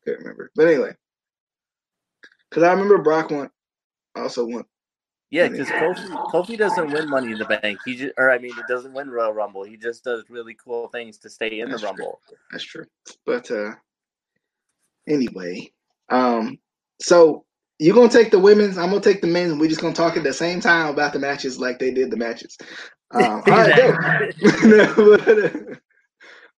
Can't 0.04 0.18
remember, 0.18 0.50
but 0.54 0.68
anyway, 0.68 0.94
because 2.48 2.62
I 2.62 2.70
remember 2.70 2.98
Brock 2.98 3.30
won, 3.30 3.50
also 4.14 4.46
won 4.46 4.64
yeah, 5.30 5.48
because 5.48 5.68
Kofi, 5.68 6.32
Kofi 6.32 6.58
doesn't 6.58 6.92
win 6.92 7.10
Money 7.10 7.32
in 7.32 7.38
the 7.38 7.44
Bank. 7.44 7.78
He 7.84 7.96
just, 7.96 8.14
or 8.16 8.30
I 8.30 8.38
mean, 8.38 8.54
he 8.54 8.62
doesn't 8.68 8.92
win 8.92 9.10
Royal 9.10 9.32
Rumble. 9.32 9.64
He 9.64 9.76
just 9.76 10.04
does 10.04 10.24
really 10.28 10.54
cool 10.54 10.88
things 10.88 11.18
to 11.18 11.30
stay 11.30 11.60
in 11.60 11.70
That's 11.70 11.82
the 11.82 11.88
Rumble. 11.88 12.20
True. 12.28 12.36
That's 12.50 12.64
true. 12.64 12.86
But 13.24 13.50
uh 13.50 13.72
anyway, 15.06 15.70
um, 16.08 16.58
so 17.00 17.44
you're 17.78 17.94
gonna 17.94 18.08
take 18.08 18.30
the 18.30 18.38
women's. 18.38 18.78
I'm 18.78 18.90
gonna 18.90 19.00
take 19.00 19.20
the 19.20 19.26
men's. 19.26 19.58
We're 19.58 19.68
just 19.68 19.80
gonna 19.80 19.94
talk 19.94 20.16
at 20.16 20.22
the 20.22 20.32
same 20.32 20.60
time 20.60 20.88
about 20.88 21.12
the 21.12 21.18
matches, 21.18 21.58
like 21.58 21.78
they 21.78 21.90
did 21.90 22.10
the 22.10 22.16
matches. 22.16 22.56
Um, 23.12 23.42
but, 23.46 23.78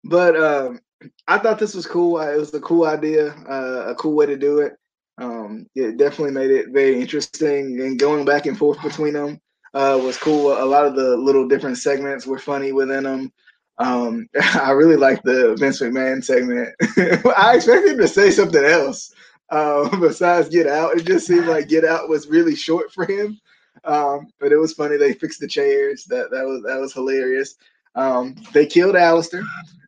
but 0.04 0.36
um, 0.36 0.80
I 1.26 1.38
thought 1.38 1.58
this 1.58 1.74
was 1.74 1.86
cool. 1.86 2.20
It 2.20 2.38
was 2.38 2.54
a 2.54 2.60
cool 2.60 2.86
idea, 2.86 3.32
uh, 3.48 3.86
a 3.88 3.94
cool 3.94 4.14
way 4.14 4.26
to 4.26 4.36
do 4.36 4.60
it. 4.60 4.76
Um, 5.18 5.66
it 5.74 5.96
definitely 5.96 6.32
made 6.32 6.50
it 6.50 6.70
very 6.70 7.00
interesting, 7.00 7.80
and 7.80 7.98
going 7.98 8.24
back 8.24 8.46
and 8.46 8.56
forth 8.56 8.80
between 8.82 9.14
them 9.14 9.40
uh, 9.74 9.98
was 10.02 10.16
cool. 10.16 10.52
A 10.52 10.64
lot 10.64 10.86
of 10.86 10.94
the 10.94 11.16
little 11.16 11.48
different 11.48 11.78
segments 11.78 12.26
were 12.26 12.38
funny 12.38 12.72
within 12.72 13.04
them. 13.04 13.32
Um, 13.78 14.28
I 14.54 14.70
really 14.70 14.96
like 14.96 15.22
the 15.22 15.56
Vince 15.58 15.80
McMahon 15.80 16.22
segment. 16.22 16.70
I 17.36 17.56
expected 17.56 17.92
him 17.92 17.98
to 17.98 18.08
say 18.08 18.30
something 18.30 18.64
else 18.64 19.12
uh, 19.50 19.96
besides 20.00 20.48
Get 20.48 20.66
Out. 20.66 20.96
It 20.96 21.04
just 21.04 21.26
seemed 21.26 21.46
like 21.46 21.68
Get 21.68 21.84
Out 21.84 22.08
was 22.08 22.28
really 22.28 22.54
short 22.54 22.92
for 22.92 23.04
him. 23.04 23.38
Um, 23.84 24.28
but 24.40 24.52
it 24.52 24.56
was 24.56 24.72
funny. 24.72 24.96
They 24.96 25.12
fixed 25.14 25.40
the 25.40 25.46
chairs. 25.46 26.04
That 26.04 26.30
that 26.30 26.44
was 26.44 26.62
that 26.64 26.80
was 26.80 26.92
hilarious. 26.92 27.54
Um, 27.94 28.36
they 28.52 28.66
killed 28.66 28.94
Aleister, 28.94 29.42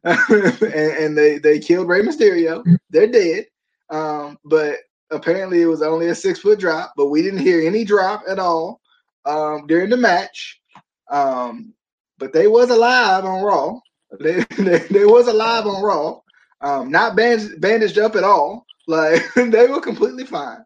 and, 0.04 0.72
and, 0.72 1.18
they 1.18 1.38
they 1.38 1.58
killed 1.58 1.88
Rey 1.88 2.02
Mysterio. 2.02 2.64
They're 2.88 3.08
dead. 3.08 3.46
Um, 3.90 4.38
but 4.44 4.76
apparently 5.10 5.62
it 5.62 5.66
was 5.66 5.82
only 5.82 6.08
a 6.08 6.14
six 6.14 6.40
foot 6.40 6.58
drop. 6.58 6.92
But 6.96 7.06
we 7.06 7.22
didn't 7.22 7.40
hear 7.40 7.66
any 7.66 7.84
drop 7.84 8.22
at 8.28 8.38
all 8.38 8.80
um, 9.24 9.66
during 9.66 9.90
the 9.90 9.96
match. 9.96 10.60
Um, 11.10 11.74
but 12.18 12.32
they 12.32 12.46
was 12.46 12.70
alive 12.70 13.24
on 13.24 13.42
Raw. 13.42 13.80
They, 14.20 14.44
they, 14.58 14.78
they 14.78 15.04
was 15.04 15.28
alive 15.28 15.66
on 15.66 15.82
Raw. 15.82 16.20
Um, 16.60 16.90
not 16.90 17.16
bandaged, 17.16 17.60
bandaged 17.60 17.98
up 17.98 18.16
at 18.16 18.24
all. 18.24 18.66
Like 18.86 19.22
they 19.34 19.66
were 19.66 19.80
completely 19.80 20.24
fine. 20.24 20.64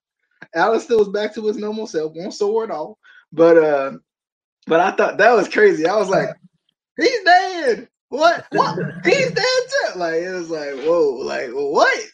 Aleister 0.54 0.98
was 0.98 1.08
back 1.08 1.34
to 1.34 1.46
his 1.46 1.56
normal 1.56 1.86
self, 1.86 2.12
one 2.14 2.32
sore 2.32 2.64
at 2.64 2.70
all. 2.70 2.98
But 3.32 3.58
uh, 3.58 3.92
but 4.66 4.80
I 4.80 4.92
thought 4.92 5.18
that 5.18 5.32
was 5.32 5.48
crazy. 5.48 5.86
I 5.86 5.96
was 5.96 6.08
like, 6.08 6.28
he's 6.96 7.22
dead. 7.24 7.88
What? 8.08 8.46
What? 8.50 8.78
he's 9.04 9.30
dead 9.30 9.44
too. 9.44 9.98
Like 9.98 10.22
it 10.22 10.32
was 10.32 10.50
like, 10.50 10.74
whoa, 10.84 11.18
like 11.22 11.50
what? 11.50 12.04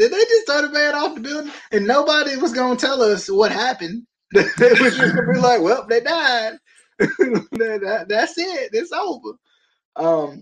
Did 0.00 0.12
they 0.12 0.24
just 0.24 0.46
throw 0.46 0.62
the 0.62 0.70
man 0.70 0.94
off 0.94 1.14
the 1.14 1.20
building 1.20 1.52
and 1.72 1.86
nobody 1.86 2.34
was 2.36 2.54
gonna 2.54 2.74
tell 2.74 3.02
us 3.02 3.28
what 3.28 3.52
happened? 3.52 4.06
they 4.32 4.70
was 4.70 4.96
just 4.96 5.14
gonna 5.14 5.30
be 5.30 5.38
like, 5.38 5.60
well, 5.60 5.86
they 5.86 6.00
died. 6.00 6.54
that, 6.98 7.80
that, 7.82 8.06
that's 8.08 8.38
it. 8.38 8.70
It's 8.72 8.92
over. 8.92 9.32
Um, 9.96 10.40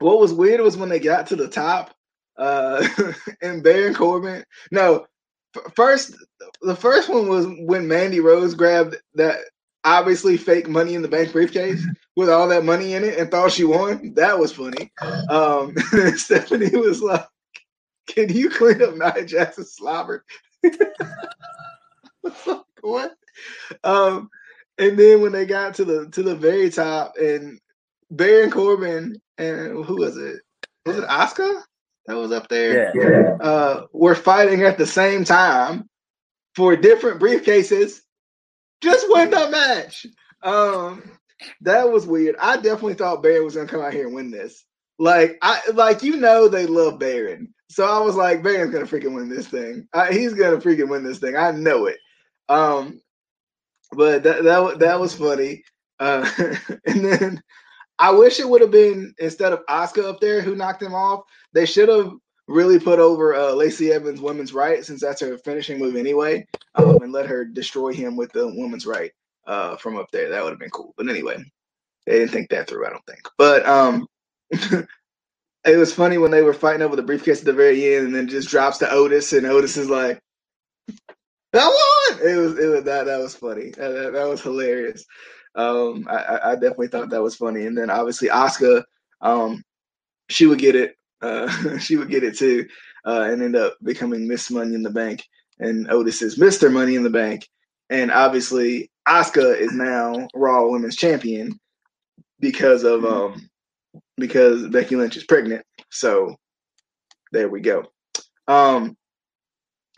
what 0.00 0.18
was 0.18 0.32
weird 0.32 0.60
was 0.62 0.76
when 0.76 0.88
they 0.88 0.98
got 0.98 1.28
to 1.28 1.36
the 1.36 1.46
top, 1.46 1.94
uh, 2.36 2.84
and 3.40 3.62
Baron 3.62 3.94
Corbin. 3.94 4.42
No, 4.72 5.06
first 5.76 6.16
the 6.60 6.74
first 6.74 7.08
one 7.08 7.28
was 7.28 7.46
when 7.60 7.86
Mandy 7.86 8.18
Rose 8.18 8.54
grabbed 8.54 8.96
that 9.14 9.38
obviously 9.84 10.36
fake 10.36 10.68
Money 10.68 10.94
in 10.94 11.02
the 11.02 11.08
Bank 11.08 11.30
briefcase 11.30 11.86
with 12.16 12.28
all 12.28 12.48
that 12.48 12.64
money 12.64 12.94
in 12.94 13.04
it 13.04 13.16
and 13.16 13.30
thought 13.30 13.52
she 13.52 13.62
won. 13.62 14.14
That 14.14 14.40
was 14.40 14.52
funny. 14.52 14.90
Um, 15.30 15.76
Stephanie 16.16 16.76
was 16.76 17.00
like, 17.00 17.24
"Can 18.06 18.28
you 18.28 18.50
clean 18.50 18.82
up 18.82 18.94
Nia 18.94 19.24
Jax's 19.24 19.74
slobber?" 19.74 20.24
what? 22.80 23.14
Um, 23.84 24.30
and 24.78 24.98
then 24.98 25.22
when 25.22 25.32
they 25.32 25.46
got 25.46 25.74
to 25.74 25.84
the 25.84 26.08
to 26.10 26.22
the 26.22 26.34
very 26.34 26.70
top, 26.70 27.16
and 27.16 27.60
Baron 28.10 28.50
Corbin 28.50 29.20
and 29.38 29.84
who 29.84 29.96
was 29.96 30.16
it? 30.16 30.40
Was 30.84 30.98
it 30.98 31.04
Asuka 31.04 31.62
that 32.06 32.16
was 32.16 32.32
up 32.32 32.48
there? 32.48 32.92
Yeah. 32.94 33.36
Uh, 33.40 33.86
were 33.92 34.14
fighting 34.14 34.62
at 34.62 34.78
the 34.78 34.86
same 34.86 35.24
time 35.24 35.88
for 36.54 36.76
different 36.76 37.20
briefcases. 37.20 38.00
Just 38.80 39.06
win 39.08 39.30
the 39.30 39.50
match. 39.50 40.06
Um, 40.42 41.02
that 41.62 41.90
was 41.90 42.06
weird. 42.06 42.36
I 42.40 42.56
definitely 42.56 42.94
thought 42.94 43.22
Baron 43.22 43.44
was 43.44 43.56
gonna 43.56 43.68
come 43.68 43.80
out 43.80 43.92
here 43.92 44.06
and 44.06 44.14
win 44.14 44.30
this. 44.30 44.64
Like 44.98 45.38
I 45.42 45.60
like 45.74 46.02
you 46.02 46.16
know 46.16 46.48
they 46.48 46.66
love 46.66 46.98
Baron, 46.98 47.52
so 47.68 47.84
I 47.84 47.98
was 48.00 48.16
like 48.16 48.42
Baron's 48.42 48.72
gonna 48.72 48.86
freaking 48.86 49.14
win 49.14 49.28
this 49.28 49.48
thing. 49.48 49.88
I, 49.92 50.12
he's 50.12 50.34
gonna 50.34 50.58
freaking 50.58 50.88
win 50.88 51.04
this 51.04 51.18
thing. 51.18 51.36
I 51.36 51.50
know 51.50 51.86
it. 51.86 51.98
Um, 52.48 53.00
but 53.92 54.22
that 54.22 54.44
that 54.44 54.78
that 54.78 55.00
was 55.00 55.14
funny. 55.14 55.62
Uh, 55.98 56.28
and 56.86 57.04
then 57.04 57.42
I 57.98 58.10
wish 58.10 58.38
it 58.38 58.48
would 58.48 58.60
have 58.60 58.70
been 58.70 59.14
instead 59.18 59.52
of 59.52 59.64
Asuka 59.66 60.04
up 60.04 60.20
there 60.20 60.42
who 60.42 60.54
knocked 60.54 60.82
him 60.82 60.94
off. 60.94 61.24
They 61.52 61.66
should 61.66 61.88
have 61.88 62.12
really 62.48 62.78
put 62.78 62.98
over 62.98 63.34
uh, 63.34 63.52
Lacey 63.52 63.92
Evans' 63.92 64.20
women's 64.20 64.52
right 64.52 64.84
since 64.84 65.00
that's 65.00 65.20
her 65.20 65.38
finishing 65.38 65.78
move 65.78 65.96
anyway, 65.96 66.46
um, 66.74 67.02
and 67.02 67.12
let 67.12 67.26
her 67.26 67.44
destroy 67.44 67.92
him 67.92 68.16
with 68.16 68.30
the 68.32 68.46
women's 68.46 68.86
right 68.86 69.12
uh, 69.46 69.76
from 69.76 69.96
up 69.96 70.10
there. 70.12 70.28
That 70.28 70.42
would 70.44 70.50
have 70.50 70.60
been 70.60 70.70
cool. 70.70 70.94
But 70.96 71.08
anyway, 71.08 71.42
they 72.06 72.18
didn't 72.18 72.32
think 72.32 72.50
that 72.50 72.68
through. 72.68 72.86
I 72.86 72.90
don't 72.90 73.06
think. 73.06 73.28
But 73.38 73.66
um, 73.66 74.06
it 75.66 75.76
was 75.76 75.92
funny 75.92 76.18
when 76.18 76.30
they 76.30 76.42
were 76.42 76.54
fighting 76.54 76.82
over 76.82 76.96
the 76.96 77.02
briefcase 77.02 77.40
at 77.40 77.44
the 77.44 77.52
very 77.52 77.96
end, 77.96 78.06
and 78.06 78.14
then 78.14 78.28
just 78.28 78.48
drops 78.48 78.78
to 78.78 78.90
Otis, 78.90 79.32
and 79.32 79.46
Otis 79.46 79.76
is 79.76 79.90
like, 79.90 80.20
"That 81.52 81.66
won!" 81.66 82.28
It 82.28 82.36
was 82.36 82.58
it 82.58 82.66
was 82.68 82.84
that 82.84 83.06
that 83.06 83.18
was 83.18 83.34
funny. 83.34 83.70
That, 83.70 83.90
that, 83.90 84.12
that 84.12 84.28
was 84.28 84.40
hilarious. 84.40 85.04
Um, 85.56 86.06
I, 86.08 86.40
I 86.44 86.54
definitely 86.54 86.88
thought 86.88 87.10
that 87.10 87.22
was 87.22 87.34
funny. 87.34 87.66
And 87.66 87.76
then 87.76 87.88
obviously 87.88 88.28
Asuka, 88.28 88.84
um, 89.22 89.62
she 90.28 90.46
would 90.46 90.58
get 90.58 90.76
it. 90.76 90.94
Uh, 91.22 91.78
she 91.78 91.96
would 91.96 92.10
get 92.10 92.22
it 92.22 92.36
too, 92.36 92.66
uh, 93.04 93.28
and 93.30 93.42
end 93.42 93.56
up 93.56 93.76
becoming 93.82 94.28
Miss 94.28 94.50
Money 94.50 94.74
in 94.74 94.82
the 94.82 94.90
Bank. 94.90 95.24
And 95.58 95.90
Otis 95.90 96.22
is 96.22 96.38
Mister 96.38 96.70
Money 96.70 96.94
in 96.94 97.02
the 97.02 97.10
Bank. 97.10 97.48
And 97.88 98.10
obviously 98.12 98.90
Asuka 99.08 99.58
is 99.58 99.72
now 99.72 100.28
Raw 100.34 100.68
Women's 100.68 100.96
Champion 100.96 101.58
because 102.38 102.84
of 102.84 103.04
um 103.04 103.48
because 104.16 104.66
Becky 104.68 104.96
Lynch 104.96 105.16
is 105.16 105.24
pregnant. 105.24 105.64
So 105.90 106.36
there 107.32 107.48
we 107.48 107.60
go. 107.60 107.84
Um, 108.48 108.96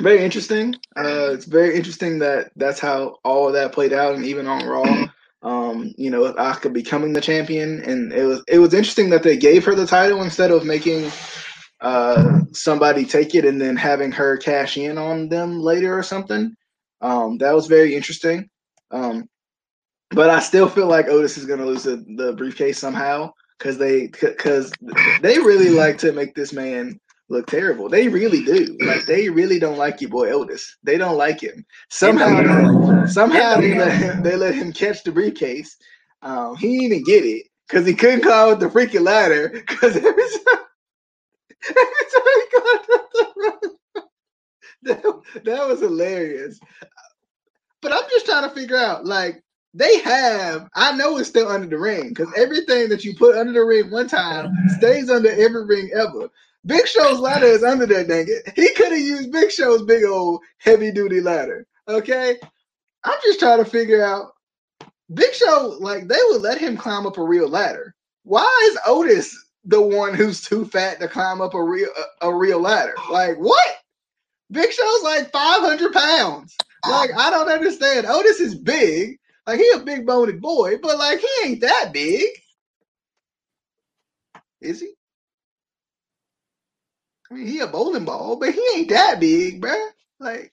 very 0.01 0.23
interesting. 0.25 0.75
Uh, 0.97 1.31
it's 1.33 1.45
very 1.45 1.77
interesting 1.77 2.21
that 2.21 2.51
that's 2.57 2.81
how 2.81 3.17
all 3.25 3.49
of 3.49 3.55
that 3.55 3.73
played 3.73 3.93
out, 3.93 4.15
and 4.15 4.25
even 4.25 4.47
on 4.47 4.65
Raw, 4.65 5.07
um, 5.43 5.93
you 5.97 6.11
know, 6.11 6.33
Asuka 6.33 6.73
becoming 6.73 7.13
the 7.13 7.21
champion, 7.21 7.83
and 7.83 8.13
it 8.13 8.25
was 8.25 8.43
it 8.49 8.59
was 8.59 8.75
interesting 8.75 9.11
that 9.11 9.23
they 9.23 9.37
gave 9.37 9.65
her 9.65 9.75
the 9.75 9.87
title 9.87 10.23
instead 10.23 10.51
of 10.51 10.65
making 10.65 11.11
uh, 11.81 12.41
somebody 12.53 13.05
take 13.05 13.35
it 13.35 13.45
and 13.45 13.61
then 13.61 13.77
having 13.77 14.13
her 14.13 14.37
cash 14.37 14.77
in 14.77 14.99
on 14.99 15.29
them 15.29 15.61
later 15.61 15.97
or 15.97 16.03
something. 16.03 16.55
Um, 17.01 17.39
that 17.39 17.55
was 17.55 17.67
very 17.67 17.95
interesting. 17.95 18.49
Um, 18.91 19.29
but 20.11 20.31
I 20.31 20.41
still 20.41 20.69
feel 20.69 20.87
like 20.87 21.09
Otis 21.09 21.37
is 21.37 21.45
going 21.45 21.61
to 21.61 21.67
lose 21.67 21.85
the, 21.85 22.05
the 22.17 22.33
briefcase 22.33 22.79
somehow 22.79 23.33
because 23.59 23.79
they 23.79 24.09
because 24.21 24.73
they 25.21 25.39
really 25.39 25.71
like 25.71 25.99
to 25.99 26.13
make 26.13 26.35
this 26.35 26.53
man 26.53 27.01
look 27.29 27.47
terrible. 27.47 27.89
They 27.89 28.09
really 28.09 28.45
do. 28.45 28.77
Like 28.81 29.05
they 29.07 29.29
really 29.29 29.59
don't 29.59 29.79
like 29.79 30.01
your 30.01 30.11
boy 30.11 30.31
Otis. 30.31 30.77
They 30.83 30.97
don't 30.97 31.17
like 31.17 31.41
him. 31.41 31.65
Somehow, 31.91 33.07
somehow 33.07 33.61
they 33.61 33.77
let 33.77 33.93
him, 33.93 34.23
they 34.23 34.37
let 34.37 34.55
him 34.55 34.73
catch 34.73 35.03
the 35.03 35.13
briefcase. 35.13 35.77
Um, 36.23 36.57
he 36.57 36.69
didn't 36.69 36.85
even 36.85 37.05
get 37.05 37.25
it 37.25 37.47
because 37.69 37.87
he 37.87 37.95
couldn't 37.95 38.23
climb 38.23 38.53
up 38.53 38.61
the 38.61 38.69
freaking 38.69 39.03
ladder. 39.03 39.51
Because 39.51 39.97
every 39.97 40.13
time, 40.13 40.65
every 41.69 41.85
time 42.15 42.23
he 42.25 42.49
the 43.23 43.73
that, 44.83 45.23
that 45.45 45.69
was 45.69 45.81
hilarious. 45.81 46.59
But 47.81 47.93
I'm 47.93 48.09
just 48.11 48.27
trying 48.27 48.49
to 48.49 48.55
figure 48.55 48.77
out, 48.77 49.05
like, 49.05 49.43
they 49.79 50.01
have. 50.01 50.69
I 50.75 50.97
know 50.97 51.17
it's 51.19 51.29
still 51.29 51.49
under 51.49 51.69
the 51.69 51.79
ring 51.79 52.09
because 52.09 52.33
everything 52.37 52.89
that 52.89 53.05
you 53.05 53.15
put 53.15 53.37
under 53.37 53.53
the 53.53 53.65
ring 53.65 53.91
one 53.91 54.09
time 54.09 54.53
stays 54.77 55.09
under 55.09 55.31
every 55.31 55.65
ring 55.65 55.91
ever. 55.95 56.29
Big 56.67 56.87
Show's 56.89 57.21
ladder 57.21 57.47
is 57.47 57.63
under 57.63 57.87
there, 57.87 58.05
dang 58.05 58.27
it. 58.29 58.53
He 58.57 58.75
could 58.75 58.91
have 58.91 59.01
used 59.01 59.31
Big 59.31 59.53
Show's 59.53 59.83
big 59.83 60.05
old 60.05 60.43
heavy 60.59 60.91
duty 60.91 61.21
ladder. 61.21 61.65
Okay. 61.87 62.37
I'm 63.05 63.19
just 63.23 63.39
trying 63.39 63.65
to 63.65 63.71
figure 63.71 64.05
out 64.05 64.33
Big 65.15 65.33
Show, 65.33 65.77
like 65.81 66.09
they 66.09 66.19
would 66.31 66.43
let 66.43 66.59
him 66.59 66.77
climb 66.77 67.07
up 67.07 67.17
a 67.17 67.23
real 67.23 67.49
ladder. 67.49 67.95
Why 68.25 68.71
is 68.71 68.79
Otis 68.85 69.47
the 69.65 69.81
one 69.81 70.13
who's 70.13 70.43
too 70.43 70.65
fat 70.65 70.99
to 71.01 71.07
climb 71.07 71.41
up 71.41 71.55
a 71.55 71.63
real 71.63 71.89
a, 72.21 72.29
a 72.29 72.35
real 72.35 72.61
ladder? 72.61 72.95
Like 73.11 73.37
what? 73.37 73.77
Big 74.51 74.73
Show's 74.73 75.03
like 75.05 75.31
500 75.31 75.93
pounds. 75.93 76.57
Like 76.85 77.11
I 77.17 77.31
don't 77.31 77.49
understand. 77.49 78.07
Otis 78.07 78.41
is 78.41 78.57
big. 78.57 79.19
Like 79.49 79.61
he 79.61 79.71
a 79.75 79.79
big 79.79 80.05
boned 80.05 80.43
boy, 80.43 80.77
but 80.77 80.99
like 80.99 81.21
he 81.21 81.49
ain't 81.49 81.63
that 81.63 81.89
big. 81.91 82.27
Is 84.61 84.81
he? 84.81 84.93
I 87.31 87.35
mean, 87.35 87.47
he 87.47 87.61
a 87.61 87.67
bowling 87.67 88.05
ball, 88.05 88.37
but 88.37 88.53
he 88.53 88.63
ain't 88.77 88.91
that 88.91 89.19
big, 89.21 89.63
bruh. 89.63 89.89
Like, 90.21 90.53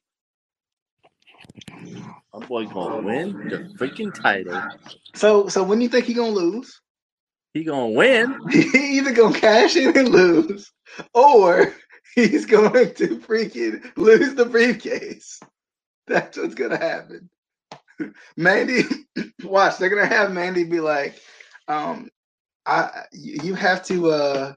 my 2.34 2.46
boy 2.46 2.68
gonna 2.68 3.00
win 3.00 3.38
the 3.50 3.66
freaking 3.78 4.14
title. 4.14 4.64
So, 5.14 5.50
so 5.50 5.62
when 5.64 5.80
do 5.80 5.84
you 5.84 5.90
think 5.90 6.06
he 6.06 6.14
gonna 6.14 6.30
lose? 6.30 6.80
He 7.54 7.66
gonna 7.66 7.90
win. 7.90 8.40
he 8.50 8.98
either 8.98 9.14
gonna 9.14 9.38
cash 9.38 9.76
in 9.76 9.98
and 9.98 10.08
lose, 10.08 10.72
or 11.14 11.74
he's 12.16 12.46
going 12.48 12.94
to 12.94 13.20
freaking 13.20 13.92
lose 13.98 14.36
the 14.36 14.46
briefcase. 14.46 15.42
That's 16.08 16.38
what's 16.38 16.56
gonna 16.56 16.78
happen. 16.78 17.30
Mandy, 18.38 18.84
watch. 19.44 19.78
They're 19.78 19.90
gonna 19.90 20.06
have 20.06 20.32
Mandy 20.34 20.64
be 20.64 20.80
like, 20.80 21.20
Um, 21.68 22.10
I 22.66 23.04
you 23.14 23.56
have 23.56 23.84
to 23.86 24.12
uh 24.12 24.54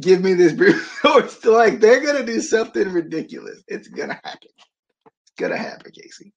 give 0.00 0.22
me 0.22 0.34
this 0.34 0.52
brief. 0.52 1.04
like 1.44 1.80
they're 1.80 2.04
gonna 2.04 2.24
do 2.26 2.40
something 2.40 2.92
ridiculous. 2.92 3.62
It's 3.68 3.88
gonna 3.88 4.14
happen. 4.22 4.50
It's 4.56 5.34
gonna 5.38 5.56
happen, 5.58 5.92
Casey. 5.92 6.32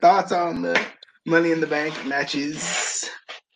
Thoughts 0.00 0.32
on 0.32 0.62
the 0.62 0.80
Money 1.26 1.52
in 1.52 1.60
the 1.60 1.66
Bank 1.66 2.06
matches 2.06 3.08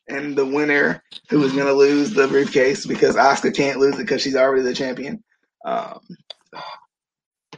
and 0.08 0.36
the 0.36 0.46
winner 0.46 1.02
who 1.30 1.42
is 1.44 1.52
gonna 1.52 1.72
lose 1.72 2.12
the 2.14 2.28
briefcase 2.28 2.86
because 2.86 3.16
Asuka 3.16 3.54
can't 3.54 3.78
lose 3.80 3.96
it 3.96 4.02
because 4.02 4.22
she's 4.22 4.36
already 4.36 4.62
the 4.62 4.74
champion. 4.74 5.22
Um, 5.64 6.00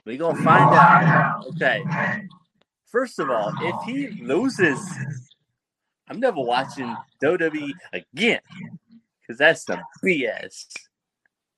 we 0.07 0.17
gonna 0.17 0.43
find 0.43 0.75
out. 0.75 1.45
Okay. 1.55 1.83
First 2.91 3.19
of 3.19 3.31
all, 3.31 3.53
if 3.61 3.83
he 3.85 4.09
loses, 4.23 4.81
I'm 6.09 6.21
never 6.21 6.41
watching 6.41 6.97
WWE 7.23 7.73
again 7.93 8.41
because 9.21 9.39
that's 9.39 9.65
some 9.65 9.81
BS. 10.03 10.67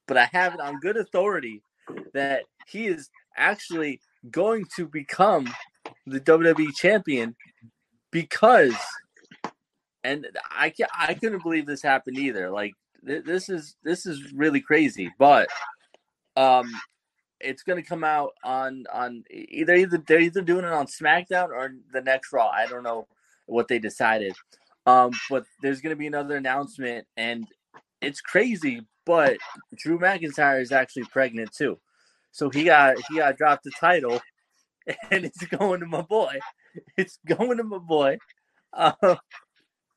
But 0.09 0.17
I 0.17 0.29
have 0.33 0.55
it 0.55 0.61
on 0.61 0.81
good 0.81 0.97
authority 0.97 1.63
that 2.15 2.43
he 2.67 2.87
is 2.87 3.11
actually 3.37 4.01
going 4.31 4.67
to 4.77 4.87
become 4.87 5.49
the 6.07 6.21
WWE 6.21 6.75
champion 6.75 7.37
because, 8.11 8.75
and 10.03 10.27
I 10.51 10.71
can 10.71 10.89
I 10.97 11.15
couldn't 11.15 11.45
believe 11.45 11.67
this 11.67 11.83
happened 11.83 12.19
either. 12.19 12.51
Like 12.51 12.73
this 13.03 13.49
is 13.49 13.77
this 13.85 14.05
is 14.05 14.33
really 14.33 14.61
crazy, 14.61 15.13
but 15.17 15.49
um, 16.37 16.71
it's 17.41 17.63
going 17.63 17.83
to 17.83 17.89
come 17.89 18.05
out 18.05 18.33
on 18.45 18.85
on 18.93 19.25
either 19.31 19.75
either 19.75 19.99
they're 20.07 20.21
either 20.21 20.43
doing 20.43 20.65
it 20.65 20.73
on 20.73 20.87
SmackDown 20.87 21.49
or 21.49 21.73
the 21.93 22.03
next 22.03 22.33
Raw. 22.33 22.49
I 22.49 22.67
don't 22.67 22.83
know 22.83 23.07
what 23.47 23.69
they 23.69 23.79
decided. 23.79 24.35
Um, 24.87 25.11
but 25.29 25.45
there's 25.63 25.81
going 25.81 25.95
to 25.95 25.99
be 25.99 26.07
another 26.07 26.37
announcement, 26.37 27.07
and 27.17 27.47
it's 28.01 28.21
crazy. 28.21 28.83
But 29.05 29.39
Drew 29.77 29.99
McIntyre 29.99 30.61
is 30.61 30.73
actually 30.73 31.05
pregnant 31.05 31.53
too, 31.53 31.79
so 32.31 32.51
he 32.51 32.65
got 32.65 32.97
he 33.09 33.17
got 33.17 33.37
dropped 33.37 33.65
the 33.65 33.73
title, 33.79 34.21
and 35.11 35.25
it's 35.25 35.45
going 35.47 35.81
to 35.81 35.87
my 35.87 36.03
boy. 36.03 36.39
It's 36.97 37.19
going 37.27 37.57
to 37.57 37.65
my 37.65 37.79
boy. 37.79 38.19
Uh, 38.73 39.17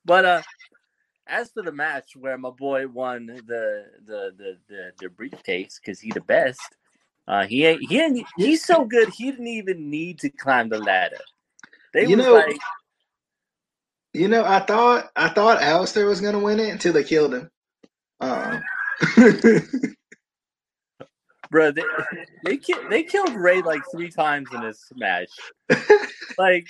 but 0.04 0.24
uh, 0.24 0.42
as 1.26 1.50
for 1.52 1.62
the 1.62 1.72
match 1.72 2.16
where 2.16 2.36
my 2.36 2.50
boy 2.50 2.86
won 2.88 3.26
the 3.26 3.86
the 4.06 4.32
the 4.36 4.58
the, 4.68 4.92
the 5.00 5.08
briefcase 5.08 5.80
because 5.80 6.00
he 6.00 6.10
the 6.10 6.20
best, 6.22 6.76
uh, 7.26 7.46
he 7.46 7.64
ain't 7.64 7.88
he 7.88 8.00
ain't 8.00 8.26
he's 8.36 8.64
so 8.64 8.84
good 8.84 9.08
he 9.08 9.30
didn't 9.30 9.46
even 9.46 9.88
need 9.90 10.18
to 10.20 10.28
climb 10.30 10.68
the 10.68 10.78
ladder. 10.78 11.20
They 11.92 12.06
you 12.06 12.16
know, 12.16 12.34
like, 12.34 12.58
you 14.12 14.28
know, 14.28 14.44
I 14.44 14.60
thought 14.60 15.10
I 15.16 15.28
thought 15.28 15.60
Aleister 15.60 16.06
was 16.06 16.20
gonna 16.20 16.38
win 16.38 16.60
it 16.60 16.70
until 16.70 16.92
they 16.92 17.04
killed 17.04 17.34
him. 17.34 17.50
Uh, 18.20 18.60
Bro, 21.50 21.72
they 21.72 21.82
they, 22.44 22.60
they 22.90 23.02
killed 23.04 23.34
Rey 23.34 23.62
like 23.62 23.82
three 23.90 24.10
times 24.10 24.48
in 24.52 24.60
this 24.60 24.90
match. 24.96 25.30
like 26.38 26.66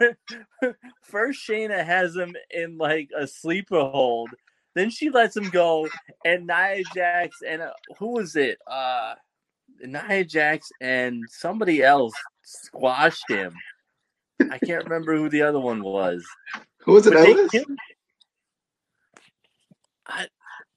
first 1.02 1.46
Shayna 1.46 1.84
has 1.84 2.16
him 2.16 2.34
in 2.50 2.78
like 2.78 3.10
a 3.16 3.26
sleeper 3.26 3.80
hold. 3.80 4.30
Then 4.74 4.88
she 4.90 5.10
lets 5.10 5.36
him 5.36 5.50
go, 5.50 5.86
and 6.24 6.46
Nia 6.46 6.82
Jax 6.94 7.42
and 7.46 7.60
uh, 7.62 7.72
who 7.98 8.12
was 8.12 8.36
it? 8.36 8.58
Uh, 8.66 9.14
Nia 9.82 10.24
Jax 10.24 10.70
and 10.80 11.24
somebody 11.28 11.82
else 11.82 12.14
squashed 12.42 13.28
him. 13.28 13.54
I 14.50 14.58
can't 14.58 14.84
remember 14.84 15.16
who 15.16 15.28
the 15.28 15.42
other 15.42 15.60
one 15.60 15.82
was. 15.82 16.24
Who 16.80 16.92
was 16.92 17.06
it? 17.06 17.14
Elvis? 17.14 17.64
I, 20.06 20.26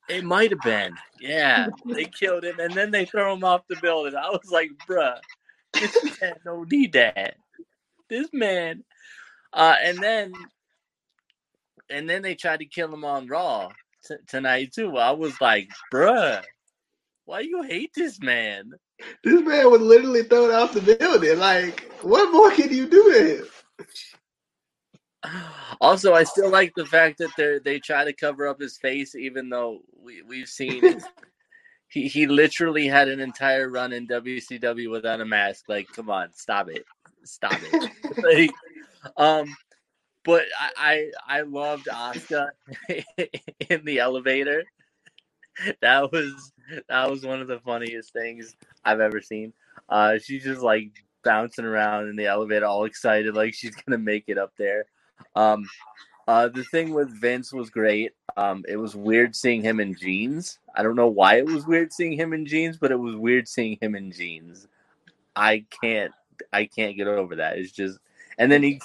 it 0.08 0.24
might 0.24 0.51
have 0.51 0.62
been. 0.62 0.93
Yeah, 1.20 1.68
they 1.86 2.06
killed 2.06 2.43
him, 2.43 2.60
and 2.60 2.74
then 2.74 2.91
they 2.91 3.06
throw 3.06 3.34
him 3.34 3.43
off 3.43 3.68
the 3.68 3.78
building. 3.82 4.16
I 4.16 4.30
was 4.30 4.49
like, 4.51 4.70
bruh, 4.88 5.18
this 5.74 6.22
man 6.22 6.36
don't 6.43 6.72
need 6.72 6.93
that. 6.93 7.36
This 8.10 8.28
man. 8.32 8.84
Uh, 9.51 9.76
and 9.82 9.97
then, 9.97 10.34
and 11.89 12.10
then 12.10 12.22
they 12.22 12.36
tried 12.36 12.60
to 12.60 12.66
kill 12.66 12.93
him 12.93 13.06
on 13.06 13.28
Raw 13.28 13.70
t- 14.06 14.16
tonight 14.28 14.74
too. 14.74 14.97
I 14.97 15.12
was 15.12 15.39
like, 15.41 15.70
bruh, 15.91 16.43
why 17.26 17.39
you 17.39 17.64
hate 17.64 17.91
this 17.95 18.22
man? 18.22 18.74
This 19.24 19.41
man 19.41 19.72
was 19.72 19.82
literally 19.82 20.24
thrown 20.24 20.54
off 20.54 20.74
the 20.74 20.82
building. 20.82 21.39
Like, 21.39 21.91
what 22.02 22.32
more 22.32 22.52
can 22.52 22.70
you 22.72 22.88
do 22.88 23.14
to 23.14 23.38
him? 23.38 23.46
Also, 25.82 26.14
I 26.14 26.24
still 26.24 26.50
like 26.50 26.74
the 26.76 26.86
fact 26.86 27.18
that 27.18 27.32
they 27.38 27.60
they 27.64 27.80
try 27.80 28.06
to 28.06 28.14
cover 28.14 28.48
up 28.48 28.60
his 28.60 28.78
face, 28.78 29.16
even 29.16 29.50
though 29.50 29.80
we 30.00 30.22
we've 30.22 30.48
seen 30.48 31.00
he 31.88 32.08
he 32.08 32.28
literally 32.28 32.88
had 32.88 33.08
an 33.08 33.20
entire 33.20 33.70
run 33.70 33.91
in 33.93 34.08
WCW 34.08 34.89
without 34.91 35.22
a 35.22 35.26
mask. 35.26 35.66
Like, 35.68 35.88
come 35.96 36.10
on, 36.10 36.30
stop 36.34 36.70
it, 36.70 36.86
stop 37.24 37.54
it. 37.56 37.91
like, 38.24 38.52
um, 39.18 39.56
but 40.24 40.43
I 40.60 41.12
I, 41.28 41.39
I 41.39 41.41
loved 41.41 41.88
Asuka 41.88 42.50
in 43.70 43.86
the 43.86 44.00
elevator. 44.00 44.64
That 45.82 46.12
was 46.12 46.52
that 46.89 47.09
was 47.09 47.26
one 47.26 47.41
of 47.41 47.47
the 47.47 47.59
funniest 47.59 48.13
things 48.13 48.55
I've 48.84 48.99
ever 48.99 49.22
seen. 49.22 49.53
Uh, 49.89 50.18
she's 50.20 50.43
just 50.43 50.61
like 50.61 50.91
bouncing 51.24 51.66
around 51.66 52.07
in 52.07 52.16
the 52.16 52.28
elevator, 52.28 52.66
all 52.66 52.86
excited, 52.86 53.36
like 53.36 53.53
she's 53.53 53.76
gonna 53.86 53.97
make 53.97 54.26
it 54.28 54.38
up 54.38 54.53
there. 54.57 54.86
Um, 55.36 55.66
uh, 56.28 56.47
the 56.47 56.63
thing 56.63 56.93
with 56.93 57.09
Vince 57.09 57.53
was 57.53 57.70
great. 57.70 58.13
Um, 58.36 58.63
it 58.68 58.78
was 58.78 58.95
weird 58.95 59.36
seeing 59.36 59.61
him 59.61 59.80
in 59.80 59.95
jeans. 59.95 60.59
I 60.76 60.82
don't 60.82 60.95
know 60.95 61.07
why 61.07 61.36
it 61.36 61.45
was 61.45 61.68
weird 61.68 61.93
seeing 61.93 62.13
him 62.13 62.34
in 62.34 62.45
jeans, 62.45 62.78
but 62.78 62.91
it 62.91 62.99
was 62.99 63.16
weird 63.16 63.47
seeing 63.47 63.78
him 63.80 63.95
in 63.95 64.11
jeans. 64.11 64.68
I 65.36 65.66
can't, 65.82 66.11
I 66.51 66.66
can't 66.66 66.97
get 66.97 67.07
over 67.07 67.36
that. 67.36 67.59
It's 67.59 67.72
just, 67.72 67.99
and 68.39 68.51
then 68.51 68.63
he, 68.63 68.82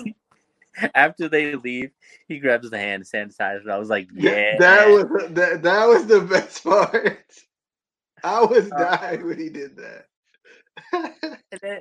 after 0.94 1.28
they 1.28 1.54
leave, 1.54 1.92
he 2.28 2.38
grabs 2.38 2.68
the 2.68 2.78
hand 2.78 3.04
sanitizer. 3.04 3.70
I 3.70 3.78
was 3.78 3.88
like, 3.88 4.08
yeah, 4.14 4.56
that 4.58 4.88
was 4.88 5.04
that, 5.30 5.62
that 5.62 5.86
was 5.86 6.06
the 6.06 6.20
best 6.20 6.62
part. 6.62 7.24
I 8.24 8.44
was 8.44 8.70
uh, 8.72 8.78
dying 8.78 9.22
uh, 9.22 9.26
when 9.26 9.38
he 9.38 9.48
did 9.48 9.76
that. 9.76 10.06
and 10.92 11.60
then, 11.62 11.80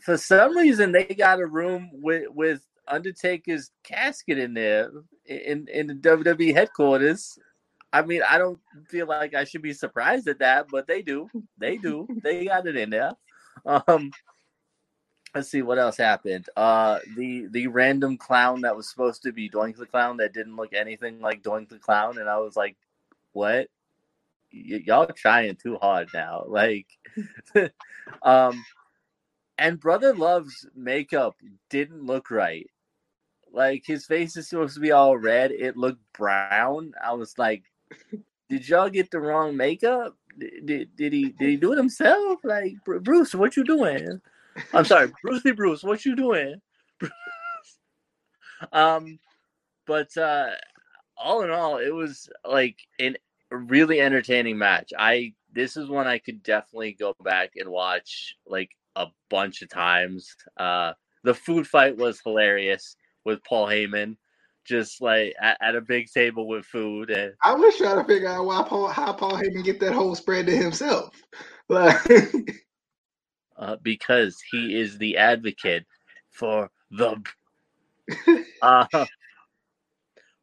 for 0.00 0.16
some 0.16 0.56
reason, 0.56 0.92
they 0.92 1.04
got 1.04 1.40
a 1.40 1.46
room 1.46 1.90
with 1.92 2.26
with 2.30 2.62
Undertaker's 2.86 3.70
casket 3.84 4.38
in 4.38 4.54
there 4.54 4.90
in 5.26 5.68
in 5.68 5.86
the 5.86 5.94
WWE 5.94 6.54
headquarters. 6.54 7.38
I 7.92 8.02
mean, 8.02 8.22
I 8.28 8.36
don't 8.38 8.60
feel 8.88 9.06
like 9.06 9.34
I 9.34 9.44
should 9.44 9.62
be 9.62 9.72
surprised 9.72 10.28
at 10.28 10.40
that, 10.40 10.66
but 10.70 10.86
they 10.86 11.02
do. 11.02 11.28
They 11.56 11.78
do. 11.78 12.06
they 12.22 12.44
got 12.44 12.66
it 12.66 12.76
in 12.76 12.90
there. 12.90 13.12
Um, 13.64 14.10
let's 15.34 15.50
see 15.50 15.62
what 15.62 15.78
else 15.78 15.96
happened. 15.96 16.48
Uh, 16.56 16.98
the 17.16 17.46
the 17.50 17.66
random 17.66 18.16
clown 18.16 18.62
that 18.62 18.76
was 18.76 18.90
supposed 18.90 19.22
to 19.22 19.32
be 19.32 19.48
Doink 19.48 19.76
the 19.76 19.86
Clown 19.86 20.18
that 20.18 20.32
didn't 20.32 20.56
look 20.56 20.74
anything 20.74 21.20
like 21.20 21.42
Doink 21.42 21.68
the 21.68 21.78
Clown, 21.78 22.18
and 22.18 22.28
I 22.28 22.38
was 22.38 22.56
like, 22.56 22.76
"What? 23.32 23.68
Y- 24.52 24.82
y'all 24.86 25.06
trying 25.06 25.56
too 25.56 25.76
hard 25.76 26.08
now." 26.14 26.44
Like, 26.48 26.86
um, 28.22 28.64
and 29.58 29.80
Brother 29.80 30.14
Love's 30.14 30.66
makeup 30.74 31.36
didn't 31.70 32.04
look 32.04 32.30
right. 32.30 32.68
Like 33.52 33.84
his 33.84 34.06
face 34.06 34.36
is 34.36 34.48
supposed 34.48 34.74
to 34.74 34.80
be 34.80 34.92
all 34.92 35.16
red. 35.16 35.50
It 35.50 35.76
looked 35.76 36.02
brown. 36.12 36.92
I 37.04 37.12
was 37.14 37.36
like, 37.38 37.64
did 38.48 38.68
y'all 38.68 38.88
get 38.90 39.10
the 39.10 39.20
wrong 39.20 39.56
makeup? 39.56 40.16
Did, 40.38 40.94
did 40.96 41.12
he 41.12 41.30
did 41.30 41.48
he 41.48 41.56
do 41.56 41.72
it 41.72 41.78
himself? 41.78 42.40
Like 42.44 42.74
Bruce, 42.84 43.34
what 43.34 43.56
you 43.56 43.64
doing? 43.64 44.20
I'm 44.72 44.84
sorry, 44.84 45.10
Brucey 45.22 45.52
Bruce, 45.52 45.82
what 45.82 46.04
you 46.04 46.14
doing? 46.14 46.60
um, 48.72 49.18
but 49.86 50.16
uh, 50.16 50.50
all 51.16 51.42
in 51.42 51.50
all, 51.50 51.78
it 51.78 51.92
was 51.94 52.28
like 52.44 52.76
an, 53.00 53.16
really 53.56 54.00
entertaining 54.00 54.58
match. 54.58 54.92
I 54.98 55.32
this 55.52 55.76
is 55.76 55.88
one 55.88 56.06
I 56.06 56.18
could 56.18 56.42
definitely 56.42 56.92
go 56.98 57.14
back 57.24 57.52
and 57.56 57.70
watch 57.70 58.36
like 58.46 58.70
a 58.96 59.06
bunch 59.30 59.62
of 59.62 59.70
times. 59.70 60.34
Uh, 60.56 60.92
the 61.24 61.34
food 61.34 61.66
fight 61.66 61.96
was 61.96 62.20
hilarious 62.20 62.96
with 63.24 63.42
Paul 63.44 63.66
Heyman, 63.66 64.16
just 64.64 65.00
like 65.00 65.34
at, 65.40 65.56
at, 65.60 65.76
a 65.76 65.80
big 65.80 66.10
table 66.10 66.46
with 66.46 66.64
food. 66.64 67.10
And 67.10 67.32
I 67.42 67.54
was 67.54 67.76
trying 67.76 67.98
to 67.98 68.04
figure 68.04 68.28
out 68.28 68.46
why 68.46 68.64
Paul, 68.66 68.88
how 68.88 69.12
Paul 69.12 69.32
Heyman 69.32 69.64
get 69.64 69.80
that 69.80 69.92
whole 69.92 70.14
spread 70.14 70.46
to 70.46 70.56
himself. 70.56 71.14
Like, 71.70 72.00
uh, 73.58 73.76
because 73.82 74.38
he 74.50 74.80
is 74.80 74.96
the 74.96 75.18
advocate 75.18 75.84
for 76.30 76.70
the. 76.90 77.22
uh, 78.62 78.86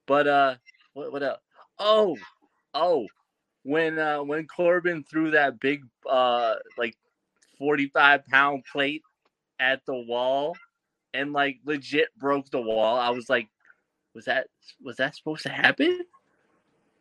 but 0.05 0.27
uh, 0.27 0.55
what 0.93 1.11
what 1.11 1.23
else? 1.23 1.39
Oh, 1.79 2.15
oh, 2.75 3.07
when 3.63 3.99
uh 3.99 4.23
when 4.23 4.47
Corbin 4.47 5.05
threw 5.05 5.31
that 5.31 5.59
big 5.61 5.83
uh 6.09 6.55
like 6.77 6.97
forty 7.59 7.89
five 7.89 8.25
pound 8.27 8.65
plate 8.71 9.03
at 9.59 9.85
the 9.87 9.95
wall 9.95 10.57
and 11.13 11.33
like 11.33 11.59
legit 11.65 12.09
broke 12.19 12.51
the 12.51 12.61
wall. 12.61 12.97
I 12.97 13.11
was 13.11 13.29
like, 13.29 13.49
was 14.15 14.25
that 14.25 14.47
was 14.83 14.97
that 14.97 15.15
supposed 15.15 15.43
to 15.43 15.49
happen? 15.49 16.01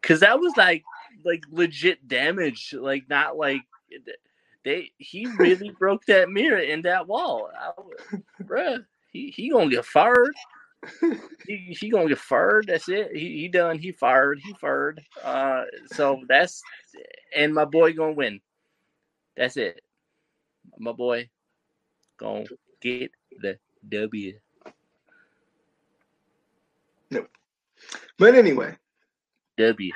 because 0.03 0.21
that 0.21 0.41
was 0.41 0.53
like 0.57 0.85
like 1.25 1.45
legit 1.51 2.07
damage, 2.09 2.75
like 2.79 3.05
not 3.11 3.37
like 3.39 3.63
they 4.65 4.93
he 4.99 5.27
really 5.39 5.71
broke 5.71 6.05
that 6.07 6.31
mirror 6.31 6.59
in 6.59 6.83
that 6.83 7.09
wall. 7.09 7.51
I, 7.59 7.73
bruh, 8.45 8.85
he 9.13 9.31
he 9.31 9.51
gonna 9.51 9.71
get 9.71 9.87
fired. 9.87 10.35
He, 11.47 11.77
he 11.79 11.91
gonna 11.91 12.09
get 12.09 12.19
fired. 12.19 12.67
That's 12.69 12.89
it. 12.89 13.15
He, 13.15 13.41
he 13.41 13.49
done. 13.49 13.79
He 13.79 13.93
fired. 13.93 14.41
He 14.43 14.55
fired. 14.55 15.03
Uh, 15.23 15.65
so 15.93 16.23
that's 16.27 16.63
and 17.37 17.53
my 17.53 17.67
boy 17.67 17.93
gonna 17.93 18.13
win. 18.13 18.41
That's 19.37 19.59
it. 19.59 19.81
My 20.79 20.93
boy 20.93 21.29
gonna 22.17 22.47
get 22.81 23.11
the 23.43 23.59
W. 23.89 24.39
No, 27.11 27.27
But 28.19 28.35
anyway, 28.35 28.77
W. 29.59 29.93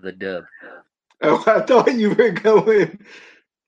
The 0.00 0.12
dub. 0.12 0.44
Oh, 1.22 1.42
I 1.46 1.60
thought 1.60 1.94
you 1.94 2.14
were 2.14 2.30
going. 2.30 2.98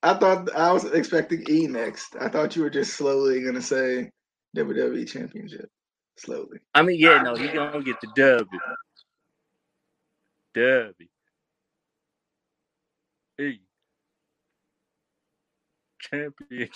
I 0.06 0.14
thought 0.14 0.54
I 0.54 0.72
was 0.72 0.84
expecting 0.84 1.44
E 1.50 1.66
next. 1.66 2.14
I 2.20 2.28
thought 2.28 2.54
you 2.54 2.62
were 2.62 2.70
just 2.70 2.94
slowly 2.94 3.42
gonna 3.42 3.60
say 3.60 4.08
WWE 4.56 5.08
Championship. 5.08 5.68
Slowly. 6.16 6.60
I 6.74 6.82
mean, 6.82 7.00
yeah, 7.00 7.22
no, 7.22 7.34
he 7.34 7.48
gonna 7.48 7.82
get 7.82 7.96
the 8.00 8.08
dub. 8.14 8.46
Dub. 10.54 10.94
Hey. 13.36 13.58
Champion. 15.98 16.68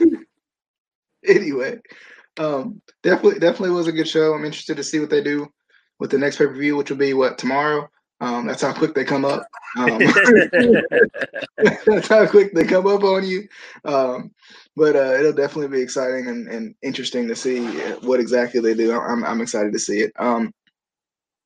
anyway, 1.24 1.78
um, 2.36 2.82
definitely, 3.04 3.38
definitely 3.38 3.76
was 3.76 3.86
a 3.86 3.92
good 3.92 4.08
show. 4.08 4.34
I'm 4.34 4.44
interested 4.44 4.76
to 4.78 4.84
see 4.84 4.98
what 4.98 5.10
they 5.10 5.22
do 5.22 5.46
with 6.00 6.10
the 6.10 6.18
next 6.18 6.38
pay 6.38 6.46
per 6.46 6.52
view, 6.52 6.76
which 6.76 6.90
will 6.90 6.96
be 6.96 7.14
what 7.14 7.38
tomorrow. 7.38 7.88
Um, 8.20 8.46
that's 8.46 8.62
how 8.62 8.72
quick 8.72 8.94
they 8.94 9.04
come 9.04 9.24
up. 9.24 9.46
Um, 9.76 9.98
that's 11.86 12.08
how 12.08 12.26
quick 12.26 12.54
they 12.54 12.64
come 12.64 12.86
up 12.86 13.04
on 13.04 13.26
you. 13.26 13.46
Um, 13.84 14.32
but 14.74 14.96
uh, 14.96 15.14
it'll 15.18 15.32
definitely 15.32 15.76
be 15.76 15.82
exciting 15.82 16.28
and, 16.28 16.48
and, 16.48 16.74
interesting 16.82 17.28
to 17.28 17.36
see 17.36 17.66
what 18.00 18.20
exactly 18.20 18.60
they 18.60 18.74
do. 18.74 18.92
I'm, 18.92 19.24
I'm 19.24 19.40
excited 19.40 19.72
to 19.72 19.78
see 19.78 20.00
it. 20.00 20.12
Um, 20.18 20.52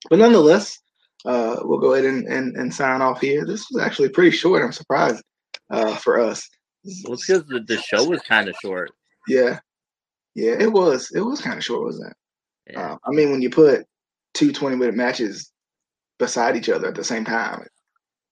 but 0.09 0.21
nonetheless, 0.21 0.79
uh, 1.25 1.57
we'll 1.63 1.81
go 1.81 1.95
ahead 1.95 2.07
and, 2.07 2.27
and, 2.27 2.57
and, 2.57 2.73
sign 2.73 3.03
off 3.03 3.21
here. 3.21 3.45
This 3.45 3.67
was 3.71 3.83
actually 3.83 4.09
pretty 4.09 4.31
short. 4.31 4.63
I'm 4.65 4.73
surprised 4.73 5.23
uh, 5.71 5.97
for 5.97 6.19
us. 6.19 6.49
Well, 7.05 7.15
it's 7.15 7.27
because 7.27 7.45
the, 7.47 7.61
the 7.61 7.79
show 7.79 8.05
was 8.09 8.23
kind 8.23 8.49
of 8.49 8.57
short. 8.63 8.91
Yeah, 9.29 9.59
yeah, 10.35 10.55
it 10.59 10.73
was. 10.73 11.11
It 11.15 11.21
was 11.21 11.41
kind 11.41 11.59
of 11.59 11.65
short, 11.65 11.83
wasn't 11.83 12.11
it? 12.11 12.73
Yeah. 12.73 12.93
Uh, 12.93 12.97
I 13.05 13.11
mean, 13.11 13.31
when 13.31 13.43
you 13.43 13.51
put 13.51 13.85
two 14.33 14.53
20 14.53 14.77
minute 14.77 14.95
matches 14.95 15.50
beside 16.21 16.55
each 16.55 16.69
other 16.69 16.87
at 16.87 16.95
the 16.95 17.03
same 17.03 17.25
time. 17.25 17.63
It 17.63 17.73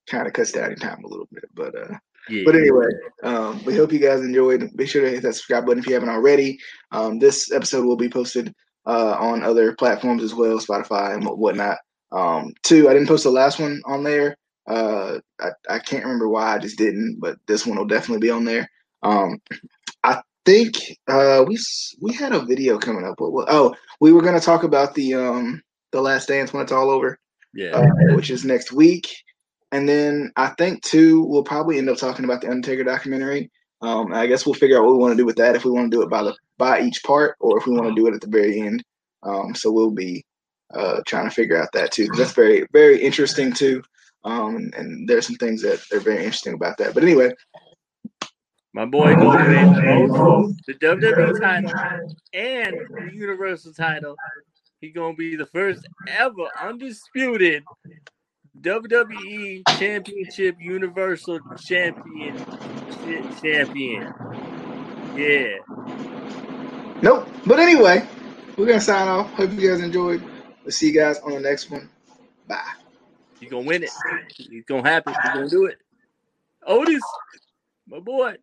kind 0.09 0.29
of 0.29 0.33
cuts 0.33 0.53
down 0.53 0.71
your 0.71 0.77
time 0.77 1.03
a 1.03 1.09
little 1.09 1.27
bit. 1.33 1.45
But 1.55 1.75
uh 1.75 1.97
yeah. 2.29 2.43
but 2.45 2.55
anyway, 2.55 2.89
um, 3.23 3.65
we 3.65 3.75
hope 3.75 3.93
you 3.93 3.99
guys 3.99 4.21
enjoyed. 4.21 4.77
Be 4.77 4.87
sure 4.87 5.03
to 5.03 5.11
hit 5.11 5.23
that 5.23 5.35
subscribe 5.35 5.67
button 5.67 5.81
if 5.81 5.87
you 5.87 5.95
haven't 5.95 6.11
already. 6.11 6.59
Um, 6.93 7.19
this 7.19 7.51
episode 7.51 7.85
will 7.85 7.97
be 7.97 8.09
posted 8.09 8.55
uh, 8.87 9.17
on 9.19 9.43
other 9.43 9.75
platforms 9.75 10.23
as 10.23 10.35
well, 10.35 10.59
Spotify 10.59 11.15
and 11.15 11.25
whatnot. 11.25 11.79
Um, 12.13 12.53
two, 12.63 12.89
I 12.89 12.93
didn't 12.93 13.09
post 13.09 13.25
the 13.25 13.31
last 13.31 13.59
one 13.59 13.81
on 13.87 14.05
there. 14.05 14.37
Uh, 14.67 15.19
I, 15.41 15.49
I 15.71 15.79
can't 15.79 16.05
remember 16.05 16.29
why 16.29 16.55
I 16.55 16.59
just 16.59 16.77
didn't, 16.77 17.19
but 17.19 17.39
this 17.47 17.67
one 17.67 17.79
will 17.79 17.87
definitely 17.87 18.27
be 18.27 18.31
on 18.31 18.45
there. 18.45 18.71
Um, 19.03 19.41
I 20.05 20.21
think 20.45 20.77
uh, 21.07 21.45
we 21.49 21.59
we 22.01 22.13
had 22.13 22.33
a 22.33 22.45
video 22.45 22.79
coming 22.79 23.05
up. 23.05 23.17
Oh, 23.21 23.75
we 24.01 24.13
were 24.13 24.23
going 24.23 24.39
to 24.39 24.45
talk 24.45 24.65
about 24.65 24.95
the 24.95 25.15
um 25.15 25.63
the 25.93 26.01
Last 26.03 26.29
Dance 26.29 26.53
when 26.53 26.63
it's 26.63 26.73
all 26.73 26.91
over 26.91 27.19
yeah, 27.55 27.71
uh, 27.71 28.15
which 28.15 28.31
is 28.31 28.45
next 28.45 28.73
week. 28.73 29.09
And 29.71 29.89
then 29.89 30.33
I 30.37 30.49
think 30.49 30.83
too, 30.83 31.23
we'll 31.25 31.43
probably 31.43 31.79
end 31.79 31.91
up 31.91 31.99
talking 31.99 32.25
about 32.25 32.41
the 32.41 32.51
Undertaker 32.51 32.85
documentary. 32.85 33.51
Um, 33.81 34.13
I 34.13 34.27
guess 34.27 34.47
we'll 34.47 34.55
figure 34.55 34.79
out 34.79 34.85
what 34.85 34.93
we 34.93 34.99
want 34.99 35.13
to 35.13 35.17
do 35.17 35.27
with 35.27 35.37
that. 35.37 35.55
If 35.55 35.65
we 35.65 35.71
want 35.71 35.91
to 35.91 35.97
do 35.97 36.03
it 36.03 36.11
by 36.11 36.23
the 36.23 36.35
by 36.57 36.81
each 36.81 37.03
part, 37.05 37.37
or 37.41 37.59
if 37.59 37.67
we 37.67 37.75
want 37.75 37.89
to 37.89 37.95
do 37.95 38.07
it 38.07 38.15
at 38.15 38.21
the 38.21 38.29
very 38.29 38.61
end. 38.61 38.83
Um, 39.23 39.55
so 39.55 39.71
we'll 39.71 39.91
be 39.91 40.25
uh, 40.75 41.01
trying 41.07 41.29
to 41.29 41.35
figure 41.35 41.61
out 41.61 41.73
that 41.73 41.93
too. 41.93 42.09
That's 42.17 42.33
very 42.33 42.67
very 42.73 43.01
interesting 43.01 43.53
too. 43.53 43.83
Um, 44.25 44.71
and, 44.77 45.09
there's 45.09 45.27
some 45.27 45.37
things 45.37 45.63
that 45.63 45.81
are 45.93 46.01
very 46.01 46.19
interesting 46.19 46.55
about 46.55 46.77
that. 46.79 46.93
But 46.93 47.05
anyway, 47.05 47.33
my 48.75 48.85
boy 48.85 49.15
win 49.17 49.73
the 50.67 50.75
WWE 50.75 51.41
title 51.41 52.17
and 52.35 52.77
the 52.91 53.11
Universal 53.15 53.73
title 53.75 54.17
He's 54.81 54.95
gonna 54.95 55.15
be 55.15 55.37
the 55.37 55.47
first 55.47 55.87
ever 56.07 56.49
undisputed 56.61 57.65
WWE 58.61 59.63
Championship 59.79 60.57
Universal 60.61 61.41
Champion 61.59 62.37
champion. 63.41 64.13
Yeah. 65.17 65.59
Nope. 67.03 67.29
But 67.47 67.59
anyway, 67.59 68.07
we're 68.57 68.67
gonna 68.67 68.81
sign 68.81 69.09
off. 69.09 69.31
Hope 69.33 69.53
you 69.53 69.69
guys 69.69 69.81
enjoyed. 69.81 70.23
We'll 70.63 70.73
see 70.73 70.89
you 70.89 70.95
guys 70.95 71.19
on 71.21 71.33
the 71.33 71.41
next 71.41 71.71
one. 71.71 71.89
Bye. 72.47 72.63
He's 73.41 73.51
gonna 73.51 73.67
win 73.67 73.83
it. 73.83 73.91
It's 74.39 74.67
gonna 74.69 74.89
happen. 74.89 75.15
He's 75.15 75.33
gonna 75.33 75.49
do 75.49 75.67
it. 75.67 75.79
Otis, 76.67 77.03
my 77.87 78.01
boy. 78.01 78.37